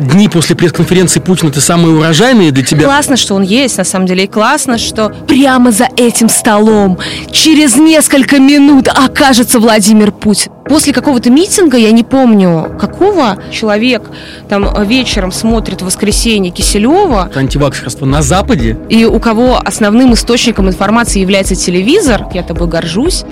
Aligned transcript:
Дни 0.00 0.28
после 0.28 0.56
пресс-конференции 0.56 1.20
Путина 1.20 1.50
это 1.50 1.60
самые 1.60 1.94
урожайные 1.94 2.50
для 2.50 2.64
тебя? 2.64 2.86
Классно, 2.86 3.16
что 3.16 3.36
он 3.36 3.42
есть, 3.42 3.78
на 3.78 3.84
самом 3.84 4.06
деле, 4.06 4.24
и 4.24 4.26
классно, 4.26 4.78
что 4.78 5.10
прямо 5.28 5.70
за 5.70 5.86
этим 5.96 6.28
столом 6.28 6.98
через 7.30 7.76
несколько 7.76 8.40
минут 8.40 8.88
окажется 8.88 9.60
Владимир 9.60 10.10
Путин. 10.10 10.50
После 10.64 10.92
какого-то 10.92 11.30
митинга, 11.30 11.76
я 11.76 11.92
не 11.92 12.02
помню 12.02 12.76
какого, 12.80 13.40
человек 13.52 14.10
там 14.48 14.82
вечером 14.84 15.30
смотрит 15.30 15.82
в 15.82 15.84
воскресенье 15.84 16.50
Киселева. 16.50 17.30
Антиваксерство 17.32 18.06
на 18.06 18.22
Западе? 18.22 18.76
И 18.88 19.04
у 19.04 19.20
кого 19.20 19.56
основным 19.64 20.14
источником 20.14 20.66
информации 20.66 21.20
является 21.20 21.54
телевизор, 21.54 22.26
я 22.34 22.42
тобой 22.42 22.66
горжусь, 22.66 23.24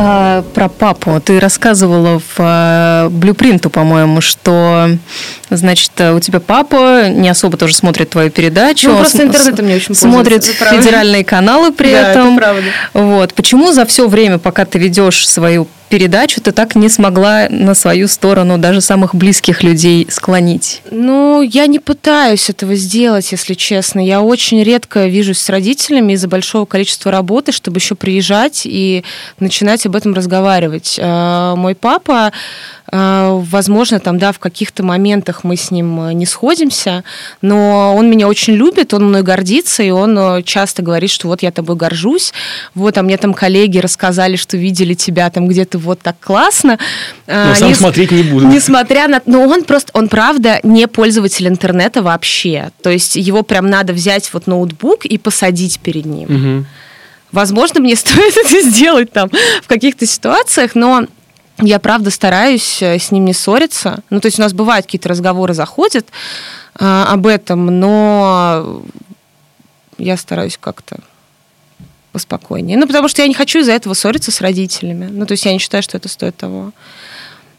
А, 0.00 0.42
про 0.54 0.68
папу. 0.68 1.20
Ты 1.20 1.40
рассказывала 1.40 2.20
в 2.20 2.36
а, 2.38 3.08
блюпринту, 3.08 3.68
по-моему, 3.68 4.20
что, 4.20 4.90
значит, 5.50 5.90
у 6.00 6.20
тебя 6.20 6.38
папа 6.38 7.08
не 7.08 7.28
особо 7.28 7.56
тоже 7.56 7.74
смотрит 7.74 8.10
твою 8.10 8.30
передачу. 8.30 8.90
Ну, 8.90 8.98
просто 8.98 9.24
интернетом 9.24 9.66
не 9.66 9.74
очень 9.74 9.96
Смотрит 9.96 10.44
федеральные 10.44 11.24
каналы 11.24 11.72
при 11.72 11.90
да, 11.90 12.12
этом. 12.12 12.28
Это 12.28 12.36
правда. 12.36 12.62
Вот. 12.94 13.34
Почему 13.34 13.72
за 13.72 13.84
все 13.86 14.06
время, 14.06 14.38
пока 14.38 14.64
ты 14.64 14.78
ведешь 14.78 15.28
свою 15.28 15.66
передачу 15.88 16.40
ты 16.40 16.52
так 16.52 16.74
не 16.74 16.88
смогла 16.88 17.48
на 17.50 17.74
свою 17.74 18.08
сторону 18.08 18.58
даже 18.58 18.80
самых 18.80 19.14
близких 19.14 19.62
людей 19.62 20.06
склонить? 20.10 20.82
Ну, 20.90 21.42
я 21.42 21.66
не 21.66 21.78
пытаюсь 21.78 22.50
этого 22.50 22.74
сделать, 22.74 23.30
если 23.32 23.54
честно. 23.54 24.00
Я 24.04 24.22
очень 24.22 24.62
редко 24.62 25.06
вижусь 25.06 25.38
с 25.38 25.48
родителями 25.48 26.12
из-за 26.12 26.28
большого 26.28 26.64
количества 26.64 27.10
работы, 27.10 27.52
чтобы 27.52 27.78
еще 27.78 27.94
приезжать 27.94 28.62
и 28.64 29.04
начинать 29.40 29.86
об 29.86 29.96
этом 29.96 30.14
разговаривать. 30.14 30.98
А, 31.00 31.56
мой 31.56 31.74
папа 31.74 32.32
а, 32.90 33.42
возможно, 33.50 34.00
там, 34.00 34.18
да, 34.18 34.32
в 34.32 34.38
каких-то 34.38 34.82
моментах 34.82 35.44
мы 35.44 35.56
с 35.56 35.70
ним 35.70 36.08
э, 36.08 36.12
не 36.14 36.24
сходимся, 36.24 37.04
но 37.42 37.94
он 37.94 38.10
меня 38.10 38.28
очень 38.28 38.54
любит, 38.54 38.94
он 38.94 39.08
мной 39.08 39.22
гордится, 39.22 39.82
и 39.82 39.90
он 39.90 40.18
э, 40.18 40.42
часто 40.42 40.82
говорит, 40.82 41.10
что 41.10 41.28
вот 41.28 41.42
я 41.42 41.52
тобой 41.52 41.76
горжусь, 41.76 42.32
вот, 42.74 42.96
а 42.96 43.02
мне 43.02 43.18
там 43.18 43.34
коллеги 43.34 43.78
рассказали, 43.78 44.36
что 44.36 44.56
видели 44.56 44.94
тебя 44.94 45.28
там 45.28 45.48
где-то 45.48 45.77
вот 45.78 46.00
так 46.00 46.18
классно. 46.20 46.78
А, 47.26 47.48
но 47.48 47.54
сам 47.54 47.68
не, 47.68 47.74
смотреть 47.74 48.10
не 48.10 48.22
буду. 48.22 48.46
Несмотря 48.46 49.08
на... 49.08 49.22
Но 49.26 49.46
он 49.46 49.64
просто, 49.64 49.90
он 49.94 50.08
правда 50.08 50.60
не 50.62 50.86
пользователь 50.86 51.48
интернета 51.48 52.02
вообще. 52.02 52.70
То 52.82 52.90
есть 52.90 53.16
его 53.16 53.42
прям 53.42 53.68
надо 53.68 53.92
взять 53.92 54.32
вот 54.32 54.46
ноутбук 54.46 55.04
и 55.04 55.18
посадить 55.18 55.80
перед 55.80 56.04
ним. 56.04 56.28
Угу. 56.58 56.66
Возможно, 57.32 57.80
мне 57.80 57.96
стоит 57.96 58.36
это 58.36 58.60
сделать 58.62 59.12
там 59.12 59.30
в 59.62 59.66
каких-то 59.66 60.06
ситуациях, 60.06 60.74
но 60.74 61.06
я 61.60 61.78
правда 61.78 62.10
стараюсь 62.10 62.82
э, 62.82 62.98
с 62.98 63.10
ним 63.10 63.24
не 63.24 63.32
ссориться. 63.32 64.00
Ну, 64.10 64.20
то 64.20 64.26
есть 64.26 64.38
у 64.38 64.42
нас 64.42 64.52
бывают 64.52 64.86
какие-то 64.86 65.08
разговоры 65.08 65.54
заходят 65.54 66.06
э, 66.78 67.04
об 67.08 67.26
этом, 67.26 67.66
но 67.66 68.82
я 69.98 70.16
стараюсь 70.16 70.56
как-то 70.60 70.98
поспокойнее. 72.18 72.76
Ну, 72.76 72.86
потому 72.86 73.08
что 73.08 73.22
я 73.22 73.28
не 73.28 73.34
хочу 73.34 73.60
из-за 73.60 73.72
этого 73.72 73.94
ссориться 73.94 74.32
с 74.32 74.40
родителями. 74.40 75.08
Ну, 75.10 75.24
то 75.24 75.32
есть 75.32 75.44
я 75.44 75.52
не 75.52 75.58
считаю, 75.58 75.82
что 75.82 75.96
это 75.96 76.08
стоит 76.08 76.36
того. 76.36 76.72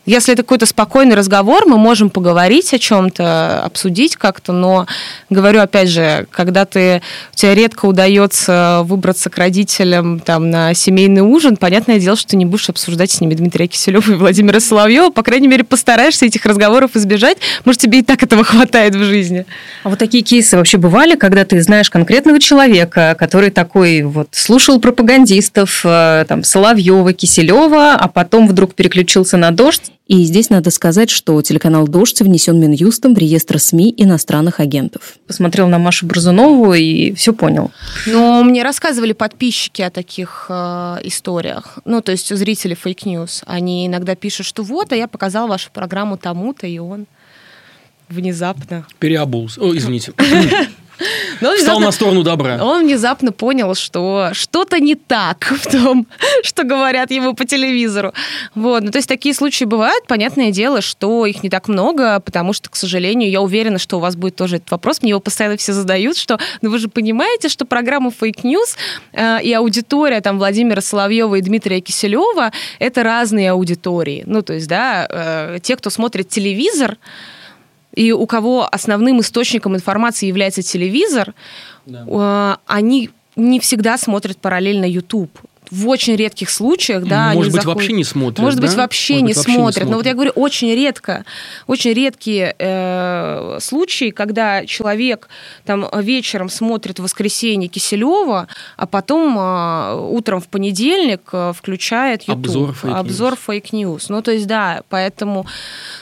Если 0.09 0.33
это 0.33 0.41
какой-то 0.41 0.65
спокойный 0.65 1.15
разговор, 1.15 1.67
мы 1.67 1.77
можем 1.77 2.09
поговорить 2.09 2.73
о 2.73 2.79
чем-то, 2.79 3.61
обсудить 3.63 4.15
как-то, 4.15 4.51
но 4.51 4.87
говорю 5.29 5.59
опять 5.59 5.87
же, 5.87 6.25
когда 6.31 6.65
ты, 6.65 7.03
у 7.31 7.35
тебя 7.35 7.53
редко 7.53 7.85
удается 7.85 8.81
выбраться 8.85 9.29
к 9.29 9.37
родителям 9.37 10.19
там, 10.19 10.49
на 10.49 10.73
семейный 10.73 11.21
ужин, 11.21 11.57
понятное 11.57 11.99
дело, 11.99 12.17
что 12.17 12.29
ты 12.29 12.37
не 12.37 12.47
будешь 12.47 12.69
обсуждать 12.69 13.11
с 13.11 13.21
ними 13.21 13.35
Дмитрия 13.35 13.67
Киселева 13.67 14.13
и 14.13 14.15
Владимира 14.15 14.59
Соловьева, 14.59 15.11
по 15.11 15.21
крайней 15.21 15.47
мере, 15.47 15.63
постараешься 15.63 16.25
этих 16.25 16.43
разговоров 16.43 16.95
избежать, 16.95 17.37
может, 17.63 17.79
тебе 17.79 17.99
и 17.99 18.01
так 18.01 18.23
этого 18.23 18.43
хватает 18.43 18.95
в 18.95 19.03
жизни. 19.03 19.45
А 19.83 19.89
вот 19.89 19.99
такие 19.99 20.23
кейсы 20.23 20.57
вообще 20.57 20.79
бывали, 20.79 21.17
когда 21.17 21.45
ты 21.45 21.61
знаешь 21.61 21.91
конкретного 21.91 22.39
человека, 22.39 23.15
который 23.19 23.51
такой 23.51 24.01
вот 24.01 24.29
слушал 24.31 24.79
пропагандистов, 24.79 25.81
э, 25.83 26.25
там, 26.27 26.43
Соловьева, 26.43 27.13
Киселева, 27.13 27.93
а 27.93 28.07
потом 28.07 28.47
вдруг 28.47 28.73
переключился 28.73 29.37
на 29.37 29.51
дождь, 29.51 29.91
и 30.09 30.23
здесь 30.23 30.49
надо 30.49 30.71
сказать, 30.71 31.11
что 31.11 31.39
телеканал 31.43 31.87
«Дождь» 31.87 32.19
внесен 32.19 32.59
Минюстом 32.59 33.13
в 33.13 33.17
реестр 33.19 33.59
СМИ 33.59 33.93
иностранных 33.95 34.59
агентов. 34.59 35.19
Посмотрел 35.27 35.67
на 35.67 35.77
Машу 35.77 36.07
Борзунову 36.07 36.73
и 36.73 37.13
все 37.13 37.31
понял. 37.31 37.69
Но 38.07 38.43
мне 38.43 38.63
рассказывали 38.63 39.13
подписчики 39.13 39.83
о 39.83 39.91
таких 39.91 40.47
э, 40.49 40.97
историях. 41.03 41.77
Ну, 41.85 42.01
то 42.01 42.11
есть 42.11 42.35
зрители 42.35 42.73
Fake 42.73 43.04
News. 43.04 43.43
Они 43.45 43.85
иногда 43.85 44.15
пишут, 44.15 44.47
что 44.47 44.63
вот, 44.63 44.91
а 44.91 44.95
я 44.95 45.07
показал 45.07 45.47
вашу 45.47 45.69
программу 45.71 46.17
тому-то, 46.17 46.65
и 46.65 46.79
он 46.79 47.05
внезапно... 48.09 48.87
Переобулся. 48.97 49.61
О, 49.61 49.77
извините. 49.77 50.13
Но 51.41 51.55
Встал 51.55 51.79
на 51.79 51.91
сторону 51.91 52.23
добра. 52.23 52.59
Он 52.61 52.83
внезапно 52.83 53.31
понял, 53.31 53.75
что 53.75 54.29
что-то 54.33 54.79
не 54.79 54.95
так 54.95 55.45
в 55.45 55.71
том, 55.71 56.07
что 56.43 56.63
говорят 56.63 57.11
ему 57.11 57.33
по 57.33 57.45
телевизору. 57.45 58.13
Вот. 58.55 58.83
Ну, 58.83 58.91
то 58.91 58.97
есть 58.97 59.07
такие 59.07 59.33
случаи 59.33 59.65
бывают. 59.65 60.07
Понятное 60.07 60.51
дело, 60.51 60.81
что 60.81 61.25
их 61.25 61.43
не 61.43 61.49
так 61.49 61.67
много, 61.67 62.19
потому 62.19 62.53
что, 62.53 62.69
к 62.69 62.75
сожалению, 62.75 63.29
я 63.29 63.41
уверена, 63.41 63.79
что 63.79 63.97
у 63.97 63.99
вас 63.99 64.15
будет 64.15 64.35
тоже 64.35 64.57
этот 64.57 64.71
вопрос. 64.71 65.01
Мне 65.01 65.11
его 65.11 65.19
постоянно 65.19 65.57
все 65.57 65.73
задают, 65.73 66.17
что 66.17 66.39
ну, 66.61 66.69
вы 66.69 66.79
же 66.79 66.89
понимаете, 66.89 67.49
что 67.49 67.65
программа 67.65 68.09
Fake 68.09 68.43
News 68.43 68.75
э, 69.13 69.41
и 69.43 69.53
аудитория 69.53 70.21
там 70.21 70.37
Владимира 70.37 70.81
Соловьева 70.81 71.35
и 71.35 71.41
Дмитрия 71.41 71.81
Киселева 71.81 72.51
это 72.79 73.03
разные 73.03 73.51
аудитории. 73.51 74.23
Ну, 74.25 74.41
то 74.41 74.53
есть, 74.53 74.67
да, 74.67 75.07
э, 75.09 75.59
те, 75.61 75.75
кто 75.75 75.89
смотрит 75.89 76.29
телевизор, 76.29 76.97
и 77.99 78.13
у 78.13 78.25
кого 78.27 78.65
основным 78.71 79.19
источником 79.19 79.75
информации 79.75 80.27
является 80.27 80.61
телевизор, 80.61 81.33
да. 81.85 82.05
Э, 82.07 82.55
они 82.65 83.09
не 83.35 83.59
всегда 83.59 83.97
смотрят 83.97 84.37
параллельно 84.37 84.85
YouTube 84.85 85.37
в 85.71 85.87
очень 85.87 86.15
редких 86.15 86.49
случаях, 86.49 87.05
да, 87.05 87.33
может 87.33 87.51
быть 87.51 87.61
заходят... 87.61 87.77
вообще 87.77 87.93
не 87.93 88.03
смотрят, 88.03 88.39
может 88.39 88.59
да? 88.59 88.67
быть 88.67 88.75
вообще, 88.75 89.13
может 89.13 89.23
не, 89.23 89.27
быть, 89.27 89.35
вообще 89.37 89.51
смотрят. 89.51 89.57
не 89.57 89.73
смотрят. 89.73 89.89
Но 89.89 89.97
вот 89.97 90.05
я 90.05 90.13
говорю 90.13 90.31
очень 90.31 90.73
редко, 90.73 91.25
очень 91.67 91.93
редкие 91.93 92.55
э, 92.57 93.57
случаи, 93.61 94.09
когда 94.09 94.65
человек 94.65 95.29
там 95.65 95.87
вечером 96.01 96.49
смотрит 96.49 96.99
в 96.99 97.03
воскресенье 97.03 97.69
Киселева, 97.69 98.47
а 98.77 98.87
потом 98.87 99.37
э, 99.37 100.09
утром 100.09 100.41
в 100.41 100.47
понедельник 100.47 101.21
э, 101.31 101.53
включает 101.55 102.23
YouTube 102.23 102.45
обзор 102.45 102.73
фейк 102.73 102.95
обзор 102.95 103.35
Fake 103.35 103.68
News. 103.68 104.09
Ну 104.09 104.21
то 104.21 104.31
есть 104.31 104.47
да, 104.47 104.81
поэтому 104.89 105.45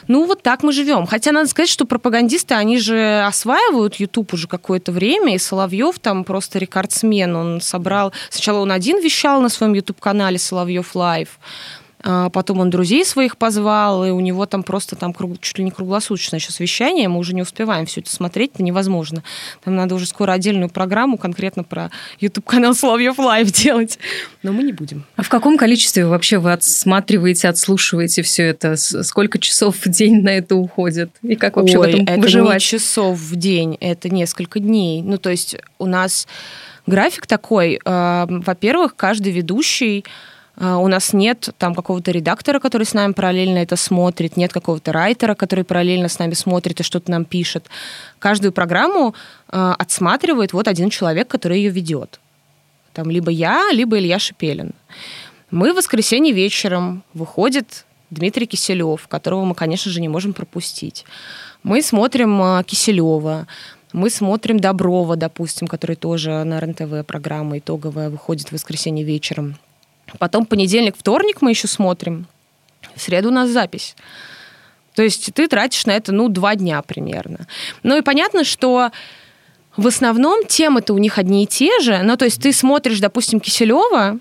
ну 0.07 0.25
вот 0.25 0.43
так 0.43 0.63
мы 0.63 0.71
живем. 0.71 1.05
Хотя 1.05 1.31
надо 1.31 1.49
сказать, 1.49 1.69
что 1.69 1.85
пропагандисты 1.85 2.53
они 2.53 2.79
же 2.79 3.23
осваивают 3.25 3.95
YouTube 3.95 4.33
уже 4.33 4.47
какое-то 4.47 4.91
время, 4.91 5.35
и 5.35 5.37
Соловьев 5.37 5.99
там 5.99 6.23
просто 6.23 6.59
рекордсмен, 6.59 7.35
он 7.35 7.61
собрал 7.61 8.13
сначала 8.29 8.59
он 8.59 8.71
один 8.71 9.01
вещал 9.01 9.41
на 9.41 9.49
своем 9.57 9.73
YouTube-канале 9.73 10.37
Соловьев 10.37 10.95
Live. 10.95 11.39
А 12.03 12.29
потом 12.29 12.59
он 12.59 12.69
друзей 12.69 13.03
своих 13.03 13.37
позвал, 13.37 14.05
и 14.05 14.11
у 14.11 14.19
него 14.19 14.45
там 14.45 14.61
просто 14.61 14.95
там 14.95 15.13
круг, 15.13 15.39
чуть 15.41 15.57
ли 15.57 15.63
не 15.63 15.71
круглосуточное 15.71 16.39
сейчас 16.39 16.59
вещание, 16.59 17.09
мы 17.09 17.17
уже 17.17 17.33
не 17.33 17.41
успеваем 17.41 17.87
все 17.87 18.01
это 18.01 18.11
смотреть, 18.11 18.51
это 18.53 18.63
невозможно. 18.63 19.23
Там 19.63 19.75
надо 19.75 19.95
уже 19.95 20.05
скоро 20.05 20.33
отдельную 20.33 20.69
программу 20.69 21.17
конкретно 21.17 21.63
про 21.63 21.89
YouTube-канал 22.19 22.75
Соловьев 22.75 23.17
Лайв 23.17 23.51
делать, 23.51 23.97
но 24.43 24.53
мы 24.53 24.61
не 24.61 24.73
будем. 24.73 25.05
А 25.15 25.23
в 25.23 25.29
каком 25.29 25.57
количестве 25.57 26.05
вообще 26.05 26.37
вы 26.37 26.53
отсматриваете, 26.53 27.49
отслушиваете 27.49 28.21
все 28.21 28.43
это? 28.43 28.75
Сколько 28.75 29.39
часов 29.39 29.77
в 29.83 29.89
день 29.89 30.21
на 30.21 30.29
это 30.29 30.55
уходит? 30.55 31.09
И 31.23 31.35
как 31.35 31.55
вообще 31.55 31.79
Ой, 31.79 31.87
в 31.87 31.89
этом 31.89 32.05
это 32.05 32.21
выживать? 32.21 32.61
не 32.61 32.79
часов 32.79 33.17
в 33.17 33.35
день, 33.35 33.75
это 33.79 34.09
несколько 34.09 34.59
дней. 34.59 35.01
Ну, 35.01 35.17
то 35.17 35.31
есть 35.31 35.57
у 35.79 35.87
нас 35.87 36.27
график 36.87 37.27
такой. 37.27 37.79
Э, 37.85 38.25
во-первых, 38.27 38.95
каждый 38.95 39.31
ведущий 39.33 40.05
э, 40.57 40.73
у 40.73 40.87
нас 40.87 41.13
нет 41.13 41.49
там 41.57 41.75
какого-то 41.75 42.11
редактора, 42.11 42.59
который 42.59 42.83
с 42.83 42.93
нами 42.93 43.11
параллельно 43.11 43.59
это 43.59 43.75
смотрит, 43.75 44.37
нет 44.37 44.51
какого-то 44.51 44.91
райтера, 44.91 45.35
который 45.35 45.63
параллельно 45.63 46.07
с 46.07 46.17
нами 46.17 46.33
смотрит 46.33 46.79
и 46.79 46.83
что-то 46.83 47.11
нам 47.11 47.25
пишет. 47.25 47.67
Каждую 48.19 48.51
программу 48.51 49.13
э, 49.51 49.73
отсматривает 49.77 50.53
вот 50.53 50.67
один 50.67 50.89
человек, 50.89 51.27
который 51.27 51.57
ее 51.57 51.69
ведет. 51.69 52.19
Там 52.93 53.11
либо 53.11 53.29
я, 53.29 53.69
либо 53.71 53.99
Илья 53.99 54.17
Шепелин. 54.17 54.71
Мы 55.51 55.73
в 55.73 55.75
воскресенье 55.75 56.33
вечером 56.33 57.03
выходит 57.13 57.85
Дмитрий 58.09 58.47
Киселев, 58.47 59.07
которого 59.07 59.45
мы, 59.45 59.53
конечно 59.53 59.91
же, 59.91 60.01
не 60.01 60.09
можем 60.09 60.33
пропустить. 60.33 61.05
Мы 61.63 61.81
смотрим 61.81 62.63
Киселева, 62.63 63.47
мы 63.97 64.11
смотрим 64.11 64.59
Доброва, 64.59 65.15
допустим, 65.15 65.67
который 65.67 65.95
тоже 65.95 66.43
на 66.43 66.59
РНТВ 66.59 67.05
программа 67.05 67.57
итоговая 67.57 68.09
выходит 68.09 68.49
в 68.49 68.51
воскресенье 68.51 69.03
вечером. 69.03 69.57
Потом 70.19 70.45
понедельник, 70.45 70.95
вторник 70.95 71.41
мы 71.41 71.49
еще 71.49 71.67
смотрим. 71.67 72.27
В 72.95 73.01
среду 73.01 73.29
у 73.29 73.31
нас 73.31 73.49
запись. 73.49 73.95
То 74.93 75.01
есть 75.01 75.33
ты 75.33 75.47
тратишь 75.47 75.85
на 75.87 75.91
это, 75.91 76.11
ну, 76.11 76.29
два 76.29 76.55
дня 76.55 76.81
примерно. 76.83 77.47
Ну 77.81 77.97
и 77.97 78.01
понятно, 78.01 78.43
что 78.43 78.91
в 79.75 79.87
основном 79.87 80.45
темы-то 80.45 80.93
у 80.93 80.99
них 80.99 81.17
одни 81.17 81.43
и 81.43 81.47
те 81.47 81.79
же. 81.79 82.01
Ну, 82.03 82.15
то 82.17 82.25
есть 82.25 82.41
ты 82.41 82.53
смотришь, 82.53 82.99
допустим, 82.99 83.39
Киселева 83.39 84.19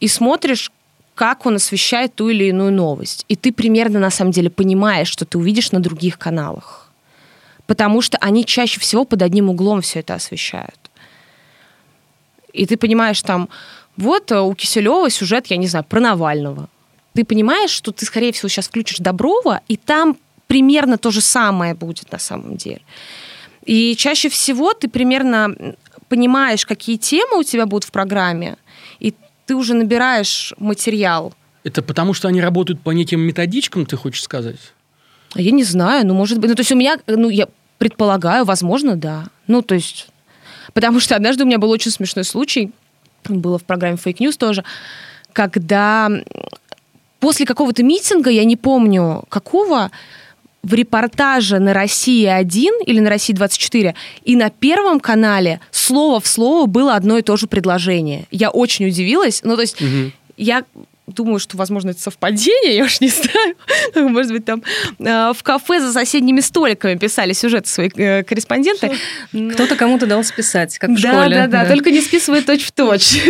и 0.00 0.08
смотришь, 0.08 0.70
как 1.14 1.46
он 1.46 1.56
освещает 1.56 2.14
ту 2.14 2.28
или 2.28 2.44
иную 2.44 2.72
новость. 2.72 3.24
И 3.28 3.36
ты 3.36 3.52
примерно, 3.52 4.00
на 4.00 4.10
самом 4.10 4.32
деле, 4.32 4.50
понимаешь, 4.50 5.08
что 5.08 5.24
ты 5.24 5.38
увидишь 5.38 5.72
на 5.72 5.80
других 5.80 6.18
каналах. 6.18 6.83
Потому 7.66 8.02
что 8.02 8.18
они 8.18 8.44
чаще 8.44 8.80
всего 8.80 9.04
под 9.04 9.22
одним 9.22 9.48
углом 9.48 9.80
все 9.80 10.00
это 10.00 10.14
освещают. 10.14 10.78
И 12.52 12.66
ты 12.66 12.76
понимаешь 12.76 13.22
там, 13.22 13.48
вот 13.96 14.30
э, 14.32 14.40
у 14.40 14.54
Киселева 14.54 15.10
сюжет, 15.10 15.46
я 15.46 15.56
не 15.56 15.66
знаю, 15.66 15.84
про 15.84 16.00
Навального. 16.00 16.68
Ты 17.14 17.24
понимаешь, 17.24 17.70
что 17.70 17.92
ты, 17.92 18.04
скорее 18.06 18.32
всего, 18.32 18.48
сейчас 18.48 18.68
включишь 18.68 18.98
Доброва, 18.98 19.60
и 19.68 19.76
там 19.76 20.16
примерно 20.46 20.98
то 20.98 21.10
же 21.10 21.20
самое 21.20 21.74
будет 21.74 22.12
на 22.12 22.18
самом 22.18 22.56
деле. 22.56 22.82
И 23.64 23.96
чаще 23.96 24.28
всего 24.28 24.72
ты 24.72 24.88
примерно 24.88 25.76
понимаешь, 26.08 26.66
какие 26.66 26.96
темы 26.96 27.38
у 27.38 27.42
тебя 27.42 27.66
будут 27.66 27.84
в 27.84 27.90
программе, 27.90 28.56
и 29.00 29.14
ты 29.46 29.54
уже 29.54 29.74
набираешь 29.74 30.52
материал. 30.58 31.32
Это 31.64 31.82
потому, 31.82 32.14
что 32.14 32.28
они 32.28 32.42
работают 32.42 32.80
по 32.82 32.90
неким 32.90 33.20
методичкам, 33.20 33.86
ты 33.86 33.96
хочешь 33.96 34.22
сказать? 34.22 34.73
Я 35.34 35.50
не 35.50 35.64
знаю, 35.64 36.06
ну, 36.06 36.14
может 36.14 36.38
быть, 36.38 36.50
ну, 36.50 36.56
то 36.56 36.60
есть 36.60 36.72
у 36.72 36.76
меня, 36.76 36.98
ну, 37.06 37.28
я 37.28 37.48
предполагаю, 37.78 38.44
возможно, 38.44 38.96
да. 38.96 39.24
Ну, 39.46 39.62
то 39.62 39.74
есть, 39.74 40.08
потому 40.72 41.00
что 41.00 41.16
однажды 41.16 41.44
у 41.44 41.46
меня 41.46 41.58
был 41.58 41.70
очень 41.70 41.90
смешной 41.90 42.24
случай, 42.24 42.70
было 43.28 43.58
в 43.58 43.64
программе 43.64 43.96
Fake 43.96 44.18
News 44.18 44.36
тоже, 44.36 44.64
когда 45.32 46.10
после 47.20 47.46
какого-то 47.46 47.82
митинга, 47.82 48.30
я 48.30 48.44
не 48.44 48.56
помню 48.56 49.24
какого, 49.28 49.90
в 50.62 50.72
репортаже 50.72 51.58
на 51.58 51.74
России 51.74 52.24
1 52.24 52.82
или 52.86 53.00
на 53.00 53.10
России 53.10 53.34
24 53.34 53.94
и 54.24 54.36
на 54.36 54.50
Первом 54.50 54.98
канале 54.98 55.60
слово 55.70 56.20
в 56.20 56.26
слово 56.26 56.66
было 56.66 56.94
одно 56.94 57.18
и 57.18 57.22
то 57.22 57.36
же 57.36 57.46
предложение. 57.46 58.24
Я 58.30 58.50
очень 58.50 58.86
удивилась. 58.86 59.42
Ну, 59.44 59.56
то 59.56 59.60
есть 59.60 59.80
угу. 59.80 60.10
я 60.38 60.64
думаю, 61.06 61.38
что, 61.38 61.56
возможно, 61.56 61.90
это 61.90 62.00
совпадение, 62.00 62.76
я 62.76 62.84
уж 62.84 63.00
не 63.00 63.08
знаю. 63.08 63.56
Может 63.94 64.32
быть, 64.32 64.44
там 64.44 64.62
э, 64.98 65.32
в 65.32 65.42
кафе 65.42 65.80
за 65.80 65.92
соседними 65.92 66.40
столиками 66.40 66.96
писали 66.96 67.32
сюжеты 67.32 67.68
свои 67.68 67.90
э, 67.96 68.22
корреспонденты. 68.22 68.92
Кто-то 69.52 69.76
кому-то 69.76 70.06
дал 70.06 70.24
списать, 70.24 70.78
как 70.78 70.90
в 70.90 71.00
да, 71.00 71.12
школе. 71.12 71.36
Да, 71.36 71.46
да, 71.46 71.64
да, 71.64 71.68
только 71.68 71.90
не 71.90 72.00
списывает 72.00 72.46
точь-в-точь. 72.46 73.22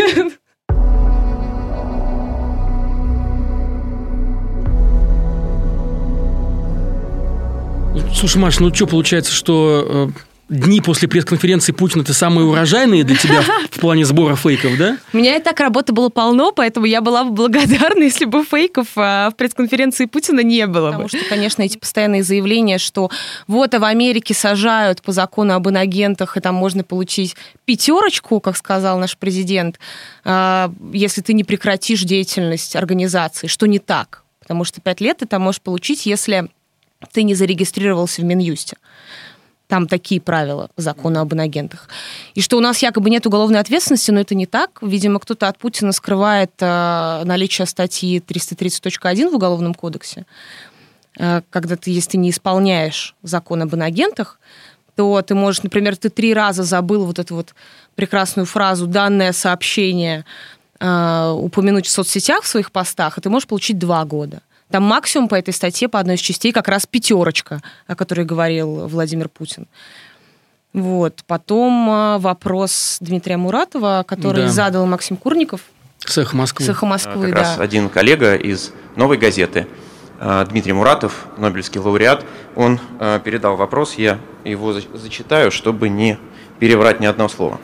Слушай, 8.15 8.39
Маш, 8.39 8.61
ну 8.61 8.73
что, 8.75 8.87
получается, 8.87 9.33
что 9.33 10.11
э, 10.17 10.34
дни 10.49 10.81
после 10.81 11.09
пресс-конференции 11.09 11.73
Путина 11.73 12.03
это 12.03 12.13
самые 12.15 12.47
урожайные 12.47 13.05
для 13.05 13.17
тебя 13.17 13.43
в 13.71 13.81
плане 13.81 14.05
сбора 14.05 14.37
фейков, 14.37 14.77
да? 14.77 14.99
У 15.13 15.17
меня 15.17 15.37
и 15.37 15.43
так 15.43 15.59
работы 15.61 15.93
было 15.93 16.09
полно, 16.09 16.53
поэтому 16.53 16.87
я 16.87 17.01
была 17.01 17.25
бы 17.25 17.31
благодарна, 17.31 18.03
если 18.03 18.25
бы 18.25 18.45
фейков 18.45 18.89
а, 18.97 19.31
в 19.31 19.37
пресс-конференции 19.37 20.07
Путина 20.07 20.41
не 20.41 20.67
было. 20.67 20.91
Потому 20.91 21.09
что, 21.09 21.25
конечно, 21.29 21.63
эти 21.63 21.79
постоянные 21.79 22.23
заявления, 22.23 22.79
что 22.79 23.11
вот, 23.47 23.75
а 23.75 23.79
в 23.79 23.85
Америке 23.85 24.35
сажают 24.35 25.03
по 25.03 25.13
закону 25.13 25.55
об 25.55 25.69
инагентах, 25.69 26.37
и 26.37 26.41
там 26.41 26.55
можно 26.55 26.85
получить 26.85 27.37
пятерочку, 27.65 28.41
как 28.41 28.57
сказал 28.57 28.99
наш 28.99 29.17
президент, 29.17 29.79
а, 30.25 30.71
если 30.93 31.23
ты 31.23 31.33
не 31.33 31.45
прекратишь 31.45 32.03
деятельность 32.03 32.77
организации, 32.77 33.47
что 33.47 33.67
не 33.67 33.79
так. 33.79 34.23
Потому 34.41 34.65
что 34.65 34.83
пять 34.83 35.01
лет 35.01 35.19
ты 35.19 35.27
там 35.27 35.43
можешь 35.43 35.63
получить, 35.63 36.05
если 36.05 36.49
ты 37.13 37.23
не 37.23 37.35
зарегистрировался 37.35 38.23
в 38.23 38.25
Минюсте. 38.25 38.77
Там 39.75 39.89
такие 39.89 40.21
правила 40.21 40.71
закона 40.77 41.23
об 41.23 41.35
инагентах. 41.35 41.89
И 42.35 42.41
что 42.41 42.57
у 42.57 42.61
нас 42.61 42.81
якобы 42.81 43.11
нет 43.11 43.27
уголовной 43.27 43.59
ответственности, 43.59 44.13
но 44.13 44.21
это 44.21 44.37
не 44.37 44.47
так. 44.47 44.79
Видимо, 44.83 45.19
кто-то 45.19 45.49
от 45.49 45.59
Путина 45.59 45.91
скрывает 45.91 46.53
э, 46.61 47.23
наличие 47.25 47.67
статьи 47.67 48.21
330.1 48.21 49.31
в 49.31 49.35
Уголовном 49.35 49.75
кодексе. 49.75 50.27
Э, 51.19 51.43
когда 51.51 51.75
ты, 51.75 51.91
если 51.91 52.11
ты 52.11 52.19
не 52.19 52.31
исполняешь 52.31 53.17
закон 53.25 53.63
об 53.63 53.75
инагентах, 53.75 54.39
то 54.95 55.21
ты 55.23 55.35
можешь, 55.35 55.65
например, 55.65 55.97
ты 55.97 56.09
три 56.09 56.33
раза 56.35 56.63
забыл 56.63 57.05
вот 57.05 57.19
эту 57.19 57.35
вот 57.35 57.53
прекрасную 57.97 58.47
фразу 58.47 58.87
«данное 58.87 59.33
сообщение» 59.33 60.25
э, 60.79 61.31
упомянуть 61.37 61.87
в 61.87 61.91
соцсетях 61.91 62.45
в 62.45 62.47
своих 62.47 62.71
постах, 62.71 63.19
и 63.19 63.21
ты 63.21 63.29
можешь 63.29 63.49
получить 63.49 63.79
два 63.81 64.05
года. 64.05 64.41
Там 64.71 64.83
максимум 64.85 65.29
по 65.29 65.35
этой 65.35 65.53
статье, 65.53 65.89
по 65.89 66.01
одной 66.01 66.17
из 66.17 66.21
частей, 66.21 66.53
как 66.53 66.69
раз 66.69 66.87
пятерочка, 66.87 67.61
о 67.87 67.95
которой 67.95 68.25
говорил 68.25 68.89
Владимир 68.89 69.29
Путин. 69.29 69.67
Вот. 70.73 71.23
Потом 71.27 71.89
а, 71.89 72.19
вопрос 72.19 72.97
Дмитрия 73.01 73.37
Муратова, 73.37 74.05
который 74.07 74.45
да. 74.45 74.49
задал 74.49 74.87
Максим 74.87 75.17
Курников. 75.17 75.61
С 75.99 76.19
«Эхо 76.19 76.37
Москвы». 76.37 76.65
С 76.65 76.69
«Эхо 76.69 76.87
Москвы», 76.87 77.27
как 77.27 77.35
да. 77.35 77.41
раз 77.41 77.59
один 77.59 77.89
коллега 77.89 78.35
из 78.35 78.73
«Новой 78.97 79.17
газеты», 79.17 79.69
а, 80.19 80.45
Дмитрий 80.45 80.73
Муратов, 80.73 81.27
Нобелевский 81.39 81.81
лауреат, 81.81 82.25
он 82.57 82.81
а, 82.99 83.21
передал 83.21 83.57
вопрос, 83.57 83.95
я 83.95 84.19
его 84.45 84.73
зачитаю, 84.73 85.53
чтобы 85.53 85.89
не 85.89 86.19
переврать 86.59 87.01
ни 87.01 87.07
одного 87.07 87.29
слова. 87.29 87.61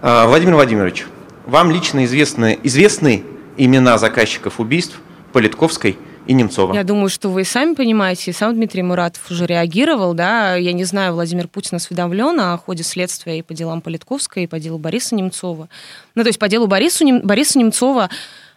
Владимир 0.00 0.54
Владимирович, 0.54 1.06
вам 1.46 1.70
лично 1.70 2.04
известны, 2.04 2.58
известны 2.62 3.24
имена 3.56 3.96
заказчиков 3.96 4.60
убийств 4.60 4.98
Политковской– 5.32 5.98
и 6.26 6.32
Немцова. 6.32 6.74
Я 6.74 6.84
думаю, 6.84 7.08
что 7.08 7.28
вы 7.28 7.42
и 7.42 7.44
сами 7.44 7.74
понимаете, 7.74 8.30
и 8.30 8.34
сам 8.34 8.54
Дмитрий 8.54 8.82
Муратов 8.82 9.30
уже 9.30 9.46
реагировал, 9.46 10.14
да, 10.14 10.54
я 10.56 10.72
не 10.72 10.84
знаю, 10.84 11.14
Владимир 11.14 11.48
Путин 11.48 11.76
осведомлен 11.76 12.38
о 12.40 12.56
ходе 12.58 12.82
следствия 12.82 13.38
и 13.38 13.42
по 13.42 13.54
делам 13.54 13.80
Политковской, 13.80 14.44
и 14.44 14.46
по 14.46 14.58
делу 14.58 14.78
Бориса 14.78 15.14
Немцова. 15.14 15.68
Ну, 16.14 16.22
то 16.22 16.28
есть 16.28 16.38
по 16.38 16.48
делу 16.48 16.66
Бориса, 16.66 17.04
Бориса 17.22 17.58
Немцова 17.58 18.10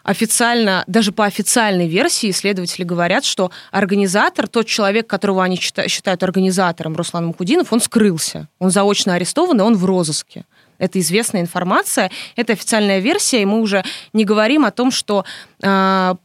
официально, 0.04 0.86
даже 0.88 1.12
по 1.12 1.26
официальной 1.26 1.88
версии 1.88 2.30
исследователи 2.30 2.86
говорят, 2.86 3.26
что 3.26 3.52
организатор, 3.72 4.48
тот 4.48 4.66
человек, 4.66 5.06
которого 5.08 5.44
они 5.44 5.58
считают 5.58 6.24
организатором, 6.24 6.96
Руслан 6.96 7.28
Мухудинов, 7.28 7.74
он 7.74 7.82
скрылся. 7.82 8.48
Он 8.60 8.72
заочно 8.72 9.16
арестован, 9.16 9.60
и 9.60 9.64
он 9.64 9.76
в 9.76 9.84
розыске. 9.84 10.46
Это 10.78 11.00
известная 11.00 11.42
информация, 11.42 12.10
это 12.36 12.54
официальная 12.54 13.00
версия, 13.00 13.42
и 13.42 13.46
мы 13.46 13.60
уже 13.60 13.84
не 14.14 14.24
говорим 14.24 14.64
о 14.64 14.72
том, 14.72 14.92
что 14.92 15.26
э, 15.62 16.16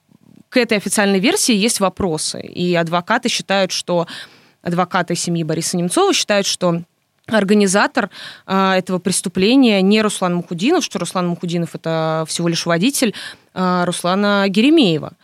к 0.52 0.58
этой 0.58 0.76
официальной 0.76 1.18
версии 1.18 1.54
есть 1.54 1.80
вопросы. 1.80 2.40
И 2.40 2.74
адвокаты 2.74 3.30
считают, 3.30 3.72
что 3.72 4.06
адвокаты 4.60 5.14
семьи 5.14 5.42
Бориса 5.44 5.78
Немцова 5.78 6.12
считают, 6.12 6.46
что 6.46 6.82
организатор 7.26 8.10
э, 8.46 8.72
этого 8.72 8.98
преступления 8.98 9.80
не 9.80 10.02
Руслан 10.02 10.34
Мухудинов, 10.34 10.84
что 10.84 10.98
Руслан 10.98 11.28
Мухудинов 11.28 11.74
это 11.74 12.24
всего 12.28 12.48
лишь 12.48 12.66
водитель 12.66 13.14
э, 13.54 13.84
Руслана 13.86 14.44
Геремеева 14.48 15.14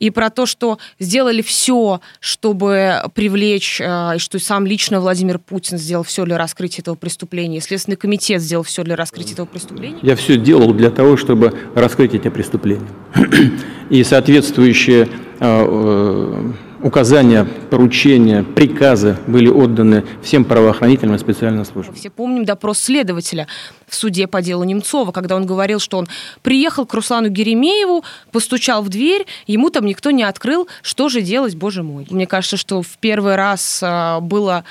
и 0.00 0.10
про 0.10 0.30
то, 0.30 0.46
что 0.46 0.78
сделали 0.98 1.42
все, 1.42 2.00
чтобы 2.18 3.02
привлечь, 3.14 3.80
э, 3.80 4.16
и 4.16 4.18
что 4.18 4.40
сам 4.40 4.66
лично 4.66 5.00
Владимир 5.00 5.38
Путин 5.38 5.78
сделал 5.78 6.02
все 6.02 6.24
для 6.24 6.38
раскрытия 6.38 6.82
этого 6.82 6.96
преступления, 6.96 7.60
Следственный 7.60 7.96
комитет 7.96 8.42
сделал 8.42 8.64
все 8.64 8.82
для 8.82 8.96
раскрытия 8.96 9.34
этого 9.34 9.46
преступления. 9.46 9.98
Я 10.02 10.16
все 10.16 10.36
делал 10.36 10.72
для 10.72 10.90
того, 10.90 11.16
чтобы 11.16 11.54
раскрыть 11.74 12.14
эти 12.14 12.28
преступления. 12.28 12.88
И 13.90 14.02
соответствующие 14.02 15.02
э, 15.04 15.08
э, 15.40 16.52
указания, 16.82 17.44
поручения, 17.44 18.42
приказы 18.42 19.16
были 19.26 19.48
отданы 19.48 20.04
всем 20.22 20.44
правоохранительным 20.44 21.16
и 21.16 21.18
специальным 21.18 21.64
службам. 21.64 21.94
Все 21.94 22.10
помним 22.10 22.44
допрос 22.44 22.78
следователя 22.78 23.46
в 23.86 23.94
суде 23.94 24.26
по 24.26 24.42
делу 24.42 24.64
Немцова, 24.64 25.12
когда 25.12 25.36
он 25.36 25.46
говорил, 25.46 25.80
что 25.80 25.98
он 25.98 26.08
приехал 26.42 26.86
к 26.86 26.94
Руслану 26.94 27.28
Геремееву, 27.28 28.04
постучал 28.32 28.82
в 28.82 28.88
дверь, 28.88 29.26
ему 29.46 29.70
там 29.70 29.84
никто 29.86 30.10
не 30.10 30.22
открыл. 30.22 30.68
Что 30.82 31.08
же 31.08 31.20
делать, 31.20 31.54
боже 31.54 31.82
мой? 31.82 32.06
Мне 32.10 32.26
кажется, 32.26 32.56
что 32.56 32.82
в 32.82 32.98
первый 32.98 33.36
раз 33.36 33.80
а, 33.82 34.20
было 34.20 34.64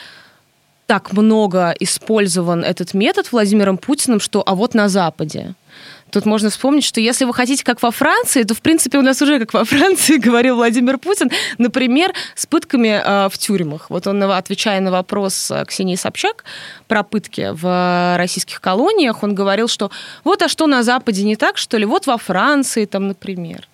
так 0.87 1.13
много 1.13 1.75
использован 1.79 2.63
этот 2.63 2.95
метод 2.95 3.31
Владимиром 3.31 3.77
Путиным, 3.77 4.19
что 4.19 4.41
а 4.43 4.55
вот 4.55 4.73
на 4.73 4.89
Западе. 4.89 5.53
Тут 6.11 6.25
можно 6.25 6.49
вспомнить, 6.49 6.83
что 6.83 6.99
если 6.99 7.25
вы 7.25 7.33
хотите 7.33 7.63
как 7.63 7.81
во 7.81 7.91
Франции, 7.91 8.43
то, 8.43 8.53
в 8.53 8.61
принципе, 8.61 8.97
у 8.97 9.01
нас 9.01 9.21
уже 9.21 9.39
как 9.39 9.53
во 9.53 9.63
Франции, 9.65 10.17
говорил 10.17 10.55
Владимир 10.55 10.97
Путин, 10.97 11.29
например, 11.57 12.13
с 12.35 12.45
пытками 12.45 13.01
э, 13.03 13.29
в 13.29 13.37
тюрьмах. 13.37 13.89
Вот 13.89 14.07
он, 14.07 14.23
отвечая 14.23 14.79
на 14.81 14.91
вопрос 14.91 15.51
э, 15.51 15.65
Ксении 15.65 15.95
Собчак 15.95 16.43
про 16.87 17.03
пытки 17.03 17.49
в 17.53 18.17
российских 18.17 18.61
колониях, 18.61 19.23
он 19.23 19.35
говорил, 19.35 19.67
что 19.67 19.91
вот, 20.23 20.41
а 20.41 20.47
что 20.47 20.67
на 20.67 20.83
Западе 20.83 21.23
не 21.23 21.35
так, 21.35 21.57
что 21.57 21.77
ли? 21.77 21.85
Вот 21.85 22.07
во 22.07 22.17
Франции, 22.17 22.85
там, 22.85 23.07
например. 23.07 23.67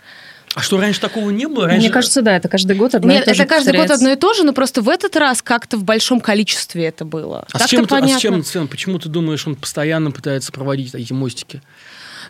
А 0.56 0.62
что, 0.62 0.80
раньше 0.80 1.01
такого 1.01 1.32
не 1.32 1.48
было? 1.48 1.68
Раньше... 1.68 1.82
Мне 1.82 1.89
кажется, 1.89 2.22
да, 2.22 2.38
это 2.38 2.48
каждый 2.48 2.77
год 2.77 2.96
одно 2.96 3.12
Нет, 3.12 3.24
и 3.24 3.25
то 3.25 3.32
это 3.32 3.44
же 3.44 3.46
каждый 3.46 3.75
год 3.75 3.92
одно 3.92 4.12
и 4.12 4.15
то 4.15 4.34
же, 4.34 4.46
но 4.46 4.54
просто 4.54 4.82
в 4.82 4.88
этот 4.88 5.18
раз 5.18 5.42
как-то 5.42 5.77
в 5.77 5.84
большом 5.84 6.22
количестве 6.22 6.86
это 6.86 7.04
было. 7.04 7.46
А, 7.51 7.60
с 7.60 7.70
чем, 7.70 7.86
ты, 7.86 7.96
а 7.96 8.08
с 8.08 8.22
чем, 8.22 8.42
Свен, 8.42 8.70
почему 8.70 8.98
ты 8.98 9.10
думаешь, 9.10 9.46
он 9.46 9.58
постоянно 9.58 10.12
пытается 10.12 10.54
проводить 10.54 10.96
эти 10.96 11.12
мостики? 11.12 11.62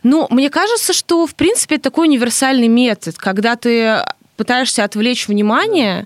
Ну, 0.05 0.27
мне 0.29 0.51
кажется, 0.51 0.93
что, 0.93 1.25
в 1.25 1.33
принципе, 1.33 1.75
это 1.75 1.85
такой 1.85 2.07
универсальный 2.07 2.67
метод, 2.67 3.17
когда 3.17 3.55
ты 3.55 4.03
пытаешься 4.37 4.83
отвлечь 4.83 5.27
внимание 5.27 6.05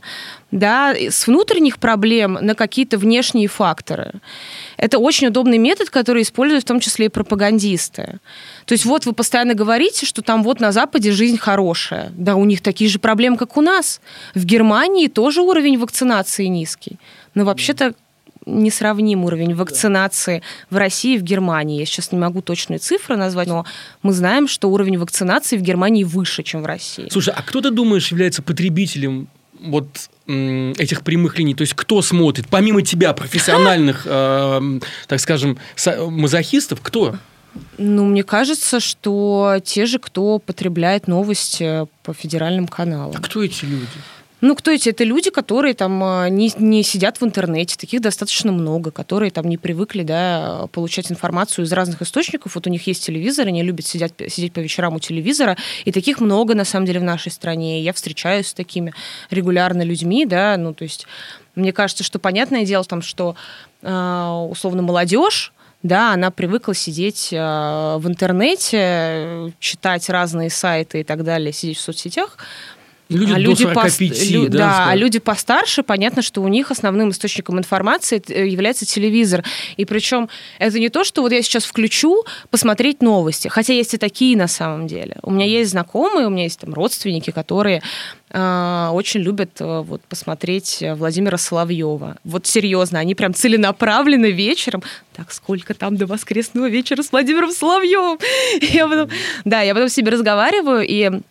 да, 0.51 0.93
с 0.95 1.27
внутренних 1.27 1.79
проблем 1.79 2.37
на 2.39 2.55
какие-то 2.55 2.97
внешние 2.97 3.49
факторы. 3.49 4.13
Это 4.77 4.99
очень 4.99 5.27
удобный 5.27 5.57
метод, 5.57 5.89
который 5.89 6.21
используют 6.21 6.63
в 6.63 6.67
том 6.67 6.79
числе 6.79 7.07
и 7.07 7.09
пропагандисты. 7.09 8.19
То 8.65 8.71
есть 8.71 8.85
вот 8.85 9.05
вы 9.05 9.11
постоянно 9.11 9.53
говорите, 9.53 10.05
что 10.05 10.21
там 10.21 10.43
вот 10.43 10.61
на 10.61 10.71
Западе 10.71 11.11
жизнь 11.11 11.37
хорошая. 11.37 12.13
Да, 12.15 12.35
у 12.35 12.45
них 12.45 12.61
такие 12.61 12.89
же 12.89 12.99
проблемы, 12.99 13.35
как 13.35 13.57
у 13.57 13.61
нас. 13.61 13.99
В 14.33 14.45
Германии 14.45 15.07
тоже 15.07 15.41
уровень 15.41 15.77
вакцинации 15.77 16.45
низкий. 16.45 16.97
Но 17.35 17.43
вообще-то 17.43 17.95
несравним 18.45 19.25
уровень 19.25 19.53
вакцинации 19.55 20.41
в 20.69 20.77
России 20.77 21.15
и 21.15 21.17
в 21.17 21.23
Германии. 21.23 21.79
Я 21.79 21.85
сейчас 21.85 22.11
не 22.11 22.17
могу 22.17 22.41
точные 22.41 22.79
цифры 22.79 23.15
назвать, 23.15 23.47
но 23.47 23.65
мы 24.01 24.13
знаем, 24.13 24.47
что 24.47 24.69
уровень 24.69 24.97
вакцинации 24.97 25.57
в 25.57 25.61
Германии 25.61 26.03
выше, 26.03 26.43
чем 26.43 26.61
в 26.61 26.65
России. 26.65 27.07
Слушай, 27.11 27.33
а 27.35 27.41
кто 27.41 27.61
ты 27.61 27.71
думаешь 27.71 28.11
является 28.11 28.41
потребителем 28.41 29.27
вот 29.59 30.09
этих 30.27 31.03
прямых 31.03 31.37
линий? 31.37 31.55
То 31.55 31.61
есть 31.61 31.73
кто 31.73 32.01
смотрит, 32.01 32.47
помимо 32.49 32.81
тебя, 32.81 33.13
профессиональных, 33.13 34.03
э, 34.05 34.79
так 35.07 35.19
скажем, 35.19 35.57
мазохистов, 36.07 36.79
кто? 36.81 37.15
Ну, 37.77 38.05
мне 38.05 38.23
кажется, 38.23 38.79
что 38.79 39.57
те 39.63 39.85
же, 39.85 39.99
кто 39.99 40.39
потребляет 40.39 41.07
новости 41.07 41.87
по 42.03 42.13
федеральным 42.13 42.67
каналам. 42.67 43.15
А 43.15 43.21
кто 43.21 43.43
эти 43.43 43.65
люди? 43.65 43.87
Ну, 44.41 44.55
кто 44.55 44.71
эти? 44.71 44.89
Это 44.89 45.03
люди, 45.03 45.29
которые 45.29 45.73
там 45.73 46.01
а, 46.01 46.29
не, 46.29 46.51
не 46.57 46.81
сидят 46.83 47.19
в 47.19 47.25
интернете, 47.25 47.75
таких 47.77 48.01
достаточно 48.01 48.51
много, 48.53 48.89
которые 48.89 49.31
там 49.31 49.45
не 49.49 49.57
привыкли, 49.57 50.03
да, 50.03 50.67
получать 50.71 51.11
информацию 51.11 51.65
из 51.65 51.73
разных 51.73 52.01
источников. 52.01 52.55
Вот 52.55 52.65
у 52.65 52.69
них 52.69 52.87
есть 52.87 53.05
телевизор, 53.05 53.47
они 53.47 53.63
любят 53.63 53.85
сидеть, 53.85 54.13
сидеть 54.29 54.53
по 54.53 54.59
вечерам 54.59 54.95
у 54.95 54.99
телевизора, 54.99 55.57
и 55.83 55.91
таких 55.91 56.21
много, 56.21 56.55
на 56.55 56.63
самом 56.63 56.85
деле, 56.85 57.01
в 57.01 57.03
нашей 57.03 57.31
стране. 57.31 57.81
Я 57.81 57.91
встречаюсь 57.91 58.47
с 58.47 58.53
такими 58.53 58.93
регулярно 59.29 59.81
людьми, 59.81 60.25
да, 60.25 60.55
ну, 60.57 60.73
то 60.73 60.83
есть 60.83 61.05
мне 61.55 61.73
кажется, 61.73 62.05
что 62.05 62.17
понятное 62.17 62.65
дело 62.65 62.85
там, 62.85 63.01
что 63.01 63.35
а, 63.81 64.41
условно 64.45 64.81
молодежь, 64.81 65.51
да, 65.83 66.13
она 66.13 66.31
привыкла 66.31 66.73
сидеть 66.73 67.33
а, 67.33 67.97
в 67.97 68.07
интернете, 68.07 69.53
читать 69.59 70.09
разные 70.09 70.49
сайты 70.49 71.01
и 71.01 71.03
так 71.03 71.23
далее, 71.23 71.51
сидеть 71.51 71.77
в 71.77 71.81
соцсетях, 71.81 72.37
Люди 73.09 73.33
а 73.33 73.39
люди 73.39 73.63
45, 73.63 74.29
лю, 74.29 74.49
да, 74.49 74.57
да 74.57 74.85
а 74.89 74.95
люди 74.95 75.17
постарше, 75.17 75.81
понятно, 75.81 76.21
что 76.21 76.43
у 76.43 76.47
них 76.47 76.69
основным 76.69 77.09
источником 77.09 77.57
информации 77.57 78.21
э, 78.27 78.47
является 78.47 78.85
телевизор. 78.85 79.43
И 79.77 79.85
причем 79.85 80.29
это 80.59 80.79
не 80.79 80.89
то, 80.89 81.03
что 81.03 81.23
вот 81.23 81.31
я 81.31 81.41
сейчас 81.41 81.65
включу 81.65 82.23
посмотреть 82.51 83.01
новости, 83.01 83.47
хотя 83.47 83.73
есть 83.73 83.95
и 83.95 83.97
такие 83.97 84.37
на 84.37 84.47
самом 84.47 84.85
деле. 84.85 85.17
У 85.23 85.31
меня 85.31 85.47
есть 85.47 85.71
знакомые, 85.71 86.27
у 86.27 86.29
меня 86.29 86.43
есть 86.43 86.59
там 86.59 86.71
родственники, 86.71 87.31
которые 87.31 87.81
э, 88.29 88.89
очень 88.93 89.21
любят 89.21 89.59
э, 89.59 89.81
вот 89.81 90.03
посмотреть 90.03 90.83
Владимира 90.95 91.39
Соловьева. 91.39 92.17
Вот 92.23 92.45
серьезно, 92.45 92.99
они 92.99 93.15
прям 93.15 93.33
целенаправленно 93.33 94.27
вечером. 94.27 94.83
Так, 95.15 95.31
сколько 95.31 95.73
там 95.73 95.97
до 95.97 96.05
воскресного 96.05 96.69
вечера 96.69 97.01
с 97.01 97.11
Владимиром 97.11 97.51
Соловьевым? 97.51 98.19
Я 98.61 98.87
потом, 98.87 99.09
да, 99.45 99.61
я 99.61 99.73
потом 99.73 99.89
себе 99.89 100.11
разговариваю 100.11 100.85
и 100.87 101.21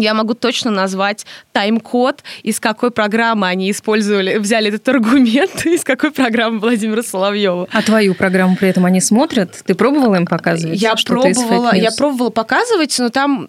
я 0.00 0.14
могу 0.14 0.34
точно 0.34 0.70
назвать 0.70 1.26
тайм-код, 1.52 2.22
из 2.42 2.60
какой 2.60 2.90
программы 2.90 3.48
они 3.48 3.70
использовали, 3.70 4.38
взяли 4.38 4.68
этот 4.68 4.88
аргумент, 4.88 5.66
из 5.66 5.84
какой 5.84 6.10
программы 6.10 6.58
Владимира 6.58 7.02
Соловьева. 7.02 7.68
А 7.72 7.82
твою 7.82 8.14
программу 8.14 8.56
при 8.56 8.68
этом 8.68 8.84
они 8.84 9.00
смотрят? 9.00 9.62
Ты 9.64 9.74
пробовала 9.74 10.16
им 10.16 10.26
показывать? 10.26 10.80
Я 10.80 10.94
пробовала, 11.04 11.74
я 11.74 11.90
пробовала 11.92 12.30
показывать, 12.30 12.96
но 12.98 13.08
там 13.08 13.48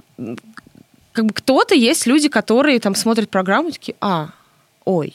как 1.14 1.26
бы 1.26 1.34
кто-то 1.34 1.74
есть 1.74 2.06
люди, 2.06 2.30
которые 2.30 2.80
там 2.80 2.94
смотрят 2.94 3.30
программу 3.30 3.70
и 3.70 3.72
такие, 3.72 3.96
а, 4.00 4.30
ой, 4.86 5.14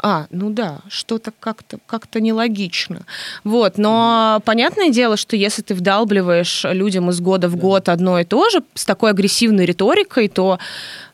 а, 0.00 0.26
ну 0.30 0.50
да, 0.50 0.78
что-то 0.88 1.32
как-то 1.38 1.78
как 1.86 2.06
нелогично. 2.14 3.02
Вот, 3.42 3.78
но 3.78 4.40
понятное 4.44 4.90
дело, 4.90 5.16
что 5.16 5.34
если 5.34 5.62
ты 5.62 5.74
вдалбливаешь 5.74 6.64
людям 6.64 7.10
из 7.10 7.20
года 7.20 7.48
в 7.48 7.56
год 7.56 7.88
одно 7.88 8.20
и 8.20 8.24
то 8.24 8.48
же 8.48 8.62
с 8.74 8.84
такой 8.84 9.10
агрессивной 9.10 9.64
риторикой, 9.64 10.28
то 10.28 10.58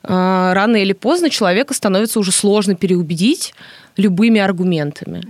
э, 0.03 0.09
рано 0.09 0.77
или 0.77 0.93
поздно 0.93 1.31
человека 1.31 1.73
становится 1.73 2.19
уже 2.21 2.31
сложно 2.31 2.75
переубедить 2.75 3.55
любыми 3.97 4.41
аргументами. 4.41 5.23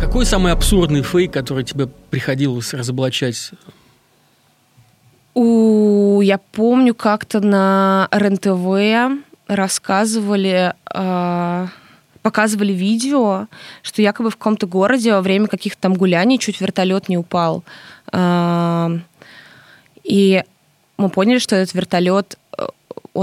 Какой 0.00 0.26
самый 0.26 0.52
абсурдный 0.52 1.02
фейк, 1.02 1.32
который 1.32 1.64
тебе 1.64 1.88
приходилось 2.10 2.72
разоблачать 2.72 3.50
у, 5.36 6.22
я 6.22 6.38
помню, 6.38 6.94
как-то 6.94 7.40
на 7.40 8.08
РЕН-ТВ 8.10 9.22
рассказывали, 9.48 10.72
э, 10.94 11.66
показывали 12.22 12.72
видео, 12.72 13.46
что 13.82 14.00
якобы 14.00 14.30
в 14.30 14.36
каком-то 14.38 14.66
городе 14.66 15.12
во 15.12 15.20
время 15.20 15.46
каких-то 15.46 15.82
там 15.82 15.94
гуляний 15.94 16.38
чуть 16.38 16.60
вертолет 16.62 17.10
не 17.10 17.18
упал. 17.18 17.64
Э, 18.12 18.98
и 20.04 20.42
мы 20.96 21.10
поняли, 21.10 21.38
что 21.38 21.54
этот 21.54 21.74
вертолет 21.74 22.38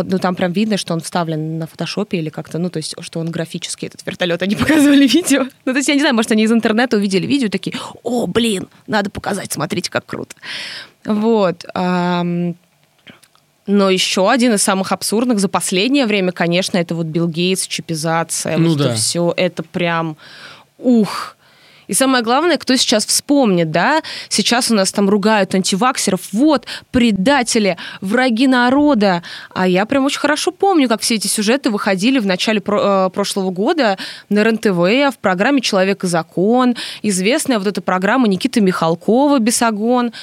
ну, 0.02 0.18
там 0.18 0.36
прям 0.36 0.52
видно, 0.52 0.78
что 0.78 0.94
он 0.94 1.02
вставлен 1.02 1.60
на 1.60 1.68
фотошопе 1.68 2.18
или 2.18 2.30
как-то, 2.30 2.58
ну, 2.58 2.70
то 2.70 2.78
есть, 2.78 2.96
что 3.00 3.20
он 3.20 3.30
графический, 3.30 3.88
этот 3.88 4.06
вертолет, 4.06 4.42
они 4.42 4.56
показывали 4.58 5.08
видео. 5.08 5.46
Ну, 5.66 5.74
то 5.74 5.78
есть, 5.78 5.90
я 5.90 5.94
не 5.94 6.00
знаю, 6.00 6.16
может, 6.16 6.32
они 6.32 6.44
из 6.44 6.52
интернета 6.52 6.98
увидели 6.98 7.28
видео 7.28 7.50
такие, 7.50 7.76
о, 8.04 8.26
блин, 8.26 8.68
надо 8.88 9.10
показать, 9.10 9.54
смотрите, 9.54 9.92
как 9.92 10.06
круто. 10.06 10.36
Вот. 11.06 11.66
Но 13.66 13.90
еще 13.90 14.30
один 14.30 14.54
из 14.54 14.62
самых 14.62 14.92
абсурдных 14.92 15.40
за 15.40 15.48
последнее 15.48 16.06
время, 16.06 16.32
конечно, 16.32 16.78
это 16.78 16.96
вот 16.96 17.06
Билл 17.06 17.28
Гейтс, 17.28 17.66
чипизация, 17.68 18.58
ну, 18.58 18.70
вот 18.70 18.78
да. 18.78 18.86
это 18.88 18.96
все, 18.96 19.34
это 19.38 19.64
прям, 19.64 20.18
ух, 20.78 21.33
и 21.88 21.94
самое 21.94 22.24
главное, 22.24 22.58
кто 22.58 22.76
сейчас 22.76 23.06
вспомнит, 23.06 23.72
да, 23.72 24.02
сейчас 24.30 24.72
у 24.72 24.76
нас 24.76 24.92
там 24.92 25.10
ругают 25.10 25.54
антиваксеров, 25.56 26.22
вот, 26.32 26.66
предатели, 26.92 27.78
враги 28.02 28.48
народа. 28.48 29.24
А 29.54 29.68
я 29.68 29.86
прям 29.86 30.06
очень 30.06 30.20
хорошо 30.20 30.52
помню, 30.52 30.88
как 30.88 31.02
все 31.02 31.16
эти 31.16 31.28
сюжеты 31.28 31.70
выходили 31.70 32.20
в 32.20 32.26
начале 32.26 32.62
про- 32.62 33.08
э, 33.08 33.10
прошлого 33.10 33.52
года 33.52 33.98
на 34.30 34.44
РНТВ 34.44 34.68
в 34.68 35.16
программе 35.22 35.62
«Человек 35.62 36.04
и 36.04 36.08
закон». 36.08 36.76
Известная 37.02 37.60
вот 37.60 37.68
эта 37.68 37.82
программа 37.82 38.28
Никиты 38.28 38.62
Михалкова 38.62 39.40
«Бесогон», 39.40 40.14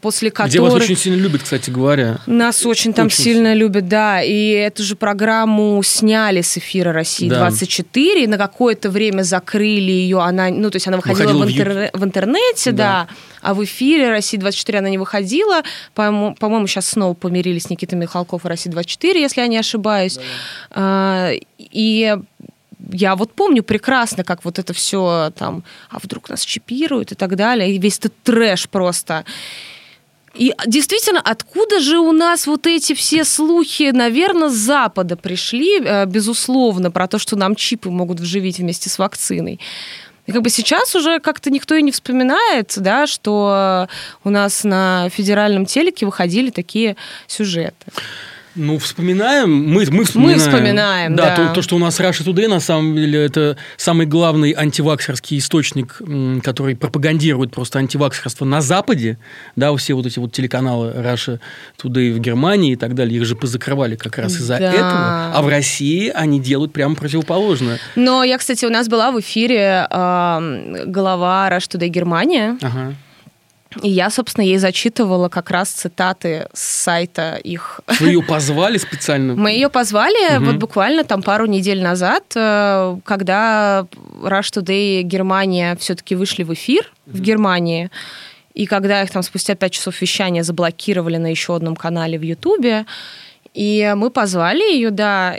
после 0.00 0.30
которых... 0.30 0.50
Где 0.50 0.60
вас 0.60 0.74
очень 0.74 0.96
сильно 0.96 1.16
любят, 1.16 1.42
кстати 1.42 1.70
говоря. 1.70 2.18
Нас 2.26 2.66
очень 2.66 2.92
там 2.92 3.06
очень 3.06 3.24
сильно 3.24 3.54
любят, 3.54 3.88
да. 3.88 4.22
И 4.22 4.50
эту 4.50 4.82
же 4.82 4.96
программу 4.96 5.82
сняли 5.82 6.42
с 6.42 6.58
эфира 6.58 6.92
«России-24», 6.92 8.24
да. 8.24 8.30
на 8.30 8.38
какое-то 8.38 8.90
время 8.90 9.22
закрыли 9.22 9.90
ее. 9.90 10.20
Она, 10.20 10.50
ну, 10.50 10.70
то 10.70 10.76
есть 10.76 10.88
она 10.88 10.98
выходила, 10.98 11.32
выходила 11.32 11.46
в, 11.46 11.50
интер... 11.50 11.90
в 11.94 12.04
интернете, 12.04 12.72
да. 12.72 13.08
да. 13.08 13.08
А 13.40 13.54
в 13.54 13.64
эфире 13.64 14.10
«России-24» 14.10 14.78
она 14.78 14.90
не 14.90 14.98
выходила. 14.98 15.62
По-моему, 15.94 16.34
по-моему, 16.34 16.66
сейчас 16.66 16.88
снова 16.88 17.14
помирились 17.14 17.70
Никита 17.70 17.96
Михалков 17.96 18.44
и 18.44 18.48
«Россия-24», 18.48 19.18
если 19.18 19.40
я 19.40 19.46
не 19.46 19.56
ошибаюсь. 19.56 20.18
Да, 20.70 21.30
да. 21.30 21.30
И 21.58 22.16
я 22.92 23.16
вот 23.16 23.32
помню 23.32 23.62
прекрасно, 23.62 24.24
как 24.24 24.44
вот 24.44 24.58
это 24.58 24.72
все 24.72 25.32
там, 25.36 25.64
а 25.90 25.98
вдруг 26.02 26.28
нас 26.28 26.44
чипируют 26.44 27.12
и 27.12 27.14
так 27.14 27.36
далее, 27.36 27.72
и 27.72 27.78
весь 27.78 27.98
этот 27.98 28.14
трэш 28.22 28.68
просто. 28.68 29.24
И 30.34 30.54
действительно, 30.66 31.20
откуда 31.20 31.80
же 31.80 31.98
у 31.98 32.12
нас 32.12 32.46
вот 32.46 32.66
эти 32.66 32.94
все 32.94 33.24
слухи, 33.24 33.90
наверное, 33.92 34.48
с 34.48 34.54
Запада 34.54 35.16
пришли, 35.16 35.80
э, 35.80 36.06
безусловно, 36.06 36.90
про 36.90 37.06
то, 37.06 37.18
что 37.18 37.36
нам 37.36 37.54
чипы 37.54 37.90
могут 37.90 38.20
вживить 38.20 38.58
вместе 38.58 38.88
с 38.88 38.98
вакциной. 38.98 39.60
И 40.26 40.32
как 40.32 40.42
бы 40.42 40.50
сейчас 40.50 40.94
уже 40.94 41.18
как-то 41.18 41.50
никто 41.50 41.74
и 41.74 41.82
не 41.82 41.90
вспоминает, 41.90 42.72
да, 42.76 43.06
что 43.06 43.88
у 44.24 44.30
нас 44.30 44.64
на 44.64 45.08
федеральном 45.10 45.66
телеке 45.66 46.06
выходили 46.06 46.50
такие 46.50 46.96
сюжеты. 47.26 47.86
Ну, 48.54 48.78
вспоминаем. 48.78 49.50
Мы, 49.50 49.86
мы 49.90 50.04
вспоминаем. 50.04 50.38
Мы 50.38 50.44
вспоминаем, 50.44 51.16
да. 51.16 51.36
да. 51.36 51.48
То, 51.48 51.54
то, 51.54 51.62
что 51.62 51.76
у 51.76 51.78
нас 51.78 51.98
Russia 52.00 52.24
Today, 52.24 52.48
на 52.48 52.60
самом 52.60 52.94
деле, 52.94 53.24
это 53.24 53.56
самый 53.76 54.06
главный 54.06 54.52
антиваксерский 54.52 55.38
источник, 55.38 56.00
который 56.42 56.76
пропагандирует 56.76 57.52
просто 57.52 57.78
антиваксерство 57.78 58.44
на 58.44 58.60
Западе. 58.60 59.18
Да, 59.56 59.74
все 59.76 59.94
вот 59.94 60.06
эти 60.06 60.18
вот 60.18 60.32
телеканалы 60.32 60.90
Russia 60.90 61.40
Today 61.82 62.12
в 62.12 62.18
Германии 62.18 62.72
и 62.72 62.76
так 62.76 62.94
далее, 62.94 63.18
их 63.18 63.24
же 63.24 63.36
позакрывали 63.36 63.96
как 63.96 64.18
раз 64.18 64.34
из-за 64.34 64.58
да. 64.58 64.72
этого. 64.72 65.32
А 65.34 65.42
в 65.42 65.48
России 65.48 66.10
они 66.14 66.40
делают 66.40 66.72
прямо 66.72 66.94
противоположное. 66.94 67.78
Но 67.96 68.22
я, 68.22 68.36
кстати, 68.38 68.64
у 68.64 68.70
нас 68.70 68.88
была 68.88 69.12
в 69.12 69.20
эфире 69.20 69.86
э, 69.90 70.84
глава 70.86 71.48
Russia 71.50 71.78
Today 71.78 71.88
Германия. 71.88 72.58
Ага 72.60 72.94
и 73.82 73.88
я, 73.88 74.10
собственно, 74.10 74.44
ей 74.44 74.58
зачитывала 74.58 75.28
как 75.28 75.50
раз 75.50 75.70
цитаты 75.70 76.48
с 76.52 76.60
сайта 76.60 77.36
их. 77.36 77.80
Вы 78.00 78.08
ее 78.08 78.22
позвали 78.28 78.78
специально? 78.78 79.34
Мы 79.34 79.52
ее 79.52 79.68
позвали 79.68 80.36
угу. 80.36 80.46
вот 80.46 80.56
буквально 80.56 81.04
там 81.04 81.22
пару 81.22 81.46
недель 81.46 81.82
назад, 81.82 82.24
э, 82.34 82.96
когда 83.04 83.86
Rush 84.22 84.52
Today 84.52 85.02
Германия 85.02 85.76
все-таки 85.76 86.14
вышли 86.14 86.42
в 86.42 86.52
эфир 86.52 86.90
угу. 87.06 87.18
в 87.18 87.20
Германии. 87.20 87.90
И 88.54 88.66
когда 88.66 89.02
их 89.02 89.10
там 89.10 89.22
спустя 89.22 89.54
пять 89.54 89.72
часов 89.72 90.00
вещания 90.00 90.42
заблокировали 90.42 91.16
на 91.16 91.28
еще 91.28 91.56
одном 91.56 91.74
канале 91.74 92.18
в 92.18 92.22
Ютубе, 92.22 92.84
и 93.54 93.92
мы 93.96 94.10
позвали 94.10 94.74
ее, 94.74 94.90
да, 94.90 95.36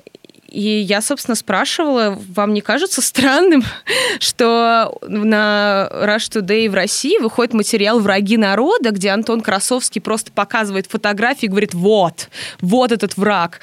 и 0.54 0.82
я, 0.82 1.02
собственно, 1.02 1.34
спрашивала, 1.34 2.16
вам 2.30 2.54
не 2.54 2.62
кажется 2.62 3.02
странным, 3.02 3.64
что 4.20 4.96
на 5.02 5.90
Rush 5.92 6.30
Today 6.32 6.70
в 6.70 6.76
России 6.76 7.18
выходит 7.18 7.56
материал 7.56 8.00
«Враги 8.00 8.38
народа», 8.38 8.92
где 8.92 9.10
Антон 9.10 9.42
Красовский 9.42 10.00
просто 10.00 10.32
показывает 10.32 10.86
фотографии 10.86 11.46
и 11.46 11.50
говорит 11.50 11.74
«вот, 11.74 12.30
вот 12.62 12.92
этот 12.92 13.18
враг». 13.18 13.62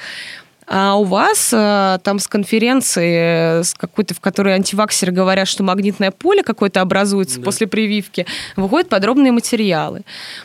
А 0.67 0.95
у 0.95 1.05
вас 1.05 1.51
э, 1.53 1.99
там 2.03 2.19
с 2.19 2.27
конференции, 2.27 3.61
с 3.61 3.73
какой-то, 3.73 4.13
в 4.13 4.19
которой 4.19 4.53
антиваксеры 4.53 5.11
говорят, 5.11 5.47
что 5.47 5.63
магнитное 5.63 6.11
поле 6.11 6.43
какое-то 6.43 6.81
образуется 6.81 7.39
да. 7.39 7.45
после 7.45 7.67
прививки, 7.67 8.25
выходят 8.55 8.89
подробные 8.89 9.31
материалы. 9.31 10.03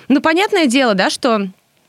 Ну, 0.09 0.21
понятное 0.21 0.67
дело, 0.67 0.95
да, 0.95 1.11
что 1.11 1.49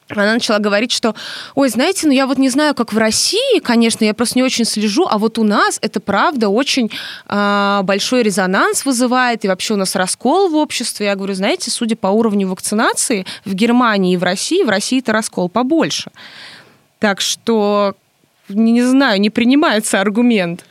она 0.09 0.33
начала 0.33 0.59
говорить, 0.59 0.91
что, 0.91 1.15
ой, 1.55 1.69
знаете, 1.69 2.07
ну 2.07 2.13
я 2.13 2.27
вот 2.27 2.37
не 2.37 2.49
знаю, 2.49 2.73
как 2.75 2.93
в 2.93 2.97
России, 2.97 3.59
конечно, 3.59 4.05
я 4.05 4.13
просто 4.13 4.37
не 4.37 4.43
очень 4.43 4.65
слежу, 4.65 5.07
а 5.09 5.17
вот 5.17 5.37
у 5.37 5.43
нас 5.43 5.79
это 5.81 5.99
правда 5.99 6.49
очень 6.49 6.91
э, 7.27 7.79
большой 7.83 8.23
резонанс 8.23 8.85
вызывает, 8.85 9.43
и 9.45 9.47
вообще 9.47 9.73
у 9.73 9.77
нас 9.77 9.95
раскол 9.95 10.49
в 10.49 10.55
обществе. 10.55 11.07
Я 11.07 11.15
говорю, 11.15 11.33
знаете, 11.33 11.71
судя 11.71 11.95
по 11.95 12.07
уровню 12.07 12.47
вакцинации 12.47 13.25
в 13.45 13.53
Германии 13.53 14.13
и 14.13 14.17
в 14.17 14.23
России, 14.23 14.63
в 14.63 14.69
России 14.69 14.99
это 14.99 15.11
раскол 15.11 15.49
побольше. 15.49 16.11
Так 16.99 17.21
что, 17.21 17.95
не, 18.49 18.71
не 18.71 18.83
знаю, 18.83 19.19
не 19.19 19.29
принимается 19.29 20.01
аргумент. 20.01 20.65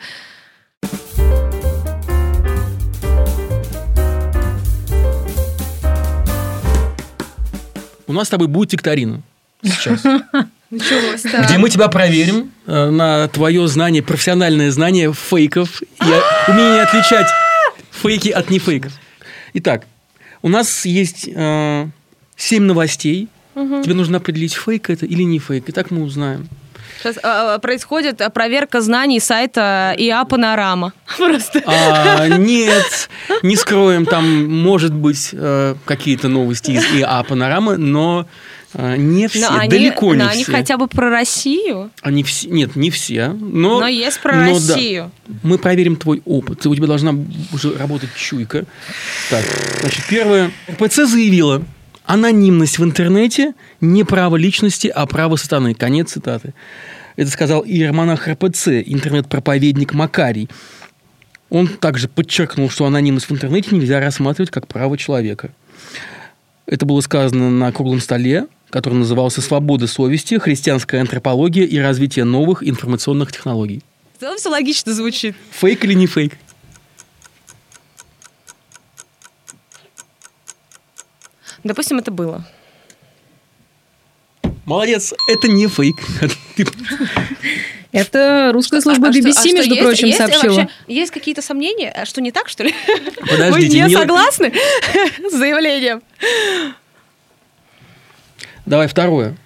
Нас 8.17 8.29
с 8.29 8.31
тобой 8.31 8.49
будет 8.49 8.73
викторина 8.73 9.23
сейчас. 9.63 10.03
Началось, 10.71 11.23
да. 11.23 11.45
Где 11.45 11.59
мы 11.59 11.71
тебя 11.71 11.89
проверим 11.89 12.51
э, 12.67 12.91
на 12.91 13.29
твое 13.29 13.69
знание, 13.69 14.03
профессиональное 14.03 14.71
знание 14.73 15.13
фейков 15.13 15.81
и 15.81 16.05
умение 16.51 16.83
отличать 16.83 17.29
фейки 17.93 18.31
от 18.31 18.51
нефейков. 18.51 18.93
Итак, 19.55 19.87
у 20.43 20.49
нас 20.49 20.85
есть 20.85 21.29
э, 21.33 21.87
7 22.37 22.63
новостей. 22.63 23.29
Угу. 23.55 23.83
Тебе 23.83 23.95
нужно 23.95 24.19
определить, 24.19 24.55
фейк 24.55 24.91
это 24.91 25.07
или 25.07 25.23
не 25.23 25.39
фейк. 25.39 25.69
И 25.69 25.73
так 25.73 25.91
мы 25.91 26.03
узнаем. 26.03 26.49
Сейчас 26.99 27.19
а, 27.23 27.59
происходит 27.59 28.23
проверка 28.33 28.81
знаний 28.81 29.21
сайта 29.21 29.95
ИА 29.97 30.25
Панорама. 30.25 30.93
Просто. 31.17 31.63
А, 31.67 32.29
нет, 32.29 33.09
не 33.43 33.57
скроем, 33.57 34.07
там 34.07 34.47
может 34.51 34.93
быть 34.93 35.31
э, 35.33 35.75
какие-то 35.85 36.29
новости 36.29 36.73
из 36.73 36.85
ИА 36.85 37.23
Панорама, 37.23 37.77
но 37.77 38.27
э, 38.75 38.97
не 38.97 39.29
все, 39.29 39.51
но 39.51 39.69
далеко 39.69 40.11
они, 40.11 40.19
не 40.19 40.25
но 40.25 40.31
все. 40.31 40.35
они 40.35 40.45
хотя 40.45 40.77
бы 40.77 40.89
про 40.89 41.11
Россию. 41.11 41.91
Они 42.03 42.23
все, 42.23 42.49
нет, 42.49 42.77
не 42.77 42.91
все, 42.91 43.29
но. 43.29 43.81
Но 43.81 43.87
есть 43.87 44.21
про 44.21 44.35
но, 44.35 44.55
Россию. 44.55 45.11
Да, 45.27 45.35
мы 45.43 45.59
проверим 45.59 45.97
твой 45.97 46.23
опыт. 46.25 46.65
У 46.67 46.75
тебя 46.75 46.87
должна 46.87 47.15
уже 47.53 47.77
работать 47.77 48.11
чуйка. 48.17 48.65
Так, 49.31 49.45
значит, 49.81 50.05
первое. 50.09 50.51
РПЦ 50.71 51.07
заявила, 51.07 51.63
Анонимность 52.07 52.79
в 52.79 52.85
интернете 52.85 53.55
не 53.81 54.05
право 54.05 54.37
личности, 54.37 54.87
а 54.87 55.07
право 55.07 55.35
сатаны. 55.35 55.75
Конец 55.75 56.13
цитаты. 56.13 56.55
Это 57.17 57.31
сказал 57.31 57.65
иеромонах 57.65 58.29
РПЦ, 58.29 58.69
интернет-проповедник 58.87 59.93
Макарий. 59.93 60.49
Он 61.51 61.67
также 61.67 62.09
подчеркнул, 62.09 62.71
что 62.71 62.87
анонимность 62.87 63.29
в 63.29 63.33
интернете 63.33 63.75
нельзя 63.75 64.01
рассматривать 64.01 64.51
как 64.51 64.69
право 64.69 64.97
человека. 64.97 65.51
Это 66.67 66.87
было 66.87 67.01
сказано 67.01 67.51
на 67.51 67.73
круглом 67.73 68.01
столе, 68.01 68.47
который 68.71 68.95
назывался 68.95 69.41
«Свобода 69.41 69.87
совести. 69.89 70.39
Христианская 70.39 71.01
антропология 71.01 71.65
и 71.65 71.79
развитие 71.79 72.25
новых 72.25 72.67
информационных 72.67 73.33
технологий». 73.33 73.83
В 74.17 74.21
целом 74.21 74.39
все 74.39 74.49
логично 74.49 74.93
звучит. 74.93 75.35
Фейк 75.51 75.85
или 75.85 75.95
не 75.95 76.07
фейк? 76.07 76.35
Допустим, 81.67 81.99
это 81.99 82.11
было. 82.11 82.45
Молодец, 84.65 85.13
это 85.29 85.49
не 85.49 85.67
фейк. 85.67 85.97
Это 87.93 88.51
русская 88.53 88.81
служба 88.81 89.09
BBC, 89.09 89.33
а, 89.37 89.41
а 89.41 89.53
между 89.53 89.75
есть, 89.75 89.83
прочим, 89.83 90.07
есть, 90.09 90.19
сообщила. 90.19 90.55
Вообще, 90.55 90.69
есть 90.87 91.11
какие-то 91.13 91.41
сомнения, 91.41 91.91
а 91.91 92.05
что 92.05 92.21
не 92.21 92.31
так, 92.31 92.49
что 92.49 92.65
ли? 92.65 92.75
Подождите, 93.21 93.53
Вы 93.53 93.89
не, 93.89 93.89
не 93.89 93.97
согласны 93.97 94.53
с 95.31 95.33
заявлением? 95.33 96.03
Давай 98.67 98.87
второе. 98.87 99.37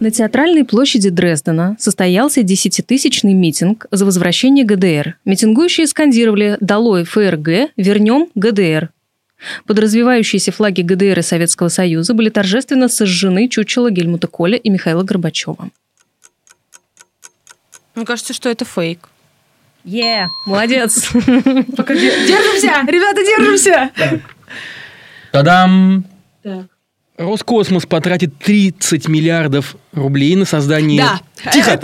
На 0.00 0.10
театральной 0.10 0.64
площади 0.64 1.08
Дрездена 1.08 1.76
состоялся 1.78 2.42
десятитысячный 2.42 3.32
митинг 3.32 3.86
за 3.90 4.04
возвращение 4.04 4.64
ГДР. 4.64 5.16
Митингующие 5.24 5.86
скандировали 5.86 6.58
«Долой 6.60 7.04
ФРГ, 7.04 7.72
вернем 7.76 8.28
ГДР». 8.34 8.90
Под 9.66 9.78
развивающиеся 9.78 10.52
флаги 10.52 10.82
ГДР 10.82 11.18
и 11.18 11.22
Советского 11.22 11.68
Союза 11.68 12.14
были 12.14 12.28
торжественно 12.30 12.88
сожжены 12.88 13.48
чучела 13.48 13.90
Гельмута 13.90 14.26
Коля 14.26 14.56
и 14.56 14.70
Михаила 14.70 15.02
Горбачева. 15.02 15.70
Мне 17.94 18.04
кажется, 18.04 18.32
что 18.32 18.48
это 18.48 18.64
фейк. 18.64 19.08
Е, 19.84 20.24
yeah, 20.24 20.28
молодец. 20.46 21.10
Держимся, 21.12 22.84
ребята, 22.86 23.22
держимся. 23.24 23.90
Тадам. 25.32 26.04
Так. 26.42 26.71
Роскосмос 27.18 27.84
потратит 27.84 28.38
30 28.38 29.06
миллиардов 29.08 29.76
рублей 29.92 30.34
на 30.34 30.46
создание... 30.46 31.02
Да. 31.02 31.50
Тихо! 31.52 31.78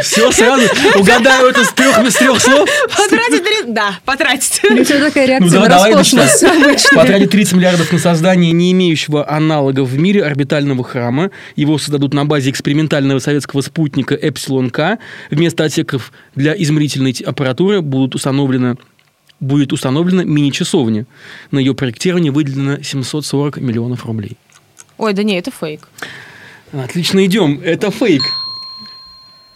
Все, 0.00 0.32
сразу 0.32 0.64
угадаю 0.98 1.48
это 1.48 1.64
с 1.64 1.72
трех, 1.72 1.96
с 2.10 2.14
трех 2.14 2.40
слов. 2.40 2.68
Потратить 2.88 3.44
30... 3.44 3.74
Да, 3.74 4.00
потратить. 4.04 4.60
Ну, 4.64 4.84
что 4.84 4.98
такая 4.98 5.26
реакция 5.26 5.60
ну, 5.60 5.66
да, 5.66 5.68
давай 5.68 5.94
Роскосмос? 5.94 6.90
Потратить 6.94 7.30
30 7.30 7.54
миллиардов 7.54 7.92
на 7.92 7.98
создание 7.98 8.52
не 8.52 8.72
имеющего 8.72 9.28
аналогов 9.30 9.88
в 9.90 9.98
мире 9.98 10.24
орбитального 10.24 10.82
храма. 10.82 11.30
Его 11.54 11.78
создадут 11.78 12.14
на 12.14 12.24
базе 12.24 12.50
экспериментального 12.50 13.18
советского 13.18 13.60
спутника 13.60 14.14
Эпсилон-К. 14.14 14.98
Вместо 15.30 15.64
отсеков 15.64 16.12
для 16.34 16.54
измерительной 16.54 17.14
аппаратуры 17.24 17.82
будут 17.82 18.14
установлены 18.14 18.76
будет 19.42 19.72
установлена 19.72 20.24
мини-часовня. 20.24 21.06
На 21.50 21.58
ее 21.58 21.74
проектирование 21.74 22.32
выделено 22.32 22.82
740 22.82 23.58
миллионов 23.58 24.06
рублей. 24.06 24.38
Ой, 24.98 25.12
да 25.12 25.22
не, 25.22 25.38
это 25.38 25.50
фейк. 25.50 25.88
Отлично 26.72 27.24
идем. 27.26 27.60
Это 27.62 27.90
фейк. 27.90 28.22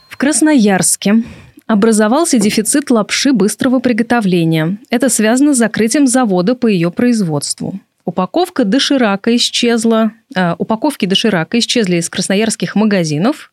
В 0.09 0.17
Красноярске 0.17 1.23
образовался 1.67 2.39
дефицит 2.39 2.91
лапши 2.91 3.33
быстрого 3.33 3.81
приготовления. 3.81 4.79
Это 4.91 5.09
связано 5.09 5.55
с 5.55 5.59
закрытием 5.59 6.07
завода 6.07 6.55
по 6.55 6.67
ее 6.67 6.91
производству. 6.91 7.81
Упаковка 8.05 8.65
доширака 8.65 9.35
исчезла. 9.35 10.13
Э, 10.35 10.55
упаковки 10.59 11.07
доширака 11.07 11.59
исчезли 11.59 11.97
из 11.97 12.09
красноярских 12.09 12.77
магазинов. 12.77 13.51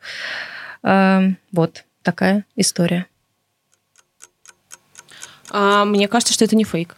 Э, 0.84 1.32
вот 1.52 1.86
такая 2.04 2.46
история. 2.56 3.08
А, 5.54 5.86
мне 5.86 6.08
кажется, 6.08 6.34
что 6.34 6.44
это 6.44 6.56
не 6.56 6.66
фейк. 6.66 6.98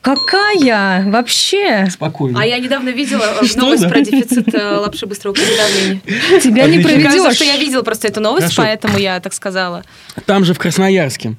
Какая? 0.00 1.04
Вообще? 1.10 1.86
Спокойно. 1.90 2.40
А 2.40 2.46
я 2.46 2.58
недавно 2.58 2.90
видела 2.90 3.24
э, 3.40 3.46
новость 3.56 3.88
про 3.88 4.00
дефицит 4.00 4.54
э, 4.54 4.76
лапши 4.76 5.06
быстрого 5.06 5.34
приготовления. 5.34 6.00
Тебя 6.40 6.66
не 6.66 6.78
проведешь. 6.78 7.04
Кажется, 7.04 7.34
что 7.34 7.44
я 7.44 7.56
видела 7.56 7.82
просто 7.82 8.08
эту 8.08 8.20
новость, 8.20 8.54
поэтому 8.56 8.98
я 8.98 9.20
так 9.20 9.34
сказала. 9.34 9.84
Там 10.26 10.44
же 10.44 10.54
в 10.54 10.58
Красноярске. 10.58 11.34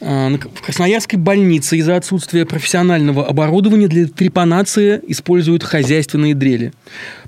Э, 0.00 0.28
в 0.30 0.62
Красноярской 0.62 1.18
больнице 1.18 1.76
из-за 1.78 1.96
отсутствия 1.96 2.46
профессионального 2.46 3.26
оборудования 3.26 3.88
для 3.88 4.06
трепанации 4.06 5.00
используют 5.08 5.64
хозяйственные 5.64 6.34
дрели. 6.34 6.72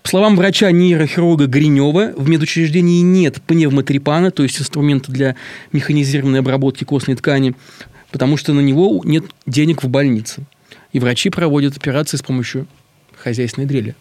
По 0.03 0.09
словам 0.09 0.37
врача-нейрохирурга 0.37 1.47
Гринева, 1.47 2.13
в 2.17 2.29
медучреждении 2.29 3.03
нет 3.03 3.41
пневмотрепана, 3.43 4.31
то 4.31 4.43
есть 4.43 4.61
инструмента 4.61 5.11
для 5.13 5.37
механизированной 5.73 6.41
обработки 6.41 6.85
костной 6.85 7.17
ткани 7.17 7.55
потому 8.11 8.37
что 8.37 8.53
на 8.53 8.61
него 8.61 9.01
нет 9.05 9.25
денег 9.47 9.83
в 9.83 9.89
больнице. 9.89 10.43
И 10.93 10.99
врачи 10.99 11.31
проводят 11.31 11.77
операции 11.77 12.17
с 12.17 12.23
помощью 12.23 12.67
хозяйственной 13.17 13.67
дрели. 13.67 13.95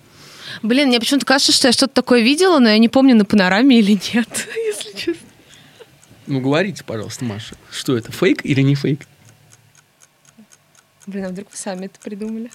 Блин, 0.64 0.88
мне 0.88 1.00
почему-то 1.00 1.26
кажется, 1.26 1.52
что 1.52 1.68
я 1.68 1.72
что-то 1.72 1.94
такое 1.94 2.22
видела, 2.22 2.60
но 2.60 2.70
я 2.70 2.78
не 2.80 2.90
помню, 2.90 3.16
на 3.16 3.26
панораме 3.26 3.80
или 3.80 4.00
нет, 4.14 4.48
если 4.56 4.98
честно. 4.98 5.29
Ну, 6.30 6.42
говорите, 6.42 6.84
пожалуйста, 6.84 7.26
Маша, 7.26 7.56
что 7.72 7.98
это, 7.98 8.12
фейк 8.12 8.46
или 8.46 8.62
не 8.62 8.76
фейк? 8.76 9.08
Блин, 11.08 11.26
а 11.26 11.30
вдруг 11.30 11.50
вы 11.50 11.58
сами 11.58 11.88
это 11.88 12.00
придумали? 12.00 12.52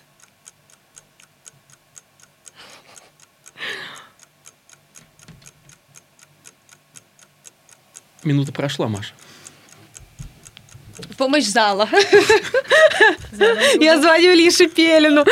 Минута 8.22 8.52
прошла, 8.52 8.86
Маша. 8.86 9.12
Помощь 11.18 11.46
зала. 11.46 11.88
Я 13.80 14.00
звоню 14.00 14.34
Лише 14.34 14.68
Пелину. 14.68 15.24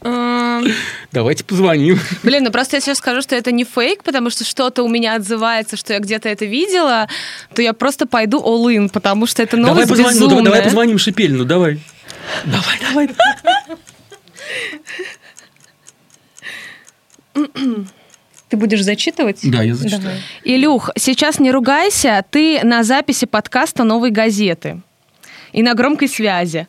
Давайте 0.00 1.44
позвоним. 1.44 1.98
Блин, 2.22 2.44
ну 2.44 2.50
просто 2.50 2.76
я 2.76 2.80
сейчас 2.80 2.98
скажу, 2.98 3.20
что 3.22 3.34
это 3.34 3.50
не 3.50 3.64
фейк, 3.64 4.04
потому 4.04 4.30
что 4.30 4.44
что-то 4.44 4.82
у 4.84 4.88
меня 4.88 5.14
отзывается, 5.16 5.76
что 5.76 5.92
я 5.92 5.98
где-то 5.98 6.28
это 6.28 6.44
видела, 6.44 7.08
то 7.54 7.62
я 7.62 7.72
просто 7.72 8.06
пойду 8.06 8.38
all 8.38 8.66
in, 8.72 8.88
потому 8.90 9.26
что 9.26 9.42
это 9.42 9.56
новость 9.56 9.88
давай 9.88 10.04
безумная. 10.04 10.14
Позвоним, 10.14 10.38
ну, 10.38 10.44
давай 10.44 10.62
позвоним 10.62 10.98
Шипелину, 10.98 11.44
давай. 11.44 11.80
Давай, 12.44 12.78
давай. 12.80 13.08
Ты 18.48 18.56
будешь 18.56 18.82
зачитывать? 18.82 19.40
Да, 19.42 19.62
я 19.62 19.74
зачитаю. 19.74 20.02
Давай. 20.02 20.22
Илюх, 20.44 20.90
сейчас 20.96 21.38
не 21.38 21.50
ругайся, 21.50 22.24
ты 22.30 22.60
на 22.64 22.82
записи 22.82 23.26
подкаста 23.26 23.84
«Новой 23.84 24.10
газеты» 24.10 24.80
и 25.52 25.62
на 25.62 25.74
громкой 25.74 26.08
связи. 26.08 26.66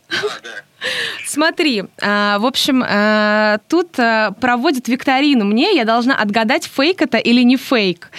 Смотри, 1.29 1.83
а, 2.01 2.39
в 2.39 2.45
общем, 2.47 2.83
а, 2.83 3.59
тут 3.67 3.99
а, 3.99 4.31
проводят 4.31 4.87
викторину 4.87 5.45
мне, 5.45 5.75
я 5.75 5.85
должна 5.85 6.15
отгадать, 6.15 6.65
фейк 6.65 7.03
это 7.03 7.19
или 7.19 7.43
не 7.43 7.55
фейк. 7.55 8.09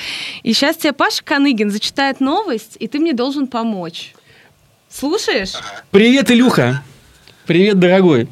И 0.44 0.53
сейчас 0.53 0.77
тебе 0.77 0.92
Паша 0.92 1.25
Каныгин 1.25 1.73
зачитает 1.73 2.20
новость, 2.20 2.77
и 2.79 2.87
ты 2.87 3.01
мне 3.01 3.12
должен 3.12 3.49
помочь. 3.49 4.14
Слушаешь? 4.88 5.55
Привет, 5.90 6.31
Илюха. 6.31 6.85
Привет, 7.46 7.81
дорогой. 7.81 8.29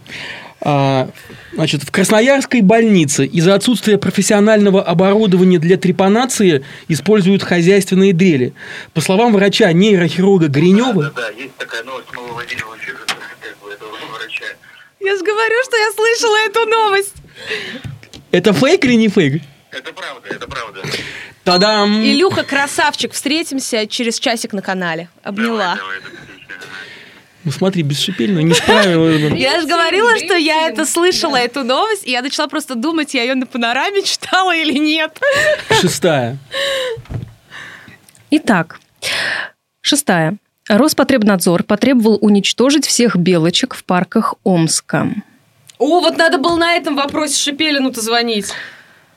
Значит, 0.61 1.83
в 1.83 1.91
Красноярской 1.91 2.61
больнице 2.61 3.27
из-за 3.27 3.55
отсутствия 3.55 3.99
профессионального 3.99 4.81
оборудования 4.81 5.59
для 5.59 5.77
трепанации 5.77 6.65
используют 6.87 7.43
хозяйственные 7.43 8.13
дрели. 8.13 8.55
По 8.95 9.01
словам 9.01 9.33
врача 9.33 9.73
нейрохирурга 9.73 10.47
Гринева... 10.47 11.03
Да, 11.03 11.11
да, 11.11 11.23
да, 11.23 11.29
есть 11.31 11.57
такая 11.57 11.83
новость, 11.83 12.09
мы 12.15 12.29
выводили 12.29 12.61
в 12.61 12.77
эфир 12.77 12.95
как 12.95 13.17
бы, 13.59 13.73
этого 13.73 13.91
врача. 14.17 14.45
Я 15.09 15.17
же 15.17 15.25
говорю, 15.25 15.57
что 15.65 15.77
я 15.77 15.91
слышала 15.93 16.37
эту 16.47 16.67
новость. 16.67 17.15
Это 18.31 18.53
фейк 18.53 18.85
или 18.85 18.93
не 18.93 19.09
фейк? 19.09 19.43
Это 19.71 19.93
правда, 19.95 20.29
это 20.29 20.47
правда. 20.47 20.83
Тадам! 21.45 22.03
Илюха, 22.03 22.45
красавчик, 22.45 23.15
встретимся 23.15 23.87
через 23.87 24.19
часик 24.19 24.53
на 24.53 24.61
канале. 24.61 25.09
Обняла. 25.23 25.77
Давай, 25.77 26.01
давай, 26.01 26.19
ну 27.45 27.53
смотри, 27.53 27.83
без 27.83 27.99
шипельного 28.01 28.43
не 28.43 28.53
справилась. 28.53 29.33
Я 29.41 29.63
же 29.63 29.67
говорила, 29.67 30.19
что 30.19 30.37
я 30.37 30.69
это 30.69 30.85
слышала, 30.85 31.37
эту 31.37 31.65
новость, 31.65 32.07
и 32.07 32.11
я 32.11 32.21
начала 32.21 32.47
просто 32.47 32.75
думать, 32.75 33.15
я 33.15 33.23
ее 33.23 33.35
на 33.35 33.47
панораме 33.47 34.03
читала 34.05 34.55
или 34.55 34.77
нет. 34.77 35.19
Шестая. 35.81 36.37
Итак, 38.31 38.79
шестая. 39.81 40.37
Роспотребнадзор 40.69 41.63
потребовал 41.63 42.19
уничтожить 42.21 42.87
всех 42.87 43.17
белочек 43.17 43.75
в 43.75 43.85
парках 43.85 44.35
Омска. 44.45 45.11
О, 45.79 46.01
вот 46.01 46.17
надо 46.19 46.39
было 46.39 46.57
на 46.57 46.75
этом 46.75 46.95
вопросе 46.95 47.37
Шепелину-то 47.37 48.01
звонить. 48.01 48.53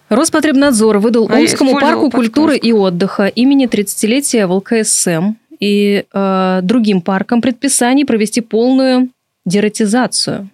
Роспотребнадзор 0.10 1.00
выдал 1.00 1.28
а 1.30 1.36
Омскому 1.36 1.80
парку 1.80 2.10
культуры 2.10 2.58
и 2.58 2.72
отдыха 2.72 3.28
имени 3.28 3.68
30-летия 3.68 4.46
в 4.48 4.52
ЛКСМ 4.54 5.36
и 5.60 6.06
э, 6.12 6.60
другим 6.64 7.02
паркам 7.02 7.42
предписаний 7.42 8.06
провести 8.06 8.42
полную 8.42 9.10
дератизацию, 9.46 10.50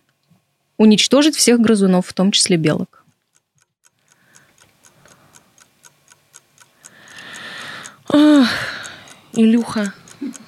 уничтожить 0.78 1.36
всех 1.36 1.60
грызунов, 1.60 2.08
в 2.08 2.14
том 2.14 2.32
числе 2.32 2.58
белок. 2.58 3.04
Ох, 8.10 8.48
Илюха, 9.34 9.94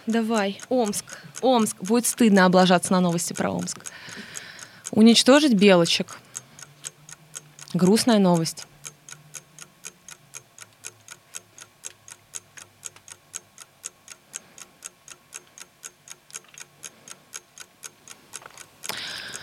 давай, 0.07 0.61
Омск. 0.69 1.05
Омск. 1.41 1.75
Будет 1.81 2.05
стыдно 2.05 2.45
облажаться 2.45 2.91
на 2.91 2.99
новости 2.99 3.33
про 3.33 3.51
Омск. 3.51 3.79
Уничтожить 4.91 5.53
белочек. 5.53 6.17
Грустная 7.73 8.19
новость. 8.19 8.65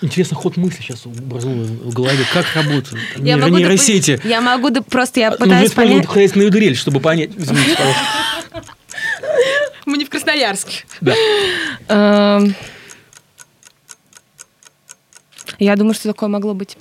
Интересно, 0.03 0.37
ход 0.37 0.57
мысли 0.57 0.83
сейчас 0.83 1.07
образовал 1.07 1.64
в 1.64 1.92
голове. 1.92 2.25
Как 2.33 2.46
работают 2.55 3.03
я 3.16 3.37
могу 3.37 3.57
нейросети? 3.57 4.20
Я 4.25 4.40
могу 4.40 4.70
просто, 4.83 5.20
я 5.20 5.31
пытаюсь 5.33 5.70
Нужно 5.70 5.83
понять... 5.83 6.07
хозяйственную 6.07 6.51
дрель, 6.51 6.77
чтобы 6.77 7.01
понять. 7.01 7.31
Извините, 7.37 7.77
пожалуйста. 7.77 8.03
Красноярске. 10.37 10.85
Да. 11.01 11.14
Эм, 11.88 12.55
я 15.59 15.77
думаю, 15.77 15.94
что 15.94 16.09
такое 16.09 16.29
могло 16.29 16.53
быть. 16.53 16.77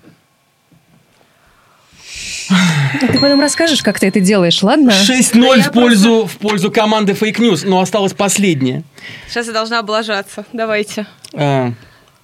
Ты 3.00 3.08
потом 3.20 3.40
расскажешь, 3.40 3.82
как 3.82 4.00
ты 4.00 4.08
это 4.08 4.20
делаешь, 4.20 4.62
ладно? 4.62 4.92
6-0 4.92 5.62
в 5.62 5.72
пользу, 5.72 6.20
просто... 6.20 6.28
в 6.28 6.38
пользу 6.38 6.72
команды 6.72 7.14
Fake 7.14 7.38
News, 7.38 7.68
но 7.68 7.80
осталось 7.80 8.14
последнее. 8.14 8.84
Сейчас 9.30 9.48
я 9.48 9.54
должна 9.54 9.80
облажаться. 9.80 10.46
Давайте. 10.54 11.08
А, 11.34 11.72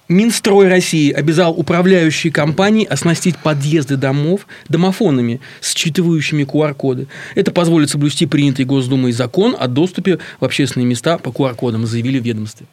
Минстрой 0.08 0.68
России 0.68 1.10
обязал 1.12 1.52
управляющие 1.58 2.32
компании 2.32 2.84
оснастить 2.84 3.38
подъезды 3.38 3.96
домов 3.96 4.46
домофонами, 4.68 5.40
считывающими 5.60 6.44
QR-коды. 6.44 7.06
Это 7.34 7.50
позволит 7.50 7.90
соблюсти 7.90 8.26
принятый 8.26 8.64
Госдумой 8.64 9.12
закон 9.12 9.56
о 9.58 9.68
доступе 9.68 10.18
в 10.40 10.44
общественные 10.44 10.86
места 10.86 11.18
по 11.18 11.30
QR-кодам, 11.30 11.86
заявили 11.86 12.18
в 12.18 12.24
ведомстве. 12.24 12.66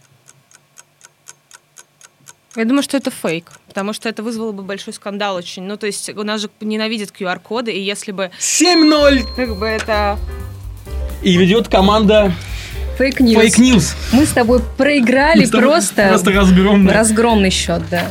Я 2.55 2.65
думаю, 2.65 2.81
что 2.81 2.97
это 2.97 3.11
фейк, 3.11 3.51
потому 3.67 3.93
что 3.93 4.09
это 4.09 4.23
вызвало 4.23 4.51
бы 4.51 4.63
большой 4.63 4.93
скандал 4.93 5.35
очень. 5.35 5.63
Ну, 5.63 5.77
то 5.77 5.85
есть 5.85 6.09
у 6.09 6.23
нас 6.23 6.41
же 6.41 6.49
ненавидят 6.59 7.11
QR-коды, 7.17 7.71
и 7.71 7.79
если 7.79 8.11
бы... 8.11 8.31
7-0! 8.39 9.23
Как 9.35 9.55
бы 9.55 9.67
это... 9.67 10.17
И 11.21 11.37
ведет 11.37 11.67
команда 11.67 12.33
Fake 12.99 13.18
News. 13.18 13.41
Fake 13.41 13.65
News. 13.65 13.95
Мы 14.11 14.25
с 14.25 14.31
тобой 14.31 14.61
проиграли 14.77 15.45
с 15.45 15.51
тобой 15.51 15.69
просто... 15.69 16.09
Просто 16.09 16.33
разгромный. 16.33 16.93
Разгромный 16.93 17.49
счет, 17.49 17.81
да. 17.89 18.03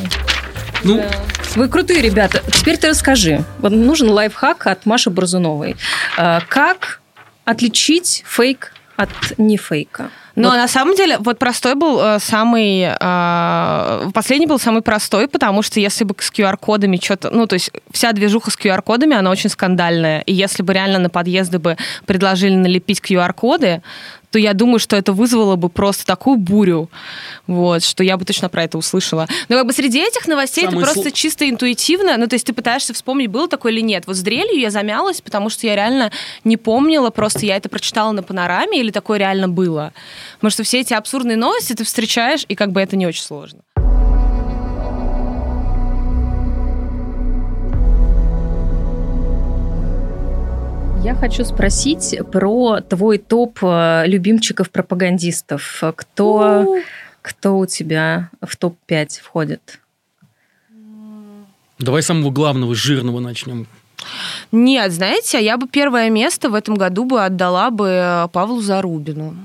Ну, 0.83 0.96
да. 0.96 1.11
Вы 1.57 1.68
крутые 1.68 2.01
ребята. 2.01 2.42
Теперь 2.55 2.79
ты 2.79 2.88
расскажи. 2.88 3.44
Вот 3.59 3.70
нужен 3.70 4.09
лайфхак 4.09 4.66
от 4.66 4.87
Маши 4.87 5.11
Борзуновой. 5.11 5.77
А, 6.16 6.40
как 6.48 7.03
отличить 7.44 8.24
фейк 8.27 8.72
от 8.96 9.11
не 9.37 9.59
фейка? 9.59 10.11
Но 10.38 10.51
вот. 10.51 10.57
на 10.57 10.68
самом 10.68 10.94
деле, 10.94 11.18
вот 11.18 11.38
простой 11.38 11.74
был 11.74 12.01
э, 12.01 12.18
самый... 12.20 12.88
Э, 12.98 14.11
последний 14.14 14.46
был 14.46 14.61
самый 14.61 14.83
простой, 14.83 15.27
потому 15.27 15.62
что 15.62 15.81
если 15.81 16.05
бы 16.05 16.14
с 16.16 16.31
QR-кодами 16.31 16.98
что-то... 17.03 17.31
Ну, 17.31 17.48
то 17.48 17.55
есть 17.55 17.72
вся 17.90 18.12
движуха 18.12 18.53
с 18.53 18.57
QR-кодами, 18.57 19.16
она 19.16 19.31
очень 19.31 19.51
скандальная. 19.51 20.20
И 20.20 20.33
если 20.33 20.62
бы 20.62 20.72
реально 20.72 21.01
на 21.01 21.11
подъезды 21.11 21.59
бы 21.59 21.77
предложили 22.07 22.55
налепить 22.55 23.01
QR-коды, 23.01 23.83
то 24.31 24.38
я 24.38 24.55
думаю, 24.55 24.79
что 24.79 24.97
это 24.97 25.12
вызвало 25.12 25.57
бы 25.57 25.69
просто 25.69 26.05
такую 26.07 26.37
бурю, 26.37 26.91
вот, 27.47 27.83
что 27.83 28.05
я 28.05 28.17
бы 28.17 28.25
точно 28.25 28.49
про 28.49 28.64
это 28.64 28.79
услышала. 28.79 29.27
Но 29.49 29.57
как 29.57 29.67
бы 29.67 29.73
среди 29.73 30.01
этих 30.01 30.27
новостей 30.27 30.64
Самый 30.64 30.83
это 30.83 30.85
просто 30.85 31.11
сл... 31.11 31.14
чисто 31.14 31.49
интуитивно, 31.49 32.17
ну, 32.17 32.27
то 32.27 32.35
есть 32.35 32.47
ты 32.47 32.53
пытаешься 32.53 32.93
вспомнить, 32.93 33.29
было 33.29 33.49
такое 33.49 33.73
или 33.73 33.81
нет. 33.81 34.05
Вот 34.07 34.17
с 34.17 34.21
дрелью 34.21 34.59
я 34.59 34.71
замялась, 34.71 35.21
потому 35.21 35.49
что 35.49 35.67
я 35.67 35.75
реально 35.75 36.11
не 36.45 36.57
помнила, 36.57 37.11
просто 37.11 37.47
я 37.47 37.57
это 37.57 37.69
прочитала 37.69 38.12
на 38.12 38.23
панораме, 38.23 38.81
или 38.81 38.91
такое 38.91 39.19
реально 39.19 39.49
было. 39.49 39.93
Потому 40.37 40.51
что 40.51 40.62
все 40.62 40.81
эти 40.81 40.95
абсурдные 40.95 41.37
новости 41.37 41.73
ты 41.73 41.85
встречаешь, 41.85 42.45
и 42.49 42.55
как 42.55 42.73
бы 42.73 42.81
это 42.81 42.97
не 42.97 43.07
очень 43.07 43.23
сложно. 43.23 43.61
Я 51.03 51.15
хочу 51.15 51.45
спросить 51.45 52.19
про 52.33 52.81
твой 52.81 53.19
топ 53.19 53.59
э, 53.63 54.03
любимчиков-пропагандистов. 54.07 55.83
Кто, 55.95 56.77
кто 57.23 57.59
у 57.59 57.67
тебя 57.67 58.31
в 58.43 58.57
топ-5 58.57 59.21
входит? 59.23 59.79
Давай 61.79 62.03
самого 62.03 62.31
главного, 62.31 62.75
жирного 62.75 63.21
начнем. 63.21 63.69
Нет, 64.51 64.93
знаете, 64.93 65.43
я 65.43 65.57
бы 65.57 65.69
первое 65.69 66.11
место 66.11 66.51
в 66.51 66.55
этом 66.55 66.75
году 66.75 67.05
бы 67.05 67.25
отдала 67.25 67.71
бы 67.71 67.89
э, 67.89 68.29
Павлу 68.33 68.61
Зарубину. 68.61 69.37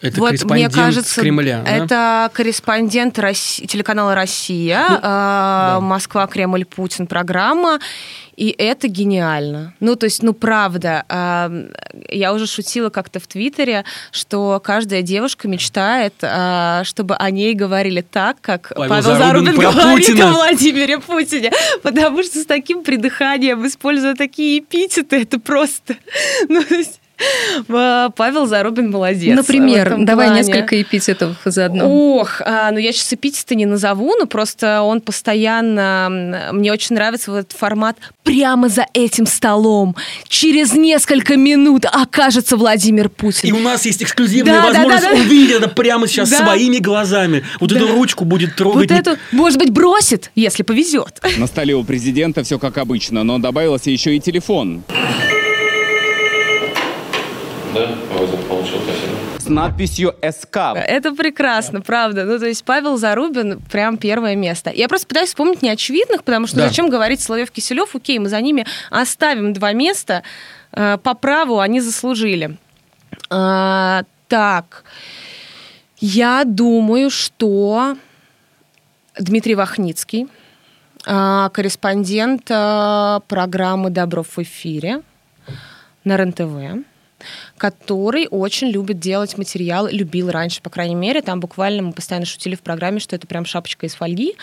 Это 0.00 0.20
вот, 0.20 0.28
корреспондент 0.28 0.74
мне 0.74 0.82
кажется, 0.84 1.20
Кремля, 1.20 1.62
это 1.66 1.88
да? 1.88 2.30
корреспондент 2.32 3.18
Росси... 3.18 3.66
телеканала 3.66 4.14
«Россия», 4.14 4.86
ну, 4.88 4.96
э, 4.96 5.00
да. 5.00 5.78
«Москва, 5.80 6.26
Кремль, 6.28 6.64
Путин» 6.64 7.08
программа. 7.08 7.80
И 8.38 8.54
это 8.56 8.86
гениально. 8.86 9.74
Ну, 9.80 9.96
то 9.96 10.06
есть, 10.06 10.22
ну, 10.22 10.32
правда. 10.32 11.04
Я 12.08 12.32
уже 12.32 12.46
шутила 12.46 12.88
как-то 12.88 13.18
в 13.18 13.26
Твиттере, 13.26 13.84
что 14.12 14.60
каждая 14.62 15.02
девушка 15.02 15.48
мечтает, 15.48 16.14
э, 16.20 16.82
чтобы 16.84 17.16
о 17.16 17.30
ней 17.32 17.54
говорили 17.54 18.00
так, 18.00 18.40
как 18.40 18.72
Павел, 18.76 18.88
Павел 18.88 19.18
Зарубин, 19.18 19.56
Зарубин 19.56 19.72
говорит 19.72 20.06
Путина. 20.06 20.30
о 20.30 20.32
Владимире 20.34 21.00
Путине. 21.00 21.50
Потому 21.82 22.22
что 22.22 22.38
с 22.38 22.46
таким 22.46 22.84
придыханием, 22.84 23.66
используя 23.66 24.14
такие 24.14 24.60
эпитеты, 24.60 25.22
это 25.22 25.40
просто... 25.40 25.96
Ну, 26.48 26.62
то 26.62 26.76
есть 26.76 26.97
Павел 27.68 28.46
Зарубин 28.46 28.90
молодец. 28.90 29.36
Например, 29.36 29.96
давай 29.98 30.28
плане. 30.28 30.42
несколько 30.42 30.80
эпитетов 30.80 31.36
заодно. 31.44 31.86
Ох, 31.88 32.40
а, 32.44 32.70
ну 32.70 32.78
я 32.78 32.92
сейчас 32.92 33.12
эпитеты 33.12 33.54
не 33.54 33.66
назову, 33.66 34.14
но 34.18 34.26
просто 34.26 34.82
он 34.82 35.00
постоянно... 35.00 36.48
Мне 36.52 36.72
очень 36.72 36.94
нравится 36.94 37.30
вот 37.30 37.38
этот 37.38 37.58
формат 37.58 37.96
прямо 38.22 38.68
за 38.68 38.86
этим 38.92 39.26
столом. 39.26 39.96
Через 40.28 40.72
несколько 40.72 41.36
минут 41.36 41.86
окажется 41.86 42.56
Владимир 42.56 43.08
Путин. 43.08 43.48
И 43.48 43.52
у 43.52 43.60
нас 43.60 43.84
есть 43.86 44.02
эксклюзивная 44.02 44.60
да, 44.60 44.66
возможность 44.66 45.04
да, 45.04 45.10
да, 45.10 45.16
да. 45.16 45.22
увидеть 45.22 45.56
это 45.56 45.68
прямо 45.68 46.06
сейчас 46.06 46.30
да. 46.30 46.38
своими 46.38 46.78
глазами. 46.78 47.44
Вот 47.60 47.70
да. 47.70 47.76
эту 47.76 47.88
ручку 47.88 48.24
будет 48.24 48.56
трогать. 48.56 48.90
Вот 48.90 48.98
эту, 48.98 49.16
может 49.32 49.58
быть, 49.58 49.70
бросит, 49.70 50.30
если 50.34 50.62
повезет. 50.62 51.20
На 51.36 51.46
столе 51.46 51.74
у 51.74 51.84
президента 51.84 52.42
все 52.44 52.58
как 52.58 52.78
обычно, 52.78 53.24
но 53.24 53.38
добавился 53.38 53.90
еще 53.90 54.16
и 54.16 54.20
телефон. 54.20 54.84
Да, 57.74 57.86
вызов 58.18 58.46
получил, 58.46 58.78
спасибо. 58.82 59.40
С 59.40 59.48
надписью 59.48 60.14
СК. 60.22 60.56
Это 60.74 61.14
прекрасно, 61.14 61.80
правда. 61.80 62.24
Ну, 62.24 62.38
то 62.38 62.46
есть 62.46 62.64
Павел 62.64 62.96
Зарубин 62.96 63.60
прям 63.70 63.98
первое 63.98 64.36
место. 64.36 64.70
Я 64.70 64.88
просто 64.88 65.06
пытаюсь 65.06 65.28
вспомнить 65.28 65.62
неочевидных, 65.62 66.24
потому 66.24 66.46
что 66.46 66.56
да. 66.56 66.68
зачем 66.68 66.88
говорить 66.88 67.20
Соловьев 67.20 67.50
Киселев, 67.50 67.94
окей, 67.94 68.18
мы 68.18 68.28
за 68.28 68.40
ними 68.40 68.66
оставим 68.90 69.52
два 69.52 69.72
места. 69.72 70.22
Э, 70.72 70.98
по 71.02 71.14
праву 71.14 71.60
они 71.60 71.80
заслужили. 71.80 72.56
А, 73.30 74.04
так, 74.28 74.84
я 76.00 76.44
думаю, 76.44 77.10
что 77.10 77.96
Дмитрий 79.18 79.54
Вахницкий, 79.54 80.28
а, 81.06 81.48
корреспондент 81.50 82.46
а, 82.50 83.20
программы 83.28 83.90
«Добров 83.90 84.36
в 84.36 84.42
эфире» 84.42 85.02
на 86.04 86.16
РЕН-ТВ 86.16 86.84
который 87.58 88.28
очень 88.30 88.68
любит 88.68 88.98
делать 88.98 89.36
материалы, 89.36 89.90
любил 89.90 90.30
раньше, 90.30 90.62
по 90.62 90.70
крайней 90.70 90.94
мере. 90.94 91.20
Там 91.20 91.40
буквально 91.40 91.82
мы 91.82 91.92
постоянно 91.92 92.26
шутили 92.26 92.54
в 92.54 92.60
программе, 92.60 93.00
что 93.00 93.14
это 93.14 93.26
прям 93.26 93.44
шапочка 93.44 93.86
из 93.86 93.94
фольги, 93.94 94.36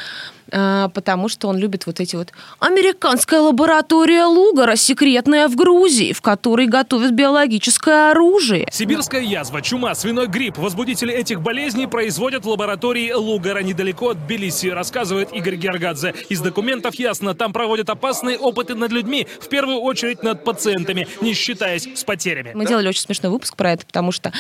а, 0.52 0.90
потому 0.90 1.30
что 1.30 1.48
он 1.48 1.58
любит 1.58 1.88
вот 1.88 2.00
эти 2.00 2.16
вот 2.16 2.32
«Американская 2.60 3.40
лаборатория 3.40 4.26
Лугара, 4.26 4.76
секретная 4.76 5.48
в 5.48 5.56
Грузии, 5.56 6.14
в 6.14 6.22
которой 6.22 6.68
готовят 6.68 7.14
биологическое 7.14 8.12
оружие». 8.12 8.68
Сибирская 8.72 9.22
язва, 9.22 9.62
чума, 9.62 9.96
свиной 9.96 10.28
грипп. 10.28 10.58
Возбудители 10.58 11.14
этих 11.14 11.42
болезней 11.42 11.88
производят 11.88 12.46
в 12.46 12.50
лаборатории 12.50 13.12
Лугара 13.12 13.60
недалеко 13.60 14.10
от 14.10 14.26
Тбилиси, 14.26 14.68
рассказывает 14.68 15.34
Игорь 15.34 15.56
Гергадзе. 15.56 16.14
Из 16.30 16.42
документов 16.42 16.96
ясно, 16.96 17.34
там 17.34 17.54
проводят 17.54 17.90
опасные 17.90 18.38
опыты 18.38 18.76
над 18.76 18.92
людьми, 18.92 19.28
в 19.40 19.48
первую 19.48 19.80
очередь 19.80 20.22
над 20.22 20.44
пациентами, 20.44 21.08
не 21.22 21.34
считаясь 21.34 21.88
с 21.96 22.04
потерями. 22.04 22.52
Мы 22.54 22.66
делали 22.66 22.88
очень 22.88 23.02
смешной 23.06 23.32
выпуск 23.32 23.56
про 23.56 23.74
это, 23.74 23.86
потому 23.86 24.12
что 24.12 24.32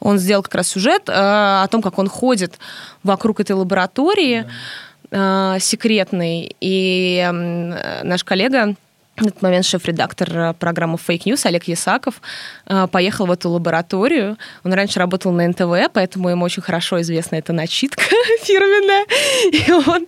он 0.00 0.18
сделал 0.18 0.42
как 0.42 0.54
раз 0.54 0.68
сюжет 0.68 1.08
э, 1.08 1.12
о 1.12 1.66
том, 1.70 1.82
как 1.82 1.98
он 1.98 2.08
ходит 2.08 2.58
вокруг 3.02 3.40
этой 3.40 3.52
лаборатории 3.52 4.46
э, 5.10 5.56
секретной, 5.60 6.54
и 6.60 7.26
э, 7.26 8.02
наш 8.04 8.24
коллега 8.24 8.74
в 9.16 9.26
этот 9.26 9.42
момент 9.42 9.64
шеф-редактор 9.64 10.38
э, 10.38 10.54
программы 10.54 10.96
Fake 10.96 11.24
News 11.24 11.46
Олег 11.46 11.64
Ясаков 11.64 12.20
поехал 12.90 13.26
в 13.26 13.32
эту 13.32 13.50
лабораторию. 13.50 14.36
Он 14.64 14.72
раньше 14.72 14.98
работал 14.98 15.32
на 15.32 15.48
НТВ, 15.48 15.92
поэтому 15.92 16.28
ему 16.28 16.44
очень 16.44 16.62
хорошо 16.62 17.00
известна 17.00 17.36
эта 17.36 17.52
начитка 17.52 18.02
фирменная. 18.42 19.04
И 19.52 19.72
он, 19.72 20.06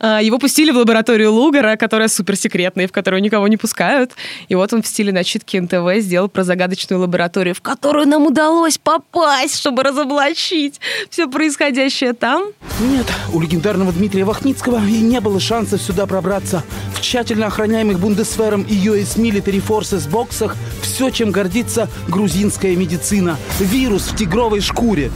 э, 0.00 0.20
его 0.22 0.38
пустили 0.38 0.70
в 0.70 0.76
лабораторию 0.76 1.32
Лугара, 1.32 1.76
которая 1.76 2.08
суперсекретная, 2.08 2.86
в 2.86 2.92
которую 2.92 3.22
никого 3.22 3.48
не 3.48 3.56
пускают. 3.56 4.12
И 4.48 4.54
вот 4.54 4.72
он 4.72 4.82
в 4.82 4.86
стиле 4.86 5.12
начитки 5.12 5.56
НТВ 5.56 6.02
сделал 6.02 6.28
про 6.28 6.44
загадочную 6.44 7.00
лабораторию, 7.00 7.54
в 7.54 7.60
которую 7.60 8.06
нам 8.06 8.26
удалось 8.26 8.78
попасть, 8.78 9.58
чтобы 9.58 9.82
разоблачить 9.82 10.80
все 11.10 11.28
происходящее 11.28 12.12
там. 12.12 12.44
Нет, 12.80 13.06
у 13.32 13.40
легендарного 13.40 13.92
Дмитрия 13.92 14.24
Вахницкого 14.24 14.80
и 14.86 15.00
не 15.00 15.20
было 15.20 15.40
шансов 15.40 15.82
сюда 15.82 16.06
пробраться. 16.06 16.62
В 16.94 17.00
тщательно 17.00 17.46
охраняемых 17.46 17.98
бундес 17.98 18.18
Бундесвером 18.18 18.62
и 18.62 18.74
US 18.74 19.16
Military 19.16 19.62
Forces 19.64 20.08
боксах 20.08 20.56
все, 20.82 21.10
чем 21.10 21.30
гордится 21.30 21.87
грузинская 22.08 22.76
медицина. 22.76 23.36
Вирус 23.60 24.08
в 24.08 24.16
тигровой 24.16 24.60
шкуре. 24.60 25.10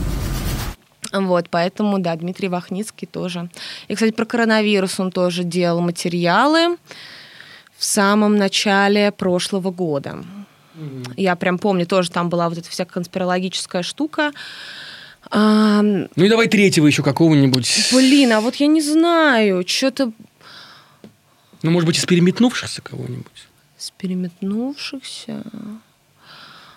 Вот, 1.11 1.49
поэтому, 1.49 1.99
да, 1.99 2.15
Дмитрий 2.15 2.47
Вахницкий 2.47 3.07
тоже. 3.07 3.49
И, 3.87 3.93
кстати, 3.93 4.11
про 4.11 4.25
коронавирус 4.25 4.99
он 4.99 5.11
тоже 5.11 5.43
делал 5.43 5.79
материалы 5.81 6.77
в 7.77 7.83
самом 7.83 8.37
начале 8.37 9.11
прошлого 9.11 9.69
года. 9.71 10.23
Mm-hmm. 10.75 11.13
Я 11.17 11.35
прям 11.35 11.59
помню, 11.59 11.85
тоже 11.85 12.09
там 12.09 12.29
была 12.29 12.49
вот 12.49 12.57
эта 12.57 12.69
вся 12.69 12.85
конспирологическая 12.85 13.83
штука. 13.83 14.31
А, 15.29 15.81
ну 15.81 16.09
и 16.15 16.29
давай 16.29 16.47
третьего 16.47 16.87
еще 16.87 17.03
какого-нибудь. 17.03 17.89
Блин, 17.91 18.31
а 18.31 18.41
вот 18.41 18.55
я 18.55 18.67
не 18.67 18.81
знаю, 18.81 19.63
что-то 19.67 20.11
ну, 21.63 21.71
может 21.71 21.87
быть, 21.87 21.97
из 21.97 22.05
переметнувшихся 22.05 22.81
кого-нибудь? 22.81 23.47
Из 23.79 23.91
переметнувшихся... 23.91 25.43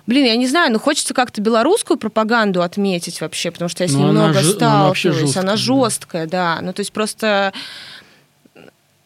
Блин, 0.07 0.25
я 0.25 0.37
не 0.37 0.47
знаю, 0.47 0.73
но 0.73 0.79
хочется 0.79 1.14
как-то 1.14 1.40
белорусскую 1.40 1.99
пропаганду 1.99 2.62
отметить 2.62 3.21
вообще, 3.21 3.51
потому 3.51 3.69
что 3.69 3.83
я 3.83 3.88
с 3.88 3.92
ней 3.92 4.05
много 4.05 4.40
ж... 4.40 4.53
сталкиваюсь. 4.53 5.03
Она, 5.03 5.12
жесткая, 5.12 5.42
она 5.42 5.57
жесткая, 5.57 6.27
да. 6.27 6.57
да. 6.57 6.62
Ну, 6.62 6.73
то 6.73 6.81
есть 6.81 6.92
просто 6.92 7.53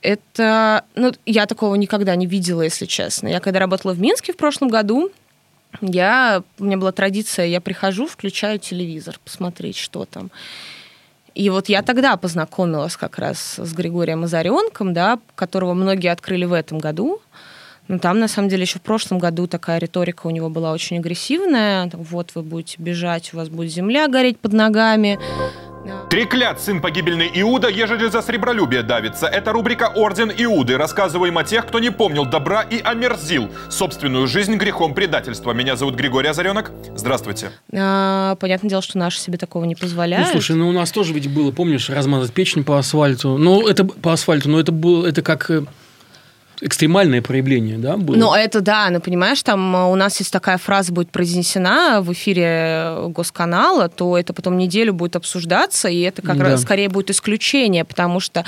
это... 0.03 0.85
Ну, 0.95 1.13
я 1.27 1.47
такого 1.47 1.75
никогда 1.75 2.15
не 2.17 2.27
видела, 2.27 2.63
если 2.63 2.87
честно. 2.87 3.29
Я 3.29 3.41
когда 3.41 3.61
работала 3.61 3.93
в 3.93 4.01
Минске 4.01 4.33
в 4.33 4.37
прошлом 4.37 4.69
году, 4.69 5.11
я... 5.81 6.43
у 6.59 6.65
меня 6.65 6.77
была 6.77 6.93
традиция, 6.93 7.47
я 7.47 7.61
прихожу, 7.61 8.07
включаю 8.07 8.59
телевизор, 8.59 9.19
посмотреть, 9.25 9.77
что 9.77 10.05
там. 10.05 10.31
И 11.35 11.49
вот 11.49 11.69
я 11.69 11.83
тогда 11.83 12.17
познакомилась 12.17 12.97
как 12.97 13.19
раз 13.19 13.59
с 13.59 13.73
Григорием 13.73 14.25
Азаренком, 14.25 14.93
да, 14.93 15.19
которого 15.35 15.75
многие 15.75 16.09
открыли 16.09 16.45
в 16.45 16.53
этом 16.53 16.79
году. 16.79 17.23
Но 17.91 17.99
там, 17.99 18.21
на 18.21 18.29
самом 18.29 18.49
деле, 18.49 18.63
еще 18.63 18.79
в 18.79 18.83
прошлом 18.83 19.19
году 19.19 19.49
такая 19.49 19.81
риторика 19.81 20.29
у 20.29 20.31
него 20.31 20.49
была 20.49 20.71
очень 20.71 20.99
агрессивная. 20.99 21.91
Вот 21.93 22.31
вы 22.37 22.43
будете 22.43 22.81
бежать, 22.81 23.35
у 23.35 23.37
вас 23.37 23.49
будет 23.49 23.73
земля 23.73 24.07
гореть 24.07 24.39
под 24.39 24.53
ногами. 24.53 25.19
Треклят 26.09 26.61
сын 26.61 26.81
погибельный 26.81 27.29
Иуда, 27.35 27.69
ежели 27.69 28.09
за 28.09 28.23
сребролюбие 28.23 28.85
давится. 28.85 29.27
Это 29.27 29.51
рубрика 29.51 29.91
«Орден 29.93 30.31
Иуды». 30.31 30.77
Рассказываем 30.77 31.37
о 31.37 31.43
тех, 31.43 31.67
кто 31.67 31.81
не 31.81 31.91
помнил 31.91 32.27
добра 32.27 32.63
и 32.63 32.81
омерзил 32.81 33.51
собственную 33.71 34.29
жизнь 34.29 34.55
грехом 34.55 34.95
предательства. 34.95 35.51
Меня 35.53 35.75
зовут 35.75 35.97
Григорий 35.97 36.29
Озаренок. 36.29 36.71
Здравствуйте. 36.95 37.51
А, 37.73 38.37
понятное 38.37 38.71
дело, 38.71 38.83
что 38.83 38.99
наши 38.99 39.19
себе 39.19 39.37
такого 39.37 39.65
не 39.65 39.75
позволяют. 39.75 40.29
Ну, 40.29 40.33
слушай, 40.35 40.55
ну 40.55 40.69
у 40.69 40.73
нас 40.73 40.93
тоже 40.93 41.13
ведь 41.13 41.29
было, 41.29 41.51
помнишь, 41.51 41.91
размазать 41.91 42.33
печень 42.33 42.63
по 42.63 42.79
асфальту. 42.79 43.37
Ну, 43.37 43.67
это 43.67 43.85
по 43.85 44.13
асфальту, 44.13 44.49
но 44.49 44.61
это 44.61 44.71
было, 44.71 45.09
это 45.09 45.23
как 45.23 45.51
э, 45.51 45.65
экстремальное 46.61 47.23
проявление, 47.23 47.79
да, 47.79 47.97
было? 47.97 48.17
Ну, 48.17 48.35
это 48.35 48.61
да, 48.61 48.89
ну, 48.91 49.01
понимаешь, 49.01 49.43
там 49.43 49.75
э, 49.75 49.91
у 49.91 49.95
нас 49.95 50.19
есть 50.21 50.33
такая 50.33 50.59
фраза 50.59 50.93
будет 50.93 51.11
произнесена 51.11 52.01
в 52.03 52.13
эфире 52.13 52.45
э, 52.47 53.09
Госканала, 53.09 53.89
то 53.89 54.19
это 54.19 54.33
потом 54.33 54.59
неделю 54.59 54.93
будет 54.93 55.17
обсуждаться, 55.17 55.89
и 55.89 56.01
это 56.01 56.23
как 56.23 56.39
да. 56.39 56.45
раз 56.45 56.63
скорее 56.63 56.89
будет 56.89 57.11
исключение, 57.11 57.85
потому 57.85 58.21
что, 58.21 58.45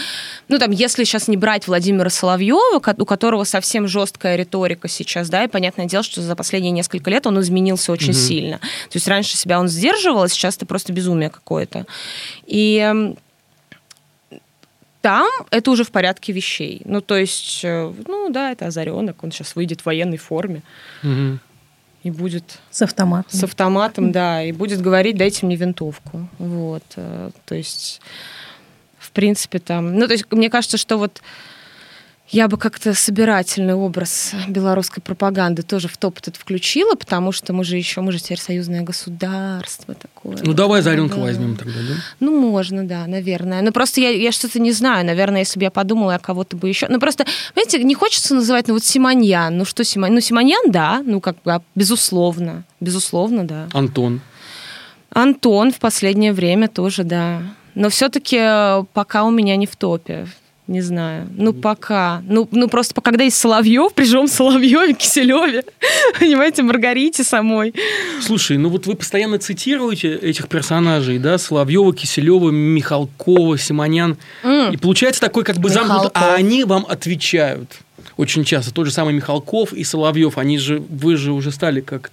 ну, 0.48 0.58
там, 0.58 0.70
если 0.70 1.04
сейчас 1.04 1.28
не 1.28 1.36
брать 1.36 1.66
Владимира 1.66 2.10
Соловьева, 2.10 2.76
у 2.76 3.04
которого 3.04 3.44
совсем 3.44 3.88
жесткая 3.88 4.36
риторика 4.36 4.88
сейчас, 4.88 5.28
да, 5.28 5.44
и 5.44 5.48
понятное 5.48 5.86
дело, 5.86 6.02
что 6.02 6.20
за 6.20 6.36
последние 6.36 6.72
несколько 6.72 7.10
лет 7.10 7.26
он 7.26 7.40
изменился 7.40 7.92
очень 7.92 8.10
угу. 8.10 8.18
сильно. 8.18 8.58
То 8.58 8.94
есть 8.94 9.08
раньше 9.08 9.36
себя 9.36 9.58
он 9.58 9.68
сдерживал, 9.68 10.22
а 10.22 10.28
сейчас 10.28 10.56
это 10.56 10.66
просто 10.66 10.92
безумие 10.92 11.30
какое-то. 11.30 11.86
И 12.46 13.14
там 15.02 15.28
это 15.50 15.70
уже 15.70 15.84
в 15.84 15.90
порядке 15.90 16.32
вещей. 16.32 16.80
Ну, 16.84 17.00
то 17.00 17.16
есть, 17.16 17.60
э, 17.64 17.92
ну 18.06 18.30
да, 18.30 18.52
это 18.52 18.66
озаренок, 18.66 19.22
он 19.22 19.32
сейчас 19.32 19.54
выйдет 19.56 19.82
в 19.82 19.86
военной 19.86 20.16
форме. 20.16 20.62
Угу. 21.02 21.38
И 22.04 22.10
будет... 22.10 22.58
С 22.70 22.82
автоматом. 22.82 23.38
С 23.38 23.44
автоматом, 23.44 24.10
да. 24.10 24.42
И 24.42 24.52
будет 24.52 24.80
говорить, 24.80 25.16
дайте 25.16 25.44
мне 25.44 25.56
винтовку. 25.56 26.28
Вот. 26.38 26.84
Э, 26.96 27.30
то 27.44 27.54
есть, 27.54 28.00
в 28.98 29.10
принципе, 29.12 29.58
там... 29.58 29.94
Ну, 29.96 30.06
то 30.06 30.12
есть, 30.12 30.30
мне 30.30 30.48
кажется, 30.48 30.78
что 30.78 30.96
вот 30.96 31.20
я 32.28 32.48
бы 32.48 32.56
как-то 32.56 32.94
собирательный 32.94 33.74
образ 33.74 34.32
белорусской 34.48 35.02
пропаганды 35.02 35.62
тоже 35.62 35.88
в 35.88 35.96
топ 35.98 36.18
этот 36.18 36.36
включила, 36.36 36.94
потому 36.94 37.30
что 37.30 37.52
мы 37.52 37.62
же 37.62 37.76
еще, 37.76 38.00
мы 38.00 38.10
же 38.12 38.20
теперь 38.20 38.38
союзное 38.38 38.82
государство 38.82 39.94
такое. 39.94 40.38
Ну, 40.42 40.54
давай 40.54 40.80
Заренка 40.82 41.16
да. 41.16 41.22
возьмем 41.22 41.56
тогда, 41.56 41.74
да? 41.74 41.94
Ну, 42.20 42.40
можно, 42.40 42.86
да, 42.86 43.06
наверное. 43.06 43.60
Ну, 43.60 43.70
просто 43.72 44.00
я, 44.00 44.10
я 44.10 44.32
что-то 44.32 44.60
не 44.60 44.72
знаю. 44.72 45.04
Наверное, 45.04 45.40
если 45.40 45.58
бы 45.58 45.64
я 45.64 45.70
подумала, 45.70 46.12
я 46.12 46.18
кого-то 46.18 46.56
бы 46.56 46.68
еще... 46.68 46.86
Ну, 46.88 46.98
просто, 46.98 47.26
знаете, 47.52 47.82
не 47.82 47.94
хочется 47.94 48.34
называть, 48.34 48.66
ну, 48.68 48.74
вот 48.74 48.84
Симоньян. 48.84 49.58
Ну, 49.58 49.64
что 49.64 49.84
Симоньян? 49.84 50.14
Ну, 50.14 50.20
Симоньян, 50.20 50.70
да, 50.70 51.02
ну, 51.04 51.20
как 51.20 51.36
бы, 51.42 51.60
безусловно. 51.74 52.64
Безусловно, 52.80 53.44
да. 53.46 53.68
Антон. 53.72 54.20
Антон 55.10 55.72
в 55.72 55.78
последнее 55.78 56.32
время 56.32 56.68
тоже, 56.68 57.04
да. 57.04 57.42
Но 57.74 57.90
все-таки 57.90 58.38
э, 58.38 58.84
пока 58.92 59.24
у 59.24 59.30
меня 59.30 59.56
не 59.56 59.66
в 59.66 59.76
топе. 59.76 60.26
Не 60.68 60.80
знаю. 60.80 61.28
Ну, 61.36 61.52
пока. 61.52 62.22
Ну, 62.28 62.48
ну 62.52 62.68
просто 62.68 63.00
когда 63.00 63.24
есть 63.24 63.36
Соловьев, 63.36 63.92
при 63.94 64.04
живом 64.04 64.28
Соловьеве, 64.28 64.94
Киселеве, 64.94 65.64
понимаете, 66.20 66.62
Маргарите 66.62 67.24
самой. 67.24 67.74
Слушай, 68.20 68.58
ну 68.58 68.68
вот 68.68 68.86
вы 68.86 68.94
постоянно 68.94 69.38
цитируете 69.38 70.14
этих 70.14 70.48
персонажей, 70.48 71.18
да, 71.18 71.36
Соловьева, 71.38 71.92
Киселева, 71.92 72.50
Михалкова, 72.50 73.58
Симонян. 73.58 74.16
М. 74.44 74.72
И 74.72 74.76
получается 74.76 75.20
такой 75.20 75.42
как 75.42 75.56
бы 75.56 75.68
замкнут, 75.68 76.12
а 76.14 76.34
они 76.34 76.62
вам 76.62 76.86
отвечают. 76.88 77.78
Очень 78.16 78.44
часто. 78.44 78.72
Тот 78.72 78.86
же 78.86 78.92
самый 78.92 79.14
Михалков 79.14 79.72
и 79.72 79.82
Соловьев, 79.82 80.38
они 80.38 80.58
же, 80.58 80.80
вы 80.88 81.16
же 81.16 81.32
уже 81.32 81.50
стали 81.50 81.80
как 81.80 82.12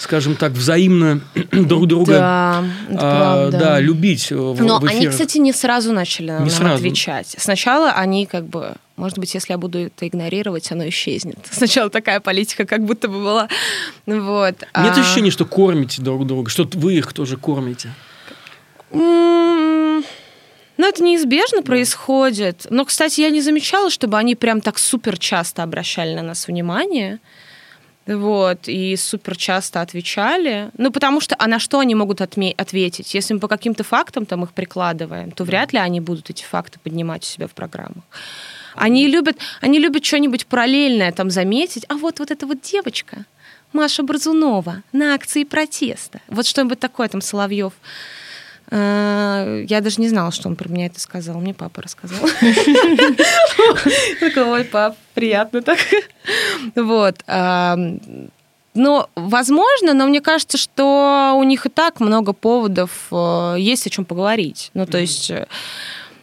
скажем 0.00 0.34
так, 0.34 0.52
взаимно 0.52 1.20
друг 1.52 1.86
друга 1.86 2.12
Да, 2.12 2.64
а, 2.96 3.50
да, 3.50 3.78
любить 3.78 4.30
в, 4.30 4.62
Но 4.62 4.80
в 4.80 4.84
они, 4.84 5.06
кстати, 5.08 5.38
не 5.38 5.52
сразу 5.52 5.92
начали 5.92 6.30
нам 6.30 6.44
Не 6.44 6.50
сразу. 6.50 6.74
отвечать. 6.76 7.34
Сначала 7.38 7.92
они 7.92 8.26
как 8.26 8.46
бы, 8.46 8.74
может 8.96 9.18
быть, 9.18 9.34
если 9.34 9.52
я 9.52 9.58
буду 9.58 9.78
это 9.78 10.08
игнорировать, 10.08 10.72
оно 10.72 10.88
исчезнет. 10.88 11.38
Сначала 11.50 11.90
такая 11.90 12.20
политика 12.20 12.64
как 12.64 12.84
будто 12.84 13.08
бы 13.08 13.22
была. 13.22 13.48
Вот. 14.06 14.54
Нет 14.60 14.66
А, 14.72 15.00
ощущения, 15.00 15.30
что 15.30 15.44
кормите 15.44 16.00
друг 16.02 16.26
друга, 16.26 16.50
что 16.50 16.68
вы 16.74 16.94
их 16.94 17.12
тоже 17.12 17.36
кормите? 17.36 17.90
Ну, 20.80 20.88
это 20.88 21.02
неизбежно 21.02 21.62
происходит. 21.62 22.66
Но, 22.70 22.86
кстати, 22.86 23.20
я 23.20 23.28
не 23.28 23.42
замечала, 23.42 23.90
чтобы 23.90 24.16
они 24.16 24.34
прям 24.34 24.62
так 24.62 24.78
супер 24.78 25.18
часто 25.18 25.62
обращали 25.62 26.14
на 26.14 26.22
нас 26.22 26.46
внимание. 26.46 27.18
Вот, 28.16 28.66
и 28.66 28.96
супер 28.96 29.36
часто 29.36 29.80
отвечали. 29.80 30.70
Ну, 30.76 30.90
потому 30.90 31.20
что, 31.20 31.36
а 31.38 31.46
на 31.46 31.60
что 31.60 31.78
они 31.78 31.94
могут 31.94 32.20
отме- 32.20 32.54
ответить? 32.56 33.14
Если 33.14 33.34
мы 33.34 33.40
по 33.40 33.46
каким-то 33.46 33.84
фактам 33.84 34.26
там 34.26 34.42
их 34.42 34.52
прикладываем, 34.52 35.30
то 35.30 35.44
вряд 35.44 35.72
ли 35.72 35.78
они 35.78 36.00
будут 36.00 36.28
эти 36.28 36.42
факты 36.42 36.80
поднимать 36.82 37.22
у 37.22 37.26
себя 37.26 37.46
в 37.46 37.52
программах. 37.52 38.02
Они 38.74 39.06
любят, 39.06 39.36
они 39.60 39.78
любят 39.78 40.04
что-нибудь 40.04 40.46
параллельное 40.46 41.12
там 41.12 41.30
заметить. 41.30 41.84
А 41.88 41.94
вот, 41.94 42.18
вот 42.18 42.30
эта 42.32 42.46
вот 42.46 42.60
девочка, 42.62 43.24
Маша 43.72 44.02
Борзунова, 44.02 44.82
на 44.92 45.14
акции 45.14 45.44
протеста. 45.44 46.20
Вот 46.26 46.46
что-нибудь 46.46 46.80
такое 46.80 47.08
там 47.08 47.20
Соловьев. 47.20 47.74
Э, 48.70 49.64
Я 49.68 49.80
даже 49.80 50.00
не 50.00 50.08
знала, 50.08 50.30
что 50.32 50.48
он 50.48 50.56
про 50.56 50.68
меня 50.68 50.86
это 50.86 51.00
сказал. 51.00 51.40
Мне 51.40 51.54
папа 51.54 51.82
рассказал. 51.82 52.18
Такой, 54.20 54.44
ой, 54.44 54.64
пап, 54.64 54.96
приятно 55.14 55.62
так. 55.62 55.78
Вот. 56.76 57.16
Ну, 58.72 59.06
возможно, 59.16 59.94
но 59.94 60.06
мне 60.06 60.20
кажется, 60.20 60.56
что 60.56 61.34
у 61.36 61.42
них 61.42 61.66
и 61.66 61.68
так 61.68 61.98
много 61.98 62.32
поводов 62.32 63.08
э, 63.10 63.56
есть 63.58 63.84
о 63.88 63.90
чем 63.90 64.04
поговорить. 64.04 64.70
Ну, 64.74 64.86
то 64.86 64.96
есть 64.96 65.32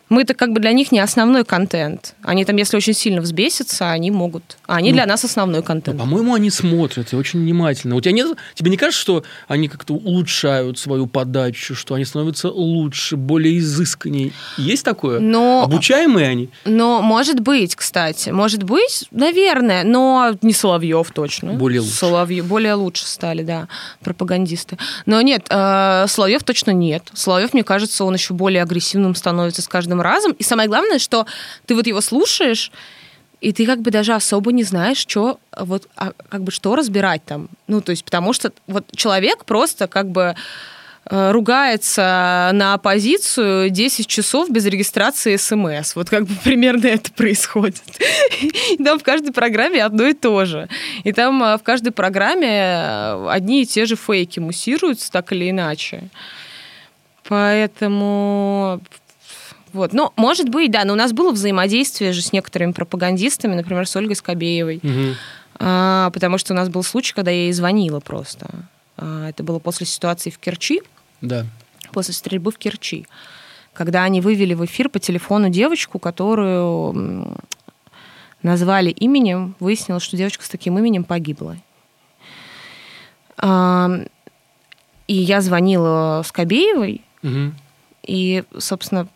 э, 0.09 0.13
мы-то 0.13 0.33
как 0.33 0.51
бы 0.53 0.59
для 0.59 0.71
них 0.71 0.91
не 0.91 0.99
основной 0.99 1.43
контент. 1.45 2.15
Они 2.23 2.45
там, 2.45 2.55
если 2.55 2.77
очень 2.77 2.93
сильно 2.93 3.21
взбесятся, 3.21 3.91
они 3.91 4.11
могут. 4.11 4.57
А 4.67 4.75
они 4.75 4.89
Ну, 4.89 4.95
для 4.95 5.05
нас 5.05 5.23
основной 5.23 5.63
контент. 5.63 5.97
По-моему, 5.99 6.33
они 6.33 6.49
смотрят 6.49 7.13
и 7.13 7.15
очень 7.15 7.39
внимательно. 7.41 7.95
У 7.95 8.01
тебя 8.01 8.11
нет, 8.13 8.27
тебе 8.53 8.71
не 8.71 8.77
кажется, 8.77 9.01
что 9.01 9.23
они 9.47 9.67
как-то 9.67 9.93
улучшают 9.93 10.79
свою 10.79 11.07
подачу, 11.07 11.75
что 11.75 11.95
они 11.95 12.05
становятся 12.05 12.49
лучше, 12.49 13.15
более 13.17 13.57
изысканней? 13.59 14.33
Есть 14.57 14.83
такое? 14.85 15.19
Но- 15.19 15.63
Обучаемые 15.63 16.27
они? 16.27 16.49
Но 16.65 17.01
может 17.01 17.39
быть, 17.39 17.75
кстати, 17.75 18.29
может 18.29 18.63
быть, 18.63 19.05
наверное, 19.11 19.83
но 19.83 20.35
не 20.41 20.53
Соловьев 20.53 21.11
точно. 21.13 21.53
Более 21.53 21.81
лучше. 21.81 21.93
Соловьев 21.93 22.45
более 22.45 22.73
лучше 22.73 23.05
стали, 23.05 23.43
да, 23.43 23.67
пропагандисты. 24.01 24.77
Но 25.05 25.21
нет, 25.21 25.45
э, 25.49 26.05
Соловьев 26.07 26.43
точно 26.43 26.71
нет. 26.71 27.03
Соловьев, 27.13 27.53
мне 27.53 27.63
кажется, 27.63 28.03
он 28.03 28.13
еще 28.13 28.33
более 28.33 28.61
агрессивным 28.63 29.15
становится 29.15 29.61
с 29.61 29.67
каждым 29.67 29.96
разом. 30.01 30.33
И 30.33 30.43
самое 30.43 30.67
главное, 30.67 30.99
что 30.99 31.25
ты 31.65 31.75
вот 31.75 31.87
его 31.87 32.01
слушаешь, 32.01 32.71
и 33.39 33.53
ты 33.53 33.65
как 33.65 33.81
бы 33.81 33.91
даже 33.91 34.13
особо 34.13 34.51
не 34.51 34.63
знаешь, 34.63 34.97
что 34.97 35.39
вот 35.55 35.87
а, 35.95 36.13
как 36.29 36.43
бы 36.43 36.51
что 36.51 36.75
разбирать 36.75 37.23
там. 37.23 37.49
Ну, 37.67 37.81
то 37.81 37.91
есть, 37.91 38.03
потому 38.03 38.33
что 38.33 38.51
вот 38.65 38.85
человек 38.95 39.45
просто 39.45 39.87
как 39.87 40.09
бы 40.09 40.35
э, 41.09 41.31
ругается 41.31 42.49
на 42.53 42.73
оппозицию 42.73 43.69
10 43.69 44.07
часов 44.07 44.49
без 44.49 44.65
регистрации 44.65 45.35
СМС. 45.35 45.95
Вот 45.95 46.09
как 46.09 46.25
бы 46.25 46.33
примерно 46.43 46.87
это 46.87 47.11
происходит. 47.11 47.83
И 48.71 48.83
там 48.83 48.97
в 48.97 49.03
каждой 49.03 49.33
программе 49.33 49.85
одно 49.85 50.07
и 50.07 50.13
то 50.13 50.45
же. 50.45 50.67
И 51.03 51.13
там 51.13 51.43
э, 51.43 51.57
в 51.57 51.63
каждой 51.63 51.91
программе 51.91 52.49
э, 52.49 53.27
одни 53.29 53.61
и 53.61 53.65
те 53.67 53.85
же 53.85 53.95
фейки 53.95 54.39
муссируются 54.39 55.11
так 55.11 55.31
или 55.31 55.51
иначе. 55.51 56.09
Поэтому 57.27 58.81
вот. 59.73 59.93
Ну, 59.93 60.11
может 60.15 60.49
быть, 60.49 60.71
да, 60.71 60.83
но 60.85 60.93
у 60.93 60.95
нас 60.95 61.13
было 61.13 61.31
взаимодействие 61.31 62.13
же 62.13 62.21
с 62.21 62.31
некоторыми 62.33 62.71
пропагандистами, 62.71 63.53
например, 63.55 63.87
с 63.87 63.95
Ольгой 63.95 64.15
Скобеевой. 64.15 64.81
А, 65.59 66.11
потому 66.11 66.37
что 66.37 66.53
у 66.53 66.55
нас 66.55 66.69
был 66.69 66.83
случай, 66.83 67.13
когда 67.13 67.31
я 67.31 67.43
ей 67.45 67.51
звонила 67.53 67.99
просто. 67.99 68.47
А, 68.97 69.29
это 69.29 69.43
было 69.43 69.59
после 69.59 69.85
ситуации 69.87 70.29
в 70.29 70.37
Керчи, 70.37 70.81
Да. 71.21 71.45
после 71.91 72.13
стрельбы 72.13 72.51
в 72.51 72.57
Керчи, 72.59 73.07
когда 73.73 74.03
они 74.03 74.21
вывели 74.21 74.53
в 74.53 74.63
эфир 74.65 74.89
по 74.89 74.99
телефону 74.99 75.49
девочку, 75.49 75.97
которую 75.99 77.37
назвали 78.43 78.91
именем, 78.91 79.55
выяснилось, 79.59 80.03
что 80.03 80.15
девочка 80.15 80.45
с 80.45 80.49
таким 80.49 80.77
именем 80.77 81.03
погибла. 81.03 81.57
А, 83.37 83.89
и 85.07 85.13
я 85.13 85.41
звонила 85.41 86.21
Скобеевой, 86.25 87.01
Мгм. 87.21 87.55
и, 88.05 88.43
собственно, 88.57 89.07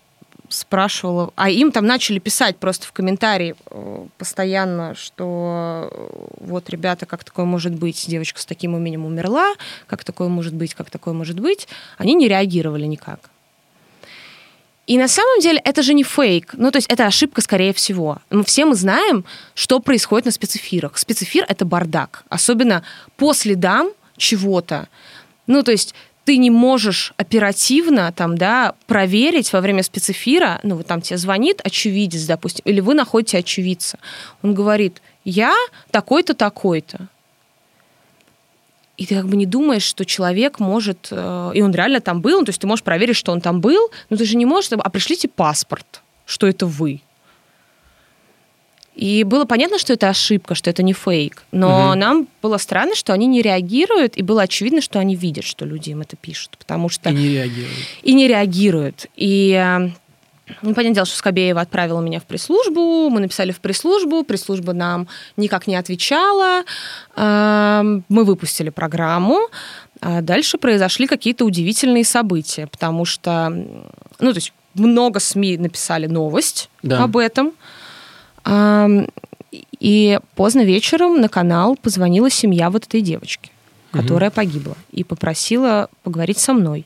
спрашивала, 0.52 1.32
а 1.36 1.50
им 1.50 1.72
там 1.72 1.86
начали 1.86 2.20
писать 2.20 2.58
просто 2.58 2.88
в 2.88 2.92
комментарии 2.92 3.56
э, 3.70 4.06
постоянно, 4.18 4.96
что 4.96 5.90
э, 5.92 6.46
вот, 6.46 6.70
ребята, 6.70 7.06
как 7.06 7.24
такое 7.24 7.46
может 7.46 7.74
быть, 7.74 8.06
девочка 8.08 8.40
с 8.40 8.46
таким 8.46 8.76
именем 8.76 9.06
умерла, 9.06 9.54
как 9.88 10.04
такое 10.04 10.28
может 10.28 10.54
быть, 10.54 10.74
как 10.74 10.90
такое 10.90 11.14
может 11.14 11.40
быть. 11.40 11.68
Они 11.98 12.14
не 12.14 12.28
реагировали 12.28 12.86
никак. 12.86 13.32
И 14.88 14.98
на 14.98 15.08
самом 15.08 15.40
деле 15.40 15.62
это 15.64 15.84
же 15.84 15.94
не 15.94 16.04
фейк, 16.04 16.54
ну 16.58 16.72
то 16.72 16.78
есть 16.78 16.90
это 16.90 17.06
ошибка 17.06 17.42
скорее 17.42 17.72
всего. 17.72 18.18
Мы 18.30 18.44
все 18.44 18.66
мы 18.66 18.76
знаем, 18.76 19.24
что 19.54 19.80
происходит 19.80 20.26
на 20.26 20.32
спецэфирах. 20.32 20.98
Спецэфир 20.98 21.46
это 21.48 21.66
бардак, 21.66 22.24
особенно 22.30 22.84
по 23.16 23.34
следам 23.34 23.92
чего-то. 24.18 24.90
Ну 25.48 25.64
то 25.64 25.72
есть 25.72 25.96
ты 26.26 26.38
не 26.38 26.52
можешь 26.52 27.14
оперативно 27.18 28.12
там, 28.12 28.38
да, 28.38 28.76
проверить 28.86 29.52
во 29.54 29.62
время 29.62 29.84
спецэфира, 29.84 30.60
ну, 30.64 30.76
вот 30.76 30.88
там 30.88 31.02
тебе 31.02 31.18
звонит 31.18 31.62
очевидец, 31.64 32.26
допустим, 32.26 32.62
или 32.66 32.80
вы 32.80 32.94
находите 32.94 33.40
очевидца. 33.40 33.98
Он 34.44 34.54
говорит, 34.54 35.02
я 35.26 35.54
такой-то, 35.90 36.34
такой-то. 36.34 37.08
И 38.98 39.08
ты 39.08 39.16
как 39.16 39.28
бы 39.28 39.36
не 39.36 39.48
думаешь, 39.48 39.84
что 39.84 40.06
человек 40.06 40.60
может... 40.60 41.08
э, 41.10 41.52
И 41.56 41.62
он 41.62 41.72
реально 41.72 42.02
там 42.02 42.22
был, 42.22 42.40
ну, 42.40 42.46
то 42.46 42.50
есть 42.50 42.62
ты 42.62 42.68
можешь 42.68 42.84
проверить, 42.84 43.16
что 43.16 43.32
он 43.32 43.42
там 43.42 43.60
был, 43.60 43.90
но 44.10 44.18
ты 44.18 44.26
же 44.26 44.38
не 44.38 44.46
можешь... 44.46 44.72
А 44.72 44.90
пришлите 44.92 45.28
паспорт, 45.28 46.02
что 46.26 46.46
это 46.46 46.68
вы. 46.68 47.02
И 49.02 49.24
было 49.24 49.46
понятно, 49.46 49.80
что 49.80 49.94
это 49.94 50.10
ошибка, 50.10 50.54
что 50.54 50.70
это 50.70 50.84
не 50.84 50.94
фейк. 50.94 51.44
Но 51.52 51.90
Мгм. 51.90 52.00
нам 52.00 52.28
было 52.44 52.58
странно, 52.58 52.94
что 52.96 53.14
они 53.14 53.26
не 53.26 53.42
реагируют, 53.42 54.16
и 54.16 54.22
было 54.22 54.44
очевидно, 54.44 54.80
что 54.80 55.00
они 55.00 55.16
видят, 55.16 55.44
что 55.44 55.66
люди 55.66 55.90
им 55.90 56.02
это 56.02 56.16
пишут. 56.16 56.56
Потому 56.60 56.88
что... 56.90 57.10
И 57.10 57.14
не 57.14 57.30
реагируют. 57.30 57.78
И 58.04 58.14
не 58.14 58.28
реагируют. 58.28 59.08
И 59.16 59.54
э, 59.54 59.90
ну, 60.62 60.76
понятное 60.76 60.94
дело, 60.94 61.06
что 61.08 61.16
Скобеева 61.18 61.62
отправила 61.62 62.00
меня 62.00 62.20
в 62.20 62.26
пресс-службу, 62.26 63.10
мы 63.10 63.22
написали 63.22 63.52
в 63.52 63.60
пресс-службу, 63.60 64.24
пресс-служба 64.24 64.74
нам 64.74 65.08
никак 65.36 65.66
не 65.66 65.76
отвечала, 65.78 66.64
Э, 67.16 67.82
мы 68.08 68.24
выпустили 68.24 68.70
программу, 68.70 69.40
а 70.00 70.22
дальше 70.22 70.60
произошли 70.60 71.08
какие-то 71.08 71.46
удивительные 71.46 72.06
события, 72.06 72.68
потому 72.68 73.06
что, 73.06 73.50
ну, 73.50 74.32
то 74.32 74.38
есть 74.38 74.54
много 74.76 75.20
СМИ 75.20 75.58
написали 75.58 76.06
новость 76.08 76.70
Да. 76.84 77.04
об 77.04 77.18
этом, 77.18 77.54
и 78.48 80.20
поздно 80.36 80.62
вечером 80.62 81.20
на 81.20 81.30
канал 81.30 81.76
позвонила 81.76 82.30
семья 82.30 82.70
вот 82.70 82.86
этой 82.86 83.02
девочки, 83.02 83.52
которая 83.92 84.32
погибла, 84.32 84.76
и 84.92 85.04
попросила 85.04 85.90
поговорить 86.04 86.38
со 86.38 86.54
мной. 86.54 86.86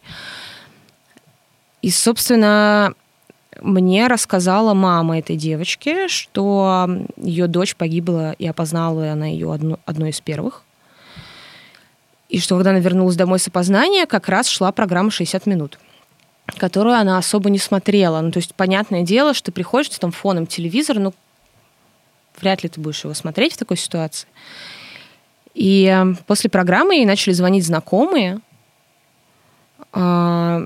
И, 1.81 1.91
собственно, 1.91 2.93
мне 3.61 4.07
рассказала 4.07 4.73
мама 4.73 5.19
этой 5.19 5.35
девочки, 5.35 6.07
что 6.07 6.89
ее 7.17 7.47
дочь 7.47 7.75
погибла, 7.75 8.33
и 8.33 8.47
опознала 8.47 9.11
она 9.11 9.27
ее 9.27 9.53
одну, 9.53 9.79
одной 9.85 10.09
из 10.09 10.19
первых. 10.19 10.63
И 12.27 12.39
что 12.39 12.55
когда 12.55 12.71
она 12.71 12.79
вернулась 12.79 13.15
домой 13.15 13.39
с 13.39 13.47
опознания, 13.47 14.07
как 14.07 14.29
раз 14.29 14.47
шла 14.47 14.71
программа 14.71 15.09
«60 15.09 15.43
минут», 15.45 15.79
которую 16.57 16.95
она 16.95 17.17
особо 17.17 17.49
не 17.49 17.59
смотрела. 17.59 18.19
Ну, 18.21 18.31
то 18.31 18.39
есть, 18.39 18.55
понятное 18.55 19.03
дело, 19.03 19.33
что 19.33 19.51
приходишь, 19.51 19.89
там 19.89 20.11
фоном 20.11 20.47
телевизор, 20.47 20.99
ну, 20.99 21.13
вряд 22.41 22.63
ли 22.63 22.69
ты 22.69 22.79
будешь 22.79 23.03
его 23.03 23.13
смотреть 23.13 23.53
в 23.53 23.57
такой 23.57 23.77
ситуации. 23.77 24.27
И 25.53 25.85
э, 25.85 26.15
после 26.27 26.49
программы 26.49 26.95
ей 26.95 27.05
начали 27.05 27.33
звонить 27.33 27.65
знакомые 27.65 28.39
а, 29.93 30.61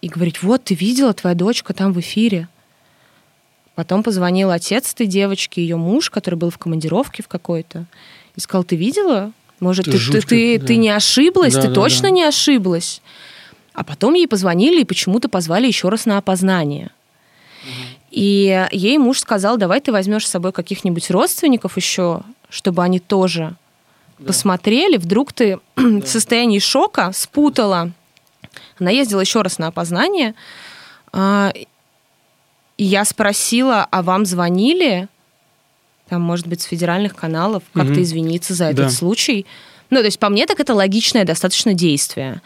и 0.00 0.08
говорить, 0.08 0.42
вот, 0.42 0.64
ты 0.64 0.74
видела, 0.74 1.12
твоя 1.12 1.36
дочка 1.36 1.74
там 1.74 1.92
в 1.92 2.00
эфире. 2.00 2.48
Потом 3.74 4.02
позвонил 4.02 4.50
отец 4.50 4.92
этой 4.92 5.06
девочки, 5.06 5.60
ее 5.60 5.76
муж, 5.76 6.10
который 6.10 6.34
был 6.34 6.50
в 6.50 6.58
командировке 6.58 7.22
в 7.22 7.28
какой-то, 7.28 7.86
и 8.34 8.40
сказал, 8.40 8.64
ты 8.64 8.76
видела? 8.76 9.32
Может, 9.60 9.84
ты, 9.84 9.98
ты, 9.98 10.20
ты, 10.22 10.58
да. 10.58 10.66
ты 10.66 10.76
не 10.76 10.90
ошиблась? 10.90 11.54
Да, 11.54 11.62
ты 11.62 11.68
да, 11.68 11.74
точно 11.74 12.08
да. 12.08 12.10
не 12.10 12.24
ошиблась? 12.24 13.00
А 13.74 13.84
потом 13.84 14.14
ей 14.14 14.26
позвонили 14.26 14.80
и 14.80 14.84
почему-то 14.84 15.28
позвали 15.28 15.66
еще 15.66 15.88
раз 15.88 16.04
на 16.04 16.18
опознание. 16.18 16.90
И 18.12 18.68
ей 18.72 18.98
муж 18.98 19.20
сказал, 19.20 19.56
давай 19.56 19.80
ты 19.80 19.90
возьмешь 19.90 20.26
с 20.26 20.30
собой 20.30 20.52
каких-нибудь 20.52 21.10
родственников 21.10 21.78
еще, 21.78 22.20
чтобы 22.50 22.84
они 22.84 23.00
тоже 23.00 23.56
да. 24.18 24.26
посмотрели. 24.26 24.98
Вдруг 24.98 25.32
ты 25.32 25.58
да. 25.76 25.82
в 25.82 26.06
состоянии 26.06 26.58
шока 26.58 27.10
спутала. 27.14 27.90
Она 28.78 28.90
ездила 28.90 29.20
еще 29.20 29.40
раз 29.40 29.56
на 29.56 29.68
опознание. 29.68 30.34
А, 31.10 31.54
и 32.76 32.84
я 32.84 33.06
спросила, 33.06 33.88
а 33.90 34.02
вам 34.02 34.26
звонили? 34.26 35.08
Там, 36.10 36.20
может 36.20 36.46
быть, 36.46 36.60
с 36.60 36.64
федеральных 36.64 37.16
каналов, 37.16 37.62
как-то 37.72 37.92
угу. 37.92 38.02
извиниться 38.02 38.52
за 38.52 38.66
этот 38.66 38.86
да. 38.86 38.90
случай. 38.90 39.46
Ну, 39.88 40.00
то 40.00 40.04
есть, 40.04 40.18
по 40.18 40.28
мне, 40.28 40.44
так 40.44 40.60
это 40.60 40.74
логичное 40.74 41.24
достаточно 41.24 41.72
действие. 41.72 42.42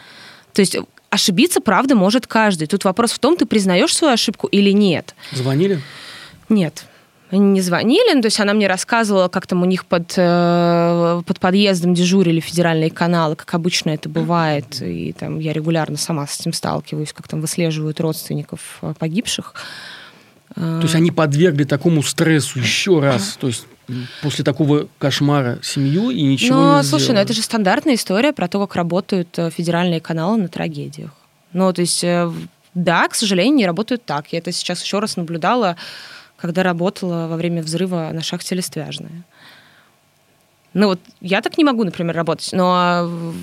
То 0.52 0.60
есть 0.60 0.76
ошибиться, 1.16 1.60
правда, 1.60 1.94
может 1.94 2.26
каждый. 2.26 2.66
Тут 2.66 2.84
вопрос 2.84 3.12
в 3.12 3.18
том, 3.18 3.36
ты 3.36 3.44
признаешь 3.44 3.94
свою 3.94 4.14
ошибку 4.14 4.46
или 4.46 4.70
нет. 4.70 5.14
Звонили? 5.32 5.80
Нет. 6.48 6.84
Они 7.30 7.40
не 7.40 7.60
звонили, 7.60 8.14
ну, 8.14 8.20
то 8.22 8.26
есть 8.26 8.38
она 8.38 8.54
мне 8.54 8.68
рассказывала, 8.68 9.26
как 9.26 9.48
там 9.48 9.62
у 9.62 9.64
них 9.64 9.84
под, 9.86 10.14
э, 10.16 11.22
под 11.26 11.40
подъездом 11.40 11.92
дежурили 11.92 12.38
федеральные 12.38 12.90
каналы, 12.90 13.34
как 13.34 13.52
обычно 13.54 13.90
это 13.90 14.08
бывает, 14.08 14.80
и 14.80 15.12
там 15.12 15.40
я 15.40 15.52
регулярно 15.52 15.96
сама 15.96 16.26
с 16.28 16.38
этим 16.40 16.52
сталкиваюсь, 16.52 17.12
как 17.12 17.26
там 17.26 17.40
выслеживают 17.40 18.00
родственников 18.00 18.78
э, 18.82 18.94
погибших. 18.96 19.54
То 20.56 20.80
есть 20.82 20.94
они 20.94 21.10
подвергли 21.10 21.64
такому 21.64 22.02
стрессу 22.02 22.58
еще 22.58 23.00
раз, 23.00 23.36
то 23.38 23.46
есть 23.46 23.66
после 24.22 24.42
такого 24.42 24.88
кошмара 24.98 25.58
семью 25.62 26.10
и 26.10 26.22
ничего 26.22 26.56
Но, 26.56 26.78
не 26.78 26.82
слушай, 26.82 27.04
сделали. 27.04 27.18
ну 27.18 27.24
это 27.24 27.32
же 27.34 27.42
стандартная 27.42 27.94
история 27.94 28.32
про 28.32 28.48
то, 28.48 28.58
как 28.66 28.74
работают 28.74 29.38
э, 29.38 29.50
федеральные 29.50 30.00
каналы 30.00 30.38
на 30.38 30.48
трагедиях. 30.48 31.10
Ну, 31.52 31.70
то 31.72 31.82
есть, 31.82 32.02
э, 32.02 32.32
да, 32.74 33.06
к 33.06 33.14
сожалению, 33.14 33.54
не 33.54 33.66
работают 33.66 34.04
так. 34.04 34.32
Я 34.32 34.38
это 34.38 34.50
сейчас 34.50 34.82
еще 34.82 34.98
раз 34.98 35.16
наблюдала, 35.16 35.76
когда 36.38 36.62
работала 36.62 37.28
во 37.28 37.36
время 37.36 37.62
взрыва 37.62 38.10
на 38.12 38.22
шахте 38.22 38.54
Листвяжная. 38.54 39.24
Ну 40.72 40.88
вот 40.88 41.00
я 41.20 41.42
так 41.42 41.56
не 41.58 41.64
могу, 41.64 41.84
например, 41.84 42.16
работать, 42.16 42.50
но 42.52 43.34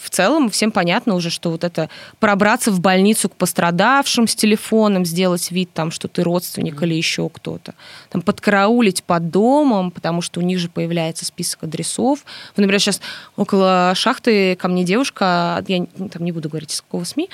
в 0.00 0.10
целом 0.10 0.48
всем 0.48 0.70
понятно 0.70 1.14
уже, 1.14 1.30
что 1.30 1.50
вот 1.50 1.64
это 1.64 1.88
пробраться 2.20 2.70
в 2.70 2.80
больницу 2.80 3.28
к 3.28 3.34
пострадавшим 3.34 4.28
с 4.28 4.34
телефоном, 4.34 5.04
сделать 5.04 5.50
вид 5.50 5.70
там, 5.72 5.90
что 5.90 6.08
ты 6.08 6.22
родственник 6.22 6.80
mm-hmm. 6.80 6.86
или 6.86 6.94
еще 6.94 7.28
кто-то, 7.28 7.74
там 8.10 8.22
подкараулить 8.22 9.02
под 9.02 9.30
домом, 9.30 9.90
потому 9.90 10.22
что 10.22 10.40
у 10.40 10.42
них 10.42 10.58
же 10.58 10.68
появляется 10.68 11.24
список 11.24 11.64
адресов. 11.64 12.20
Вот, 12.48 12.58
например, 12.58 12.80
сейчас 12.80 13.00
около 13.36 13.92
шахты 13.94 14.56
ко 14.56 14.68
мне 14.68 14.84
девушка, 14.84 15.64
я 15.66 15.86
там 15.86 16.24
не 16.24 16.32
буду 16.32 16.48
говорить 16.48 16.72
из 16.72 16.80
какого 16.80 17.04
СМИ, 17.04 17.28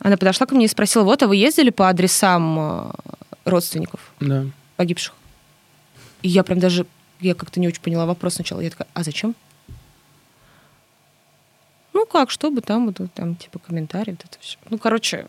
она 0.00 0.16
подошла 0.16 0.46
ко 0.46 0.54
мне 0.54 0.64
и 0.64 0.68
спросила, 0.68 1.04
вот, 1.04 1.22
а 1.22 1.28
вы 1.28 1.36
ездили 1.36 1.70
по 1.70 1.88
адресам 1.88 2.58
э, 2.58 2.90
родственников 3.44 4.00
да. 4.18 4.46
погибших? 4.76 5.14
И 6.22 6.28
я 6.28 6.42
прям 6.42 6.58
даже, 6.58 6.86
я 7.20 7.34
как-то 7.34 7.60
не 7.60 7.68
очень 7.68 7.80
поняла 7.80 8.06
вопрос 8.06 8.34
сначала. 8.34 8.60
Я 8.60 8.70
такая, 8.70 8.88
а 8.94 9.04
зачем? 9.04 9.36
Ну 11.92 12.06
как, 12.06 12.30
чтобы 12.30 12.62
там, 12.62 12.86
вот, 12.86 13.12
там 13.14 13.36
типа 13.36 13.58
комментарии, 13.58 14.12
вот 14.12 14.24
это 14.24 14.38
все. 14.40 14.56
Ну, 14.70 14.78
короче, 14.78 15.26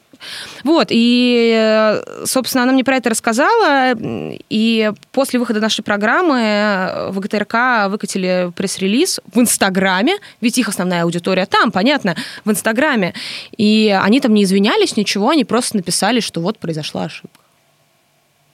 вот. 0.63 0.87
И, 0.89 2.01
собственно, 2.25 2.63
она 2.63 2.71
мне 2.71 2.83
про 2.83 2.97
это 2.97 3.09
рассказала. 3.09 3.93
И 3.97 4.91
после 5.11 5.39
выхода 5.39 5.59
нашей 5.59 5.83
программы 5.83 7.09
в 7.09 7.19
ГТРК 7.19 7.89
выкатили 7.89 8.51
пресс-релиз 8.55 9.19
в 9.33 9.39
Инстаграме, 9.39 10.17
ведь 10.41 10.57
их 10.57 10.69
основная 10.69 11.03
аудитория 11.03 11.45
там, 11.45 11.71
понятно, 11.71 12.15
в 12.45 12.51
Инстаграме. 12.51 13.13
И 13.57 13.95
они 14.01 14.21
там 14.21 14.33
не 14.33 14.43
извинялись, 14.43 14.95
ничего, 14.95 15.29
они 15.29 15.43
просто 15.43 15.77
написали, 15.77 16.21
что 16.21 16.39
вот 16.41 16.59
произошла 16.59 17.03
ошибка. 17.05 17.42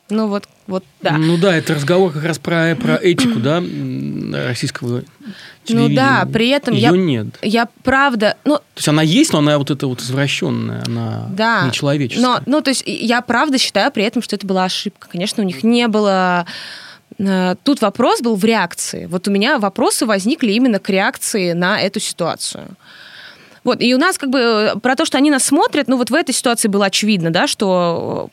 Ну 0.09 0.27
вот, 0.27 0.47
вот, 0.65 0.83
да. 1.01 1.17
Ну 1.17 1.37
да, 1.37 1.55
это 1.55 1.75
разговор 1.75 2.11
как 2.11 2.23
раз 2.23 2.39
про, 2.39 2.75
про 2.75 2.95
этику, 2.95 3.39
да, 3.39 3.61
российского 4.47 5.03
телевидения. 5.63 5.89
Ну 5.89 5.95
да, 5.95 6.27
при 6.31 6.49
этом 6.49 6.73
Ее 6.73 6.81
я, 6.81 6.91
нет. 6.91 7.27
Я 7.41 7.67
правда, 7.83 8.35
ну. 8.43 8.57
То 8.57 8.63
есть 8.77 8.87
она 8.87 9.03
есть, 9.03 9.33
но 9.33 9.39
она 9.39 9.57
вот 9.57 9.69
эта 9.69 9.85
вот 9.87 10.01
извращенная, 10.01 10.83
она 10.87 11.27
да, 11.31 11.67
нечеловеческая. 11.67 12.23
Но, 12.23 12.41
ну 12.45 12.61
то 12.61 12.69
есть 12.69 12.83
я 12.85 13.21
правда 13.21 13.57
считаю 13.59 13.91
при 13.91 14.03
этом, 14.03 14.21
что 14.23 14.35
это 14.35 14.47
была 14.47 14.65
ошибка. 14.65 15.07
Конечно, 15.09 15.43
у 15.43 15.45
них 15.45 15.63
не 15.63 15.87
было 15.87 16.47
э, 17.19 17.55
Тут 17.63 17.81
вопрос 17.81 18.21
был 18.21 18.35
в 18.35 18.43
реакции. 18.43 19.05
Вот 19.05 19.27
у 19.27 19.31
меня 19.31 19.59
вопросы 19.59 20.07
возникли 20.07 20.53
именно 20.53 20.79
к 20.79 20.89
реакции 20.89 21.53
на 21.53 21.79
эту 21.79 21.99
ситуацию. 21.99 22.77
Вот, 23.63 23.81
и 23.81 23.93
у 23.93 23.97
нас 23.97 24.17
как 24.17 24.29
бы 24.29 24.39
э, 24.39 24.79
про 24.79 24.95
то, 24.95 25.05
что 25.05 25.17
они 25.17 25.29
нас 25.29 25.43
смотрят, 25.43 25.87
ну 25.87 25.97
вот 25.97 26.09
в 26.09 26.13
этой 26.15 26.33
ситуации 26.33 26.67
было 26.67 26.85
очевидно, 26.85 27.29
да, 27.29 27.45
что 27.45 28.29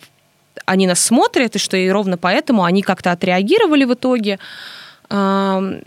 они 0.65 0.87
нас 0.87 1.01
смотрят, 1.01 1.57
и 1.57 1.59
что 1.59 1.77
и 1.77 1.89
ровно 1.89 2.19
поэтому 2.19 2.65
они 2.65 2.83
как-то 2.83 3.13
отреагировали 3.13 3.85
в 3.85 3.95
итоге. 3.95 4.39
НТВ 5.09 5.83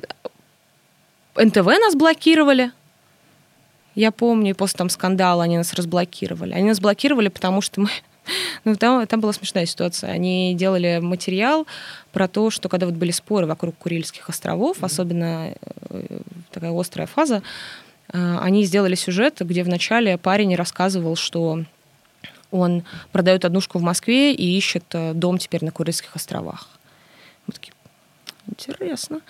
нас 1.65 1.95
блокировали. 1.95 2.72
Я 3.95 4.11
помню, 4.11 4.55
после 4.55 4.78
там 4.78 4.89
скандала 4.89 5.43
они 5.43 5.57
нас 5.57 5.74
разблокировали. 5.74 6.53
Они 6.53 6.70
нас 6.70 6.80
блокировали, 6.80 7.30
потому 7.30 7.61
что 7.61 7.82
мы... 7.82 7.89
Ну, 8.63 8.76
там, 8.76 9.07
там 9.07 9.22
была 9.22 9.34
смешная 9.34 9.65
ситуация. 9.65 10.11
Они 10.11 10.53
делали 10.53 10.99
материал 11.01 11.65
про 12.11 12.28
то, 12.28 12.51
что 12.51 12.70
когда 12.70 12.86
вот 12.86 12.95
были 12.95 13.11
споры 13.11 13.47
вокруг 13.47 13.76
Курильских 13.78 14.30
островов, 14.30 14.78
mm-hmm. 14.78 14.86
особенно 14.86 15.53
э, 15.89 16.20
такая 16.51 16.80
острая 16.80 17.07
фаза, 17.07 17.41
э, 18.13 18.38
они 18.39 18.65
сделали 18.65 18.93
сюжет, 18.93 19.38
где 19.39 19.63
вначале 19.63 20.20
парень 20.20 20.55
рассказывал, 20.55 21.15
что 21.15 21.63
он 22.52 22.84
продает 23.12 23.45
однушку 23.45 23.80
в 23.80 23.82
Москве 23.82 24.34
и 24.34 24.58
ищет 24.58 24.84
э, 24.93 25.14
дом 25.14 25.38
теперь 25.38 25.64
на 25.64 25.72
Курильских 25.72 26.16
островах. 26.16 26.68
Мы 27.47 27.54
такие, 27.54 27.74
интересно. 28.47 29.22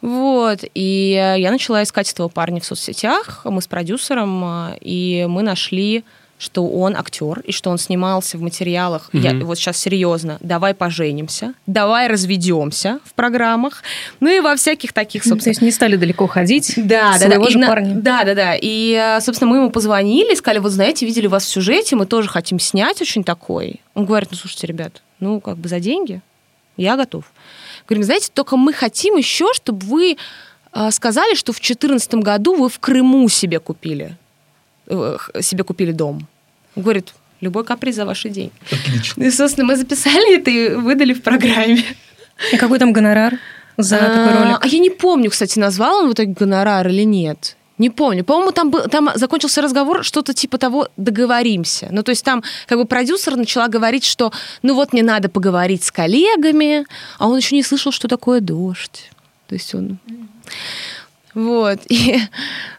Вот. 0.00 0.60
И 0.74 1.10
я 1.38 1.50
начала 1.50 1.82
искать 1.82 2.10
этого 2.12 2.28
парня 2.28 2.60
в 2.60 2.64
соцсетях. 2.64 3.42
Мы 3.44 3.60
с 3.60 3.66
продюсером, 3.66 4.44
э, 4.44 4.78
и 4.80 5.26
мы 5.28 5.42
нашли 5.42 6.04
что 6.42 6.66
он 6.66 6.96
актер 6.96 7.38
и 7.44 7.52
что 7.52 7.70
он 7.70 7.78
снимался 7.78 8.36
в 8.36 8.42
материалах. 8.42 9.10
Угу. 9.12 9.22
Я 9.22 9.32
вот 9.44 9.58
сейчас 9.58 9.76
серьезно. 9.76 10.38
Давай 10.40 10.74
поженимся, 10.74 11.54
давай 11.68 12.08
разведемся 12.08 12.98
в 13.04 13.14
программах, 13.14 13.84
ну 14.18 14.28
и 14.28 14.40
во 14.40 14.56
всяких 14.56 14.92
таких, 14.92 15.22
собственно. 15.22 15.36
Ну, 15.36 15.44
то 15.44 15.50
есть 15.50 15.62
не 15.62 15.70
стали 15.70 15.94
далеко 15.94 16.26
ходить. 16.26 16.72
Да, 16.76 17.16
да, 17.20 17.28
да. 17.28 17.36
И 17.36 17.66
парня. 17.66 17.94
Да, 17.94 18.24
да, 18.24 18.34
да. 18.34 18.56
И, 18.60 18.92
э, 18.92 19.20
собственно, 19.20 19.52
мы 19.52 19.58
ему 19.58 19.70
позвонили, 19.70 20.34
сказали, 20.34 20.58
вот 20.58 20.72
знаете, 20.72 21.06
видели 21.06 21.28
вас 21.28 21.44
в 21.44 21.48
сюжете, 21.48 21.94
мы 21.94 22.06
тоже 22.06 22.28
хотим 22.28 22.58
снять 22.58 23.00
очень 23.00 23.22
такой. 23.22 23.80
Он 23.94 24.04
говорит, 24.04 24.30
ну 24.32 24.36
слушайте, 24.36 24.66
ребят, 24.66 25.00
ну 25.20 25.40
как 25.40 25.58
бы 25.58 25.68
за 25.68 25.78
деньги 25.78 26.22
я 26.76 26.96
готов. 26.96 27.24
Говорим, 27.86 28.02
знаете, 28.02 28.30
только 28.34 28.56
мы 28.56 28.72
хотим 28.72 29.16
еще, 29.16 29.52
чтобы 29.54 29.86
вы 29.86 30.16
э, 30.72 30.90
сказали, 30.90 31.34
что 31.34 31.52
в 31.52 31.56
2014 31.56 32.14
году 32.14 32.56
вы 32.56 32.68
в 32.68 32.80
Крыму 32.80 33.28
себе 33.28 33.60
купили 33.60 34.16
э, 34.88 35.18
себе 35.40 35.62
купили 35.62 35.92
дом. 35.92 36.26
Говорит, 36.76 37.14
любой 37.40 37.64
каприз 37.64 37.96
за 37.96 38.06
ваши 38.06 38.28
деньги. 38.30 38.52
Отлично. 38.70 39.22
И, 39.22 39.30
собственно, 39.30 39.66
мы 39.66 39.76
записали 39.76 40.36
это 40.36 40.50
и 40.50 40.74
выдали 40.74 41.12
в 41.12 41.22
программе. 41.22 41.84
И 42.52 42.56
какой 42.56 42.78
там 42.78 42.92
гонорар 42.92 43.38
за 43.76 43.96
а, 43.96 44.08
такой 44.08 44.44
ролик? 44.44 44.58
А 44.60 44.66
я 44.66 44.78
не 44.78 44.90
помню, 44.90 45.30
кстати, 45.30 45.58
назвал 45.58 46.04
он 46.04 46.10
в 46.10 46.12
итоге 46.14 46.32
гонорар 46.32 46.88
или 46.88 47.02
нет. 47.04 47.56
Не 47.78 47.90
помню. 47.90 48.24
По-моему, 48.24 48.52
там, 48.52 48.70
был, 48.70 48.82
там 48.82 49.10
закончился 49.14 49.60
разговор, 49.60 50.04
что-то 50.04 50.34
типа 50.34 50.58
того 50.58 50.88
«договоримся». 50.96 51.88
Ну, 51.90 52.02
то 52.02 52.10
есть 52.10 52.24
там 52.24 52.44
как 52.66 52.78
бы 52.78 52.84
продюсер 52.84 53.36
начала 53.36 53.68
говорить, 53.68 54.04
что 54.04 54.32
ну 54.62 54.74
вот 54.74 54.92
мне 54.92 55.02
надо 55.02 55.28
поговорить 55.28 55.82
с 55.82 55.90
коллегами, 55.90 56.86
а 57.18 57.28
он 57.28 57.38
еще 57.38 57.56
не 57.56 57.62
слышал, 57.62 57.90
что 57.90 58.08
такое 58.08 58.40
дождь. 58.40 59.10
То 59.48 59.54
есть 59.54 59.74
он... 59.74 59.98
Вот. 61.34 61.80
И, 61.88 62.18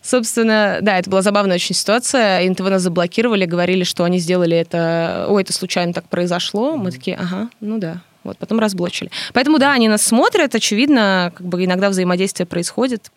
собственно, 0.02 0.80
да, 0.82 1.00
это 1.00 1.10
была 1.10 1.22
забавная 1.22 1.56
очень 1.56 1.76
ситуация. 1.76 2.50
НТВ 2.50 2.62
нас 2.62 2.82
заблокировали, 2.82 3.46
говорили, 3.46 3.84
что 3.84 4.04
они 4.04 4.20
сделали 4.20 4.58
это... 4.58 5.26
Ой, 5.30 5.42
это 5.42 5.54
случайно 5.54 5.94
так 5.94 6.08
произошло. 6.10 6.76
Мы 6.76 6.92
такие, 6.92 7.18
ага, 7.18 7.50
ну 7.60 7.78
да. 7.78 8.02
Вот, 8.24 8.38
потом 8.38 8.60
разблочили. 8.60 9.12
Поэтому, 9.34 9.60
да, 9.60 9.74
они 9.74 9.90
нас 9.90 10.02
смотрят, 10.02 10.56
очевидно, 10.56 11.34
как 11.36 11.46
бы 11.46 11.64
иногда 11.66 11.90
взаимодействие 11.90 12.48
происходит. 12.48 13.12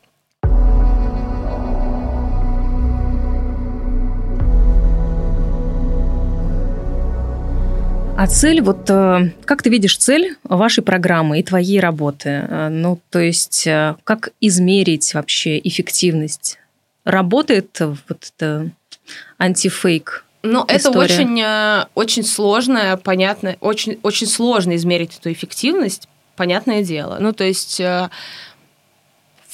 А 8.26 8.28
цель, 8.28 8.60
вот 8.60 8.90
э, 8.90 9.30
как 9.44 9.62
ты 9.62 9.70
видишь 9.70 9.98
цель 9.98 10.34
вашей 10.42 10.82
программы 10.82 11.38
и 11.38 11.44
твоей 11.44 11.78
работы? 11.78 12.28
Э, 12.28 12.68
ну, 12.70 13.00
то 13.10 13.20
есть, 13.20 13.68
э, 13.68 13.94
как 14.02 14.30
измерить 14.40 15.14
вообще 15.14 15.60
эффективность? 15.60 16.58
Работает 17.04 17.78
вот 17.78 18.32
это 18.36 18.72
антифейк 19.38 20.24
Ну, 20.42 20.64
это 20.66 20.90
очень, 20.90 21.40
очень 21.94 22.24
сложная, 22.24 22.96
понятно, 22.96 23.54
очень, 23.60 24.00
очень 24.02 24.26
сложно 24.26 24.74
измерить 24.74 25.16
эту 25.20 25.30
эффективность, 25.30 26.08
понятное 26.34 26.82
дело. 26.82 27.18
Ну, 27.20 27.32
то 27.32 27.44
есть, 27.44 27.78
в 27.78 28.10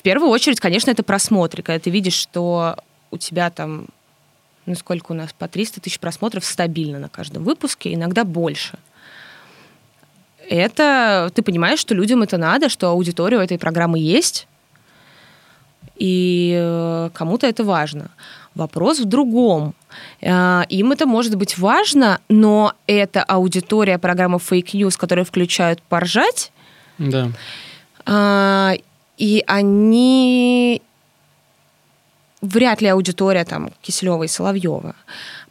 первую 0.02 0.30
очередь, 0.30 0.60
конечно, 0.60 0.90
это 0.90 1.02
просмотры, 1.02 1.62
когда 1.62 1.78
ты 1.78 1.90
видишь, 1.90 2.14
что 2.14 2.78
у 3.10 3.18
тебя 3.18 3.50
там, 3.50 3.88
ну, 4.66 4.74
сколько 4.74 5.12
у 5.12 5.14
нас, 5.14 5.32
по 5.32 5.48
300 5.48 5.80
тысяч 5.80 5.98
просмотров 5.98 6.44
стабильно 6.44 6.98
на 6.98 7.08
каждом 7.08 7.44
выпуске, 7.44 7.94
иногда 7.94 8.24
больше. 8.24 8.78
Это 10.48 11.30
ты 11.34 11.42
понимаешь, 11.42 11.78
что 11.78 11.94
людям 11.94 12.22
это 12.22 12.36
надо, 12.36 12.68
что 12.68 12.88
аудитория 12.88 13.38
у 13.38 13.40
этой 13.40 13.58
программы 13.58 13.98
есть, 13.98 14.46
и 15.96 16.56
э, 16.60 17.10
кому-то 17.14 17.46
это 17.46 17.64
важно. 17.64 18.10
Вопрос 18.54 19.00
в 19.00 19.04
другом. 19.04 19.74
Э, 20.20 20.62
им 20.68 20.92
это 20.92 21.06
может 21.06 21.36
быть 21.36 21.58
важно, 21.58 22.20
но 22.28 22.74
это 22.86 23.22
аудитория 23.22 23.98
программы 23.98 24.38
Fake 24.38 24.72
News, 24.72 24.96
которая 24.98 25.24
включают 25.24 25.80
поржать. 25.82 26.52
Да. 26.98 27.30
А, 28.04 28.74
и 29.16 29.44
они 29.46 30.82
вряд 32.42 32.82
ли 32.82 32.88
аудитория 32.88 33.44
там 33.44 33.70
Киселева 33.80 34.24
и 34.24 34.28
Соловьева. 34.28 34.94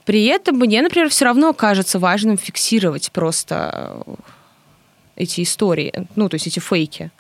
При 0.06 0.26
этом 0.26 0.58
мне, 0.58 0.82
например, 0.82 1.10
все 1.10 1.26
равно 1.26 1.54
кажется 1.54 1.98
важным 1.98 2.38
фиксировать 2.38 3.12
просто 3.12 4.04
эти 5.16 5.42
истории, 5.42 5.94
ну, 6.16 6.30
то 6.30 6.36
есть 6.36 6.48
эти 6.48 6.60
фейки 6.60 7.12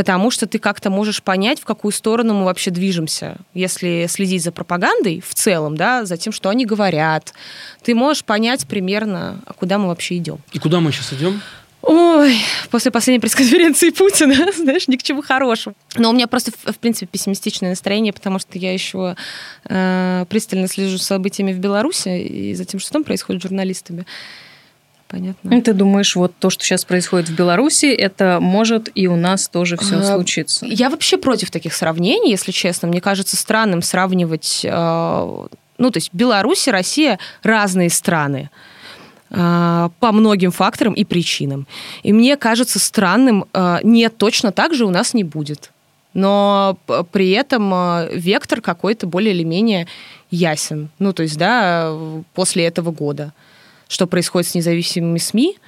потому 0.00 0.30
что 0.30 0.46
ты 0.46 0.58
как-то 0.58 0.88
можешь 0.88 1.22
понять, 1.22 1.60
в 1.60 1.66
какую 1.66 1.92
сторону 1.92 2.32
мы 2.32 2.46
вообще 2.46 2.70
движемся. 2.70 3.36
Если 3.52 4.06
следить 4.08 4.42
за 4.42 4.50
пропагандой 4.50 5.20
в 5.20 5.34
целом, 5.34 5.76
да, 5.76 6.06
за 6.06 6.16
тем, 6.16 6.32
что 6.32 6.48
они 6.48 6.64
говорят, 6.64 7.34
ты 7.82 7.94
можешь 7.94 8.24
понять 8.24 8.66
примерно, 8.66 9.42
а 9.44 9.52
куда 9.52 9.76
мы 9.76 9.88
вообще 9.88 10.16
идем. 10.16 10.38
И 10.52 10.58
куда 10.58 10.80
мы 10.80 10.90
сейчас 10.90 11.12
идем? 11.12 11.42
Ой, 11.82 12.36
после 12.70 12.90
последней 12.90 13.20
пресс-конференции 13.20 13.90
Путина, 13.96 14.52
знаешь, 14.52 14.86
ни 14.88 14.96
к 14.96 15.02
чему 15.02 15.22
хорошему. 15.22 15.74
Но 15.96 16.10
у 16.10 16.12
меня 16.12 16.26
просто, 16.26 16.52
в, 16.52 16.78
принципе, 16.78 17.06
пессимистичное 17.06 17.70
настроение, 17.70 18.12
потому 18.12 18.38
что 18.38 18.58
я 18.58 18.72
еще 18.72 19.16
э, 19.64 20.26
пристально 20.28 20.68
слежу 20.68 20.98
за 20.98 21.04
событиями 21.04 21.52
в 21.52 21.58
Беларуси 21.58 22.20
и 22.20 22.54
за 22.54 22.64
тем, 22.64 22.80
что 22.80 22.92
там 22.92 23.04
происходит 23.04 23.40
с 23.40 23.44
журналистами. 23.44 24.04
Понятно. 25.08 25.52
И 25.52 25.60
ты 25.60 25.72
думаешь, 25.72 26.14
вот 26.14 26.32
то, 26.38 26.50
что 26.50 26.64
сейчас 26.64 26.84
происходит 26.84 27.28
в 27.28 27.34
Беларуси, 27.34 27.86
это 27.86 28.38
может 28.40 28.88
и 28.94 29.08
у 29.08 29.16
нас 29.16 29.48
тоже 29.48 29.76
все 29.76 29.96
а, 29.96 30.14
случиться? 30.14 30.66
Я 30.66 30.88
вообще 30.88 31.16
против 31.16 31.50
таких 31.50 31.74
сравнений, 31.74 32.30
если 32.30 32.52
честно. 32.52 32.88
Мне 32.88 33.00
кажется 33.00 33.36
странным 33.36 33.82
сравнивать... 33.82 34.60
Э, 34.64 35.46
ну, 35.78 35.90
то 35.90 35.96
есть 35.96 36.10
Беларусь 36.12 36.68
и 36.68 36.70
Россия 36.70 37.18
разные 37.42 37.90
страны 37.90 38.50
по 39.30 40.12
многим 40.12 40.50
факторам 40.50 40.92
и 40.92 41.04
причинам. 41.04 41.68
И 42.02 42.12
мне 42.12 42.36
кажется 42.36 42.80
странным, 42.80 43.44
э, 43.52 43.78
нет, 43.84 44.16
точно 44.18 44.50
так 44.50 44.74
же 44.74 44.84
у 44.84 44.90
нас 44.90 45.14
не 45.14 45.22
будет. 45.22 45.70
Но 46.14 46.78
при 47.12 47.30
этом 47.30 47.72
вектор 48.12 48.60
какой-то 48.60 49.06
более 49.06 49.32
или 49.32 49.44
менее 49.44 49.86
ясен. 50.32 50.88
Ну, 50.98 51.12
то 51.12 51.22
есть, 51.22 51.38
да, 51.38 51.96
после 52.34 52.64
этого 52.64 52.90
года 52.90 53.32
что 53.90 54.06
происходит 54.06 54.48
с 54.48 54.54
независимыми 54.54 55.18
СМИ 55.18 55.58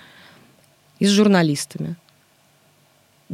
и 1.00 1.06
с 1.06 1.08
журналистами. 1.08 1.96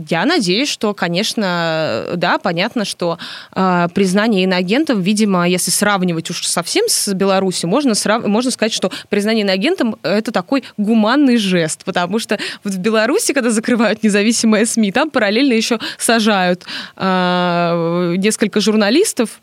Я 0.07 0.25
надеюсь, 0.27 0.69
что, 0.69 0.95
конечно, 0.95 2.05
да, 2.15 2.39
понятно, 2.39 2.85
что 2.85 3.19
э, 3.53 3.89
признание 3.93 4.45
иноагентом, 4.45 5.03
видимо, 5.03 5.49
если 5.49 5.73
сравнивать 5.73 6.31
уж 6.31 6.47
совсем 6.47 6.85
с 6.89 7.13
Беларусью, 7.15 7.69
можно, 7.69 7.97
срав... 7.97 8.25
можно 8.25 8.53
сказать, 8.53 8.73
что 8.73 8.93
признание 9.09 9.43
иноагентом– 9.43 9.97
это 10.05 10.31
такой 10.31 10.63
гуманный 10.77 11.37
жест, 11.37 11.83
потому 11.85 12.21
что 12.21 12.39
вот 12.63 12.75
в 12.75 12.79
Беларуси, 12.79 13.33
когда 13.33 13.51
закрывают 13.51 14.05
независимые 14.05 14.67
СМИ, 14.67 14.93
там 14.93 15.11
параллельно 15.11 15.55
еще 15.55 15.81
сажают 15.99 16.65
э, 16.97 18.15
несколько 18.19 18.61
журналистов, 18.61 19.41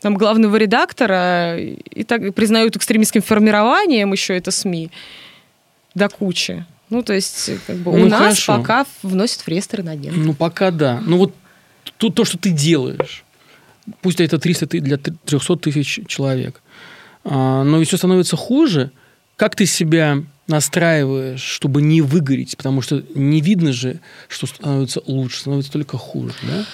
там 0.00 0.14
главного 0.14 0.54
редактора 0.56 1.58
и 1.58 2.04
так 2.04 2.34
признают 2.34 2.76
экстремистским 2.76 3.22
формированием 3.22 4.12
еще 4.12 4.36
это 4.36 4.52
СМИ 4.52 4.90
до 5.94 6.08
кучи. 6.08 6.64
Ну, 6.92 7.02
то 7.02 7.14
есть, 7.14 7.50
как 7.66 7.76
бы 7.76 7.90
ну, 7.96 8.04
у 8.04 8.06
нас 8.06 8.20
хорошо. 8.20 8.58
пока 8.58 8.86
вносят 9.02 9.40
в 9.40 9.48
реестр 9.48 9.82
на 9.82 9.92
агента. 9.92 10.18
Ну, 10.18 10.34
пока 10.34 10.70
да. 10.70 11.00
Ну, 11.02 11.16
вот 11.16 11.34
то, 11.96 12.10
то, 12.10 12.26
что 12.26 12.36
ты 12.36 12.50
делаешь, 12.50 13.24
пусть 14.02 14.20
это 14.20 14.38
300 14.38 14.66
для 14.66 14.98
300 14.98 15.56
тысяч 15.56 16.00
человек, 16.06 16.60
а, 17.24 17.64
но 17.64 17.82
все 17.82 17.96
становится 17.96 18.36
хуже, 18.36 18.90
как 19.36 19.56
ты 19.56 19.64
себя 19.64 20.22
настраиваешь, 20.48 21.40
чтобы 21.40 21.80
не 21.80 22.02
выгореть, 22.02 22.58
потому 22.58 22.82
что 22.82 23.02
не 23.14 23.40
видно 23.40 23.72
же, 23.72 24.00
что 24.28 24.46
становится 24.46 25.00
лучше, 25.06 25.40
становится 25.40 25.72
только 25.72 25.96
хуже, 25.96 26.34
да? 26.42 26.66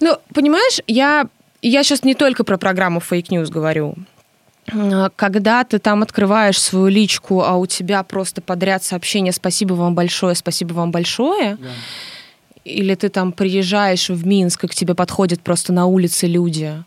Ну, 0.00 0.18
понимаешь, 0.34 0.80
я 0.88 1.28
я 1.62 1.84
сейчас 1.84 2.02
не 2.02 2.16
только 2.16 2.42
про 2.42 2.58
программу 2.58 2.98
News 2.98 3.48
говорю. 3.48 3.94
Когда 4.66 5.64
ты 5.64 5.78
там 5.78 6.02
открываешь 6.02 6.60
свою 6.60 6.88
личку, 6.88 7.42
а 7.42 7.56
у 7.56 7.66
тебя 7.66 8.02
просто 8.02 8.40
подряд 8.40 8.82
сообщения 8.82 9.32
«Спасибо 9.32 9.74
вам 9.74 9.94
большое, 9.94 10.34
спасибо 10.34 10.72
вам 10.72 10.90
большое», 10.90 11.56
да. 11.56 11.68
или 12.64 12.94
ты 12.94 13.08
там 13.08 13.32
приезжаешь 13.32 14.08
в 14.08 14.26
Минск, 14.26 14.64
и 14.64 14.68
к 14.68 14.74
тебе 14.74 14.94
подходят 14.94 15.40
просто 15.40 15.72
на 15.72 15.86
улице 15.86 16.26
люди, 16.26 16.82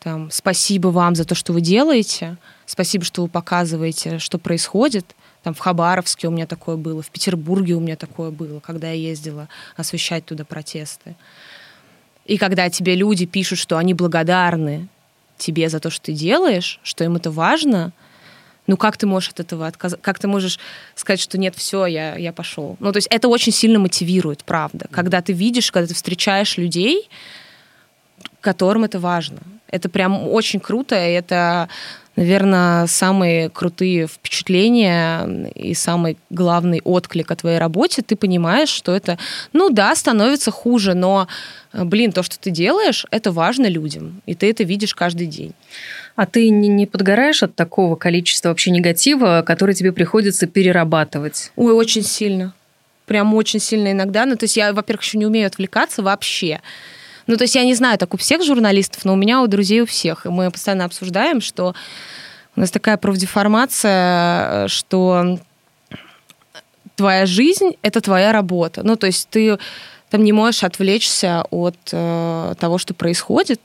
там 0.00 0.30
«Спасибо 0.32 0.88
вам 0.88 1.14
за 1.14 1.24
то, 1.24 1.34
что 1.34 1.52
вы 1.52 1.60
делаете», 1.60 2.36
«Спасибо, 2.66 3.04
что 3.04 3.22
вы 3.22 3.28
показываете, 3.28 4.18
что 4.18 4.38
происходит», 4.38 5.06
там 5.42 5.54
в 5.54 5.58
Хабаровске 5.58 6.28
у 6.28 6.30
меня 6.30 6.46
такое 6.46 6.76
было, 6.76 7.02
в 7.02 7.10
Петербурге 7.10 7.74
у 7.74 7.80
меня 7.80 7.96
такое 7.96 8.30
было, 8.30 8.60
когда 8.60 8.88
я 8.88 8.94
ездила 8.94 9.48
освещать 9.76 10.26
туда 10.26 10.44
протесты. 10.44 11.16
И 12.26 12.36
когда 12.36 12.68
тебе 12.68 12.94
люди 12.94 13.24
пишут, 13.24 13.58
что 13.58 13.78
они 13.78 13.94
благодарны 13.94 14.88
тебе 15.40 15.68
за 15.68 15.80
то, 15.80 15.90
что 15.90 16.06
ты 16.06 16.12
делаешь, 16.12 16.78
что 16.82 17.04
им 17.04 17.16
это 17.16 17.30
важно, 17.30 17.92
ну 18.66 18.76
как 18.76 18.96
ты 18.96 19.06
можешь 19.06 19.30
от 19.30 19.40
этого 19.40 19.66
отказаться? 19.66 20.02
Как 20.02 20.18
ты 20.18 20.28
можешь 20.28 20.60
сказать, 20.94 21.20
что 21.20 21.38
нет, 21.38 21.56
все, 21.56 21.86
я, 21.86 22.16
я 22.16 22.32
пошел? 22.32 22.76
Ну, 22.78 22.92
то 22.92 22.98
есть 22.98 23.08
это 23.10 23.26
очень 23.26 23.52
сильно 23.52 23.78
мотивирует, 23.78 24.44
правда. 24.44 24.86
Когда 24.90 25.20
ты 25.22 25.32
видишь, 25.32 25.72
когда 25.72 25.88
ты 25.88 25.94
встречаешь 25.94 26.56
людей, 26.56 27.08
которым 28.40 28.84
это 28.84 28.98
важно. 28.98 29.38
Это 29.68 29.88
прям 29.88 30.28
очень 30.28 30.60
круто, 30.60 30.94
и 30.94 31.12
это 31.12 31.68
наверное, 32.16 32.86
самые 32.86 33.48
крутые 33.48 34.06
впечатления 34.06 35.50
и 35.54 35.74
самый 35.74 36.16
главный 36.30 36.80
отклик 36.84 37.30
о 37.30 37.36
твоей 37.36 37.58
работе, 37.58 38.02
ты 38.02 38.16
понимаешь, 38.16 38.68
что 38.68 38.94
это, 38.94 39.18
ну 39.52 39.70
да, 39.70 39.94
становится 39.94 40.50
хуже, 40.50 40.94
но, 40.94 41.28
блин, 41.72 42.12
то, 42.12 42.22
что 42.22 42.38
ты 42.38 42.50
делаешь, 42.50 43.06
это 43.10 43.32
важно 43.32 43.66
людям, 43.66 44.22
и 44.26 44.34
ты 44.34 44.50
это 44.50 44.64
видишь 44.64 44.94
каждый 44.94 45.26
день. 45.26 45.52
А 46.16 46.26
ты 46.26 46.50
не 46.50 46.86
подгораешь 46.86 47.42
от 47.42 47.54
такого 47.54 47.96
количества 47.96 48.50
вообще 48.50 48.70
негатива, 48.70 49.42
который 49.46 49.74
тебе 49.74 49.92
приходится 49.92 50.46
перерабатывать? 50.46 51.52
Ой, 51.56 51.72
очень 51.72 52.02
сильно. 52.02 52.52
Прям 53.06 53.34
очень 53.34 53.58
сильно 53.58 53.92
иногда. 53.92 54.26
Ну, 54.26 54.36
то 54.36 54.44
есть 54.44 54.56
я, 54.56 54.72
во-первых, 54.72 55.02
еще 55.02 55.18
не 55.18 55.26
умею 55.26 55.46
отвлекаться 55.46 56.02
вообще. 56.02 56.60
Ну, 57.30 57.36
то 57.36 57.44
есть 57.44 57.54
я 57.54 57.64
не 57.64 57.74
знаю, 57.74 57.96
так 57.96 58.12
у 58.12 58.16
всех 58.16 58.42
журналистов, 58.42 59.04
но 59.04 59.12
у 59.12 59.16
меня, 59.16 59.40
у 59.40 59.46
друзей, 59.46 59.82
у 59.82 59.86
всех. 59.86 60.26
И 60.26 60.28
мы 60.28 60.50
постоянно 60.50 60.84
обсуждаем, 60.84 61.40
что 61.40 61.76
у 62.56 62.60
нас 62.60 62.72
такая 62.72 62.96
профдеформация, 62.96 64.66
что 64.66 65.38
твоя 66.96 67.26
жизнь— 67.26 67.76
это 67.82 68.00
твоя 68.00 68.32
работа. 68.32 68.82
Ну, 68.82 68.96
то 68.96 69.06
есть 69.06 69.28
ты 69.28 69.58
там 70.08 70.24
не 70.24 70.32
можешь 70.32 70.64
отвлечься 70.64 71.44
от 71.50 71.76
э, 71.92 72.54
того, 72.58 72.78
что 72.78 72.94
происходит. 72.94 73.62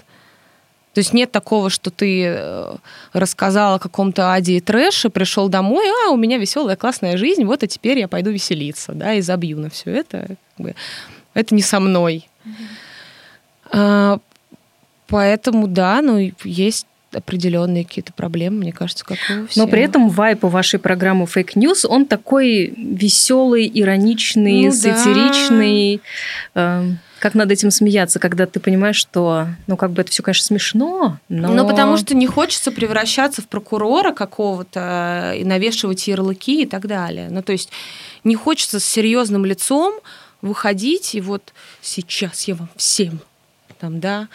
То 0.94 1.00
есть 1.00 1.14
нет 1.14 1.32
такого, 1.32 1.72
что 1.72 1.90
ты 1.90 2.24
э, 2.24 2.76
рассказал 3.14 3.76
о 3.76 3.80
каком-то 3.80 4.32
аде 4.32 4.58
и 4.58 4.62
трэше, 4.62 5.10
пришел 5.10 5.50
домой, 5.50 5.88
а, 6.06 6.12
у 6.12 6.18
меня 6.18 6.38
веселая, 6.38 6.76
классная 6.76 7.18
жизнь, 7.18 7.44
вот, 7.46 7.64
и 7.64 7.68
теперь 7.68 7.98
я 7.98 8.08
пойду 8.08 8.30
веселиться, 8.30 8.92
да, 8.92 9.16
и 9.16 9.22
забью 9.22 9.58
на 9.58 9.72
все 9.72 9.90
это. 9.90 10.36
Это 11.34 11.56
не 11.56 11.64
со 11.64 11.80
мной. 11.80 12.30
Mm-hmm. 12.46 12.85
А, 13.72 14.20
поэтому, 15.08 15.68
да, 15.68 16.02
ну, 16.02 16.32
есть 16.44 16.88
определенные 17.16 17.86
какие-то 17.86 18.14
проблемы, 18.14 18.58
мне 18.58 18.74
кажется, 18.74 19.06
как 19.06 19.18
у 19.30 19.48
всех. 19.48 19.56
Но 19.56 19.68
при 19.68 19.82
этом 19.82 20.10
вайп 20.10 20.44
у 20.44 20.48
вашей 20.50 20.80
программы 20.80 21.26
Fake 21.26 21.54
News, 21.56 21.88
он 21.88 22.06
такой 22.06 22.74
веселый, 22.78 23.72
ироничный, 23.74 24.66
ну, 24.66 24.72
сатиричный. 24.72 26.02
Да. 26.54 26.80
Эм, 26.82 27.00
как 27.20 27.34
над 27.34 27.50
этим 27.50 27.72
смеяться, 27.72 28.20
когда 28.20 28.46
ты 28.46 28.60
понимаешь, 28.60 28.98
что, 28.98 29.48
ну, 29.66 29.78
как 29.78 29.92
бы 29.92 30.02
это 30.02 30.12
все, 30.12 30.22
конечно, 30.22 30.46
смешно, 30.46 31.18
но... 31.30 31.48
Ну, 31.48 31.68
потому 31.68 31.98
что 31.98 32.16
не 32.16 32.28
хочется 32.28 32.72
превращаться 32.72 33.42
в 33.42 33.48
прокурора 33.48 34.12
какого-то 34.12 35.34
и 35.36 35.44
навешивать 35.44 36.08
ярлыки 36.08 36.64
и 36.64 36.66
так 36.66 36.86
далее. 36.86 37.30
Ну, 37.32 37.42
то 37.42 37.54
есть 37.54 37.72
не 38.24 38.36
хочется 38.36 38.80
с 38.80 38.86
серьезным 38.86 39.46
лицом 39.46 39.96
выходить 40.42 41.16
и 41.16 41.22
вот 41.22 41.54
сейчас 41.82 42.48
я 42.48 42.56
вам 42.56 42.70
всем 42.76 43.20
там, 43.86 44.00
да. 44.00 44.28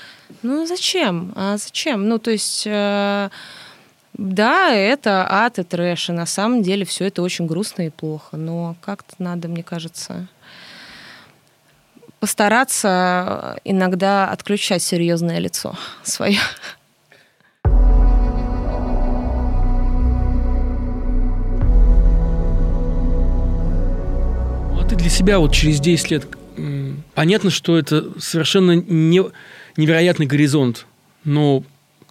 Ну, 0.43 0.65
зачем? 0.65 1.33
А 1.35 1.57
зачем? 1.57 2.09
Ну, 2.09 2.19
то 2.19 2.31
есть... 2.31 2.63
Э, 2.67 3.31
Да, 4.13 4.73
это 4.75 5.27
ад 5.29 5.59
и 5.59 5.63
трэш, 5.63 6.11
и 6.11 6.13
на 6.13 6.27
самом 6.27 6.63
деле 6.63 6.85
все 6.85 7.07
это 7.07 7.23
очень 7.23 7.47
грустно 7.47 7.83
и 7.87 7.91
плохо, 7.91 8.37
но 8.37 8.77
как-то 8.81 9.15
надо, 9.19 9.49
мне 9.49 9.63
кажется, 9.63 10.27
постараться 12.19 13.57
иногда 13.65 14.29
отключать 14.29 14.83
серьезное 14.83 15.39
лицо 15.39 15.75
свое. 16.03 16.41
А 24.79 24.85
ты 24.89 24.97
для 24.97 25.11
себя 25.11 25.39
вот 25.39 25.53
через 25.55 25.81
10 25.81 26.11
лет 26.11 26.40
понятно, 27.21 27.51
что 27.51 27.77
это 27.77 28.19
совершенно 28.19 28.73
не, 28.73 29.23
невероятный 29.77 30.25
горизонт, 30.25 30.87
но 31.23 31.63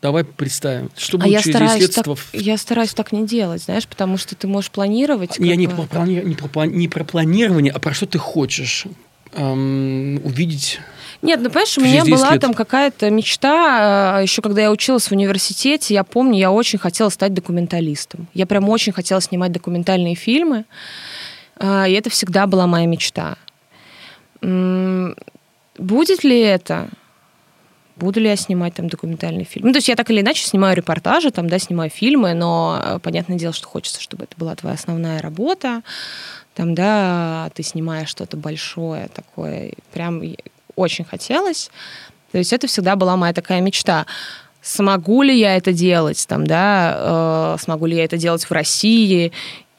давай 0.04 0.24
представим, 0.24 0.92
что 0.96 1.18
а 1.18 1.22
будет 1.22 1.32
я 1.32 1.42
через 1.42 1.56
стараюсь 1.56 1.88
10 1.88 1.98
лет. 1.98 2.06
так, 2.06 2.18
Я 2.34 2.58
стараюсь 2.58 2.94
так 2.94 3.12
не 3.12 3.26
делать, 3.26 3.64
знаешь, 3.64 3.88
потому 3.88 4.18
что 4.18 4.36
ты 4.36 4.48
можешь 4.48 4.70
планировать. 4.70 5.40
Я 5.40 5.56
не, 5.56 5.66
бы- 5.66 5.74
про, 5.74 6.02
плани- 6.02 6.24
не, 6.24 6.36
про, 6.36 6.48
плани- 6.48 6.74
не 6.76 6.88
про 6.88 7.04
планирование, 7.04 7.74
а 7.74 7.80
про 7.80 7.96
что 7.96 8.06
ты 8.06 8.20
хочешь 8.20 8.86
эм, 9.34 10.24
увидеть. 10.24 10.80
Нет, 11.24 11.40
ну 11.42 11.50
понимаешь, 11.50 11.76
у 11.80 11.82
меня 11.82 12.06
10 12.06 12.14
была 12.14 12.34
лет. 12.34 12.42
там 12.42 12.54
какая-то 12.54 13.10
мечта, 13.10 14.20
еще 14.22 14.44
когда 14.44 14.62
я 14.62 14.72
училась 14.72 15.08
в 15.08 15.12
университете, 15.12 15.96
я 15.96 16.04
помню, 16.04 16.38
я 16.38 16.52
очень 16.52 16.78
хотела 16.78 17.10
стать 17.10 17.34
документалистом. 17.34 18.28
Я 18.36 18.46
прям 18.46 18.70
очень 18.70 18.94
хотела 18.94 19.22
снимать 19.22 19.52
документальные 19.52 20.14
фильмы, 20.14 20.66
а, 21.58 21.88
и 21.88 21.94
это 21.94 22.12
всегда 22.12 22.46
была 22.46 22.68
моя 22.68 22.86
мечта. 22.86 23.38
Будет 24.42 26.24
ли 26.24 26.40
это? 26.40 26.90
Буду 28.00 28.22
ли 28.22 28.30
я 28.30 28.38
снимать 28.38 28.76
там 28.76 28.88
документальный 28.88 29.44
фильм? 29.44 29.68
Ну, 29.68 29.74
то 29.74 29.78
есть 29.78 29.90
я 29.90 29.96
так 29.96 30.10
или 30.10 30.22
иначе 30.22 30.46
снимаю 30.46 30.76
репортажи, 30.76 31.32
там, 31.32 31.50
да, 31.50 31.60
снимаю 31.60 31.90
фильмы, 31.90 32.34
но 32.34 32.82
э, 32.82 33.00
понятное 33.00 33.38
дело, 33.38 33.54
что 33.54 33.68
хочется, 33.68 34.02
чтобы 34.02 34.24
это 34.24 34.36
была 34.38 34.56
твоя 34.56 34.76
основная 34.76 35.22
работа. 35.22 35.82
Там, 36.56 36.76
да, 36.76 37.50
ты 37.54 37.64
снимаешь 37.64 38.08
что-то 38.08 38.38
большое 38.38 39.10
такое. 39.10 39.74
Прям 39.92 40.22
очень 40.76 41.04
хотелось. 41.04 41.72
То 42.32 42.38
есть 42.38 42.54
это 42.54 42.68
всегда 42.68 42.96
была 42.96 43.18
моя 43.18 43.34
такая 43.34 43.60
мечта. 43.60 44.06
Смогу 44.62 45.22
ли 45.22 45.38
я 45.38 45.58
это 45.58 45.74
делать, 45.74 46.26
там, 46.28 46.48
да, 46.48 47.56
э, 47.56 47.62
смогу 47.62 47.86
ли 47.86 47.98
я 47.98 48.06
это 48.06 48.18
делать 48.18 48.46
в 48.46 48.52
России, 48.52 49.34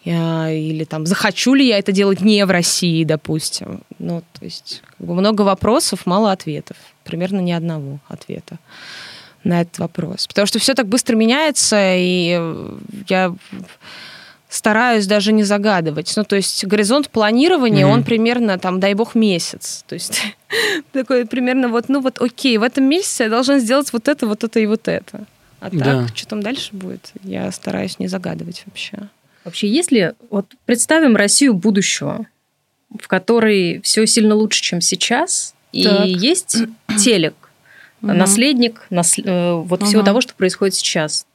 или 0.04 0.84
там 0.84 1.04
захочу 1.06 1.54
ли 1.54 1.66
я 1.66 1.78
это 1.78 1.92
делать 1.92 2.20
не 2.22 2.44
в 2.46 2.50
России, 2.50 3.04
допустим. 3.04 3.82
Ну, 3.98 4.22
то 4.38 4.44
есть 4.44 4.82
как 4.98 5.06
бы 5.06 5.14
много 5.14 5.42
вопросов, 5.42 6.06
мало 6.06 6.32
ответов. 6.32 6.76
Примерно 7.04 7.40
ни 7.40 7.52
одного 7.52 7.98
ответа 8.08 8.58
на 9.44 9.60
этот 9.62 9.78
вопрос. 9.78 10.26
Потому 10.26 10.46
что 10.46 10.58
все 10.58 10.74
так 10.74 10.86
быстро 10.86 11.16
меняется, 11.16 11.94
и 11.96 12.40
я 13.08 13.34
стараюсь 14.48 15.06
даже 15.06 15.32
не 15.32 15.44
загадывать. 15.44 16.12
Ну, 16.16 16.24
то 16.24 16.36
есть 16.36 16.64
горизонт 16.64 17.08
планирования, 17.10 17.86
Мгм. 17.86 17.94
он 17.94 18.02
примерно, 18.04 18.58
там, 18.58 18.80
дай 18.80 18.94
бог, 18.94 19.14
месяц. 19.14 19.84
То 19.86 19.94
есть 19.94 20.20
такой 20.92 21.24
примерно 21.26 21.68
вот, 21.68 21.88
ну 21.88 22.00
вот, 22.00 22.20
окей, 22.20 22.58
в 22.58 22.62
этом 22.62 22.84
месяце 22.84 23.24
я 23.24 23.28
должна 23.28 23.58
сделать 23.60 23.92
вот 23.92 24.08
это, 24.08 24.26
вот 24.26 24.44
это 24.44 24.58
и 24.60 24.66
вот 24.66 24.88
это. 24.88 25.24
А 25.60 25.70
так, 25.70 25.78
Да. 25.78 26.08
что 26.14 26.26
там 26.26 26.42
дальше 26.42 26.70
будет, 26.72 27.12
я 27.22 27.52
стараюсь 27.52 27.98
не 27.98 28.08
загадывать 28.08 28.62
вообще. 28.66 28.98
Вообще, 29.44 29.68
если 29.68 30.14
вот 30.30 30.46
представим 30.66 31.16
Россию 31.16 31.54
будущего, 31.54 32.26
в 32.98 33.08
которой 33.08 33.80
все 33.82 34.06
сильно 34.06 34.34
лучше, 34.34 34.62
чем 34.62 34.80
сейчас, 34.80 35.54
Так. 35.72 36.06
и 36.06 36.10
есть 36.12 36.56
телек, 36.98 37.34
наследник 38.00 38.86
насл- 38.90 39.22
э, 39.24 39.54
вот 39.62 39.82
всего 39.82 40.02
того, 40.02 40.20
что 40.20 40.34
происходит 40.34 40.74
сейчас. 40.74 41.26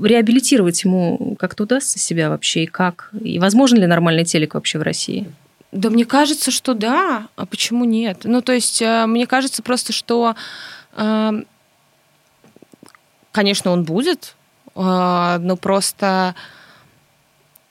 Реабилитировать 0.00 0.82
ему 0.84 1.36
как-то 1.38 1.62
удастся 1.64 1.98
себя 1.98 2.30
вообще 2.30 2.64
и 2.64 2.66
как? 2.66 3.10
И 3.20 3.38
возможен 3.38 3.78
ли 3.78 3.86
нормальный 3.86 4.24
телек 4.24 4.54
вообще 4.54 4.78
в 4.78 4.82
России? 4.82 5.30
Да 5.72 5.88
мне 5.90 6.04
кажется, 6.04 6.50
что 6.50 6.74
да, 6.74 7.28
а 7.36 7.46
почему 7.46 7.84
нет? 7.84 8.22
Ну, 8.24 8.40
то 8.42 8.52
есть, 8.52 8.82
э, 8.82 9.06
мне 9.06 9.26
кажется 9.26 9.62
просто, 9.62 9.92
что, 9.92 10.34
э, 10.96 11.30
конечно, 13.30 13.70
он 13.70 13.84
будет, 13.84 14.34
но 14.74 15.58
просто 15.60 16.34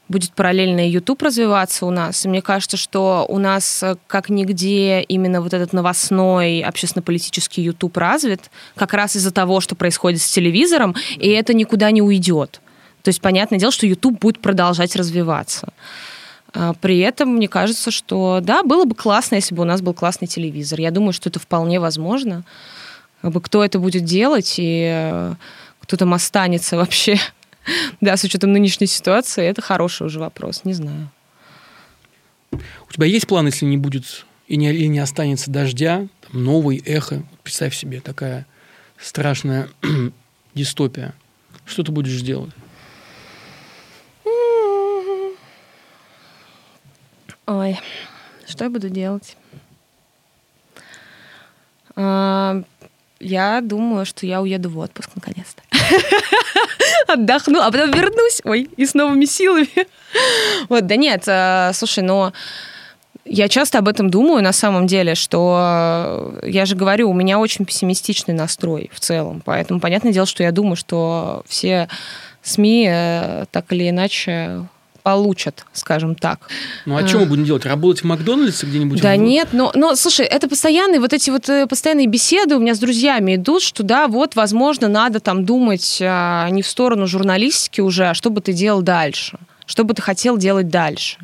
будет 0.10 0.34
параллельно 0.34 0.88
и 0.88 0.92
YouTube 0.92 1.22
развиваться 1.22 1.86
у 1.86 1.92
нас. 1.92 2.26
И 2.26 2.28
мне 2.28 2.42
кажется, 2.42 2.76
что 2.76 3.26
у 3.30 3.38
нас 3.38 3.84
э, 3.84 3.96
как 4.08 4.30
нигде 4.30 5.02
именно 5.02 5.42
вот 5.42 5.54
этот 5.54 5.72
новостной 5.72 6.62
общественно-политический 6.62 7.62
YouTube 7.62 7.96
развит, 7.96 8.50
как 8.76 8.94
раз 8.94 9.16
из-за 9.16 9.32
того, 9.32 9.62
что 9.62 9.76
происходит 9.76 10.22
с 10.22 10.30
телевизором, 10.32 10.96
и 11.18 11.30
это 11.30 11.54
никуда 11.54 11.92
не 11.92 12.02
уйдет. 12.02 12.60
То 13.04 13.10
есть, 13.10 13.22
понятное 13.22 13.60
дело, 13.60 13.72
что 13.72 13.86
YouTube 13.88 14.20
будет 14.20 14.40
продолжать 14.42 14.96
развиваться. 14.96 15.70
А, 16.54 16.74
При 16.82 17.00
этом 17.00 17.30
мне 17.30 17.48
кажется, 17.48 17.92
что 17.92 18.40
да, 18.42 18.64
было 18.64 18.86
бы 18.86 18.96
классно, 18.96 19.36
если 19.36 19.56
бы 19.56 19.62
у 19.62 19.66
нас 19.66 19.82
был 19.82 19.94
классный 19.94 20.28
телевизор. 20.28 20.80
Я 20.80 20.92
думаю, 20.92 21.14
что 21.14 21.30
это 21.30 21.40
вполне 21.40 21.80
возможно. 21.80 22.44
Кто 23.22 23.64
это 23.64 23.80
будет 23.80 24.06
делать 24.06 24.56
и 24.58 24.90
э, 24.92 25.34
кто 25.82 25.98
там 25.98 26.14
останется 26.14 26.78
вообще, 26.78 27.20
да, 28.02 28.18
с 28.18 28.24
учетом 28.24 28.52
нынешней 28.52 28.88
ситуации, 28.88 29.46
это 29.46 29.62
хороший 29.62 30.08
уже 30.08 30.20
вопрос, 30.20 30.64
не 30.64 30.74
знаю. 30.74 31.12
У 32.52 32.92
тебя 32.92 33.06
есть 33.06 33.28
план, 33.28 33.46
если 33.46 33.66
не 33.66 33.78
будет 33.78 34.26
и 34.48 34.58
не, 34.58 34.72
или 34.72 34.86
не 34.88 35.00
останется 35.00 35.52
дождя, 35.52 36.08
там, 36.22 36.44
новый 36.44 36.78
эхо? 36.78 37.24
Представь 37.44 37.76
себе, 37.76 38.02
такая 38.02 38.46
страшная 38.98 39.70
дистопия. 40.56 41.14
Что 41.66 41.84
ты 41.84 41.92
будешь 41.92 42.20
делать? 42.22 42.52
Ой, 47.46 47.80
что 48.48 48.64
я 48.66 48.70
буду 48.70 48.90
делать? 48.90 49.36
А, 51.96 52.62
Я 53.20 53.62
думаю, 53.62 54.06
что 54.06 54.26
я 54.26 54.42
уеду 54.42 54.70
в 54.70 54.78
отпуск 54.78 55.10
наконец-то. 55.16 55.62
Отдохну, 57.08 57.60
а 57.60 57.72
потом 57.72 57.92
вернусь, 57.92 58.42
ой, 58.44 58.70
и 58.78 58.86
с 58.86 58.94
новыми 58.94 59.26
силами. 59.26 59.88
Вот, 60.70 60.86
да 60.86 60.96
нет, 60.96 61.24
а, 61.28 61.72
слушай, 61.74 62.04
но 62.04 62.34
я 63.26 63.48
часто 63.48 63.78
об 63.78 63.88
этом 63.88 64.10
думаю 64.10 64.44
на 64.44 64.54
самом 64.54 64.88
деле, 64.88 65.14
что 65.14 66.34
э, 66.42 66.50
я 66.50 66.66
же 66.66 66.76
говорю, 66.76 67.10
у 67.10 67.14
меня 67.14 67.40
очень 67.40 67.66
пессимистичный 67.66 68.34
настрой 68.34 68.90
в 68.92 69.00
целом, 69.00 69.42
поэтому 69.46 69.80
понятное 69.80 70.12
дело, 70.12 70.26
что 70.26 70.42
я 70.42 70.52
думаю, 70.52 70.76
что 70.76 71.44
все 71.48 71.88
СМИ 72.42 72.88
э, 72.90 73.46
так 73.52 73.72
или 73.72 73.90
иначе 73.90 74.66
получат, 75.02 75.66
скажем 75.74 76.16
так. 76.16 76.40
Ну, 76.86 76.98
а 76.98 77.08
что 77.08 77.20
мы 77.20 77.26
будем 77.26 77.46
делать? 77.46 77.66
Работать 77.66 78.04
в 78.04 78.06
Макдональдсе 78.06 78.66
где-нибудь? 78.68 79.02
Да 79.02 79.14
в- 79.14 79.18
нет, 79.18 79.50
но, 79.52 79.72
но 79.76 79.96
слушай, 79.96 80.26
это 80.26 80.48
постоянные 80.48 81.00
вот 81.00 81.14
эти 81.14 81.30
вот 81.30 81.50
э, 81.50 81.68
постоянные 81.68 82.08
беседы 82.08 82.56
у 82.56 82.60
меня 82.60 82.76
с 82.76 82.80
друзьями 82.80 83.36
идут, 83.36 83.62
что 83.62 83.84
да, 83.84 84.08
вот, 84.08 84.36
возможно, 84.36 84.88
надо 84.88 85.20
там 85.20 85.46
думать 85.46 86.00
а, 86.02 86.50
не 86.50 86.62
в 86.62 86.68
сторону 86.68 87.08
журналистики 87.08 87.82
уже, 87.82 88.08
а 88.10 88.14
что 88.14 88.30
бы 88.30 88.42
ты 88.42 88.54
делал 88.54 88.82
дальше, 88.82 89.38
что 89.66 89.84
бы 89.84 89.94
ты 89.94 90.02
хотел 90.02 90.38
делать 90.38 90.70
дальше. 90.70 91.18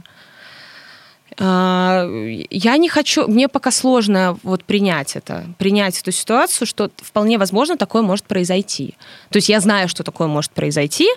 А, 1.37 2.07
Я 2.49 2.77
не 2.77 2.89
хочу, 2.89 3.27
мне 3.27 3.47
пока 3.47 3.71
сложно 3.71 4.37
вот 4.43 4.63
принять 4.63 5.15
это, 5.15 5.45
принять 5.57 5.99
эту 5.99 6.11
ситуацию, 6.11 6.65
что 6.65 6.89
вполне 6.97 7.37
возможно 7.37 7.77
такое 7.77 8.01
может 8.01 8.25
произойти. 8.25 8.95
То 9.29 9.37
есть 9.37 9.49
я 9.49 9.59
знаю, 9.59 9.89
что 9.89 10.03
такое 10.03 10.27
может 10.27 10.51
произойти, 10.51 11.07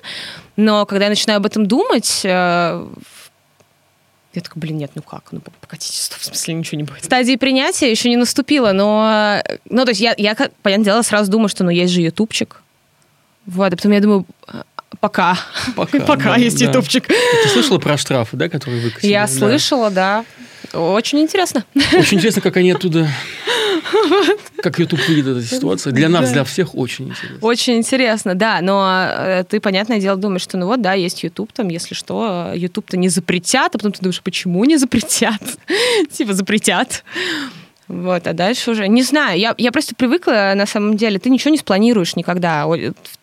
но 0.57 0.87
когда 0.87 1.05
я 1.05 1.11
начинаю 1.11 1.39
об 1.39 1.47
этом 1.47 1.67
думать, 1.67 2.23
э, 2.25 2.87
я 4.35 4.43
такая, 4.43 4.61
блин, 4.61 4.79
нет, 4.79 4.91
ну 4.95 5.03
как? 5.03 5.29
Ну, 5.31 5.41
покатитесь, 5.61 6.03
стоп, 6.03 6.19
в 6.19 6.25
смысле 6.25 6.55
ничего 6.55 6.79
не 6.79 6.85
будет. 6.85 7.05
Стадии 7.05 7.37
принятия 7.37 7.91
еще 7.91 8.09
не 8.09 8.17
наступила, 8.17 8.73
но... 8.73 9.43
Ну, 9.71 9.85
то 9.85 9.91
есть 9.91 10.01
я, 10.01 10.15
я 10.19 10.37
понятное 10.63 10.85
дело, 10.85 11.03
сразу 11.03 11.31
думаю, 11.31 11.49
что 11.49 11.65
ну 11.65 11.71
есть 11.71 11.93
же 11.93 12.03
ютубчик. 12.03 12.63
Вот, 13.47 13.73
а 13.73 13.77
потом 13.77 13.93
я 13.93 14.01
думаю, 14.01 14.27
а, 14.47 14.65
пока. 15.01 15.39
Пока, 15.77 16.01
Пока 16.07 16.35
да, 16.35 16.37
есть 16.37 16.59
да. 16.59 16.67
ютубчик. 16.67 17.07
Ты 17.07 17.49
слышала 17.53 17.79
про 17.79 17.97
штрафы, 17.97 18.37
да, 18.37 18.49
которые 18.49 18.83
выкатили? 18.83 19.11
Я 19.11 19.27
Да. 19.27 19.33
слышала, 19.33 19.91
да. 19.91 20.25
Очень 20.73 21.21
интересно. 21.21 21.65
Очень 21.97 22.19
интересно, 22.19 22.43
как 22.43 22.57
они 22.57 22.73
оттуда... 22.73 23.09
Как 24.63 24.79
YouTube 24.79 25.01
выйдет 25.07 25.27
эта 25.29 25.43
ситуация. 25.43 25.93
Для 25.93 26.09
нас, 26.09 26.31
для 26.33 26.45
всех 26.45 26.75
очень 26.75 27.09
интересно. 27.09 27.39
Очень 27.41 27.77
интересно, 27.77 28.35
да, 28.35 28.61
но 28.61 29.07
э, 29.09 29.45
ты, 29.49 29.61
понятное 29.61 30.01
дело, 30.01 30.17
думаешь, 30.17 30.43
что 30.43 30.59
ну 30.59 30.67
вот, 30.67 30.83
да, 30.83 30.95
есть 30.95 31.23
YouTube, 31.23 31.53
там, 31.53 31.69
если 31.69 31.95
что, 31.95 32.53
YouTube-то 32.55 32.97
не 32.97 33.09
запретят, 33.09 33.75
а 33.75 33.79
потом 33.79 33.93
ты 33.93 34.01
думаешь, 34.01 34.21
почему 34.21 34.65
не 34.65 34.77
запретят? 34.77 35.41
Типа 36.13 36.35
запретят. 36.35 37.05
Вот, 37.87 38.27
а 38.27 38.33
дальше 38.35 38.71
уже... 38.73 38.87
Не 38.87 39.03
знаю, 39.03 39.39
я, 39.39 39.55
я 39.57 39.73
просто 39.73 39.95
привыкла, 39.95 40.53
на 40.55 40.67
самом 40.67 40.97
деле, 40.97 41.19
ты 41.19 41.31
ничего 41.31 41.51
не 41.51 41.59
спланируешь 41.59 42.17
никогда. 42.17 42.67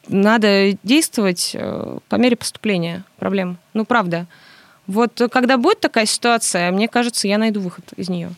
Надо 0.07 0.77
действовать 0.83 1.51
э, 1.53 1.97
по 2.09 2.15
мере 2.15 2.35
поступления 2.35 3.03
проблем. 3.17 3.57
Ну, 3.73 3.85
правда. 3.85 4.27
Вот 4.87 5.19
э, 5.21 5.29
когда 5.29 5.57
будет 5.57 5.79
такая 5.79 6.05
ситуация, 6.05 6.71
мне 6.71 6.87
кажется, 6.87 7.27
я 7.27 7.37
найду 7.37 7.59
выход 7.59 7.85
из 7.95 8.09
нее. 8.09 8.31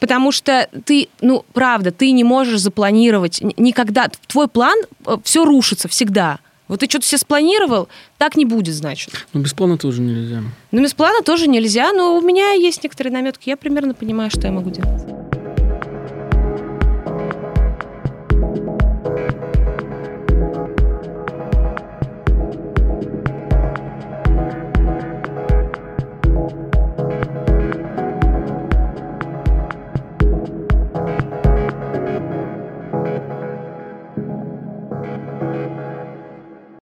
Потому 0.00 0.32
что 0.32 0.68
ты, 0.84 1.08
ну, 1.20 1.44
правда, 1.52 1.92
ты 1.92 2.10
не 2.10 2.24
можешь 2.24 2.60
запланировать 2.60 3.40
никогда. 3.56 4.08
Твой 4.26 4.48
план 4.48 4.78
все 5.22 5.44
рушится 5.44 5.88
всегда. 5.88 6.38
Вот 6.68 6.80
ты 6.80 6.86
что-то 6.88 7.06
себе 7.06 7.18
спланировал, 7.18 7.88
так 8.18 8.36
не 8.36 8.44
будет, 8.44 8.74
значит. 8.74 9.26
Ну, 9.32 9.40
без 9.40 9.54
плана 9.54 9.78
тоже 9.78 10.02
нельзя. 10.02 10.42
Ну, 10.72 10.82
без 10.82 10.94
плана 10.94 11.22
тоже 11.22 11.46
нельзя, 11.46 11.92
но 11.92 12.16
у 12.16 12.20
меня 12.20 12.52
есть 12.52 12.82
некоторые 12.82 13.12
наметки, 13.12 13.48
я 13.48 13.56
примерно 13.56 13.94
понимаю, 13.94 14.30
что 14.30 14.48
я 14.48 14.52
могу 14.52 14.70
делать. 14.70 15.02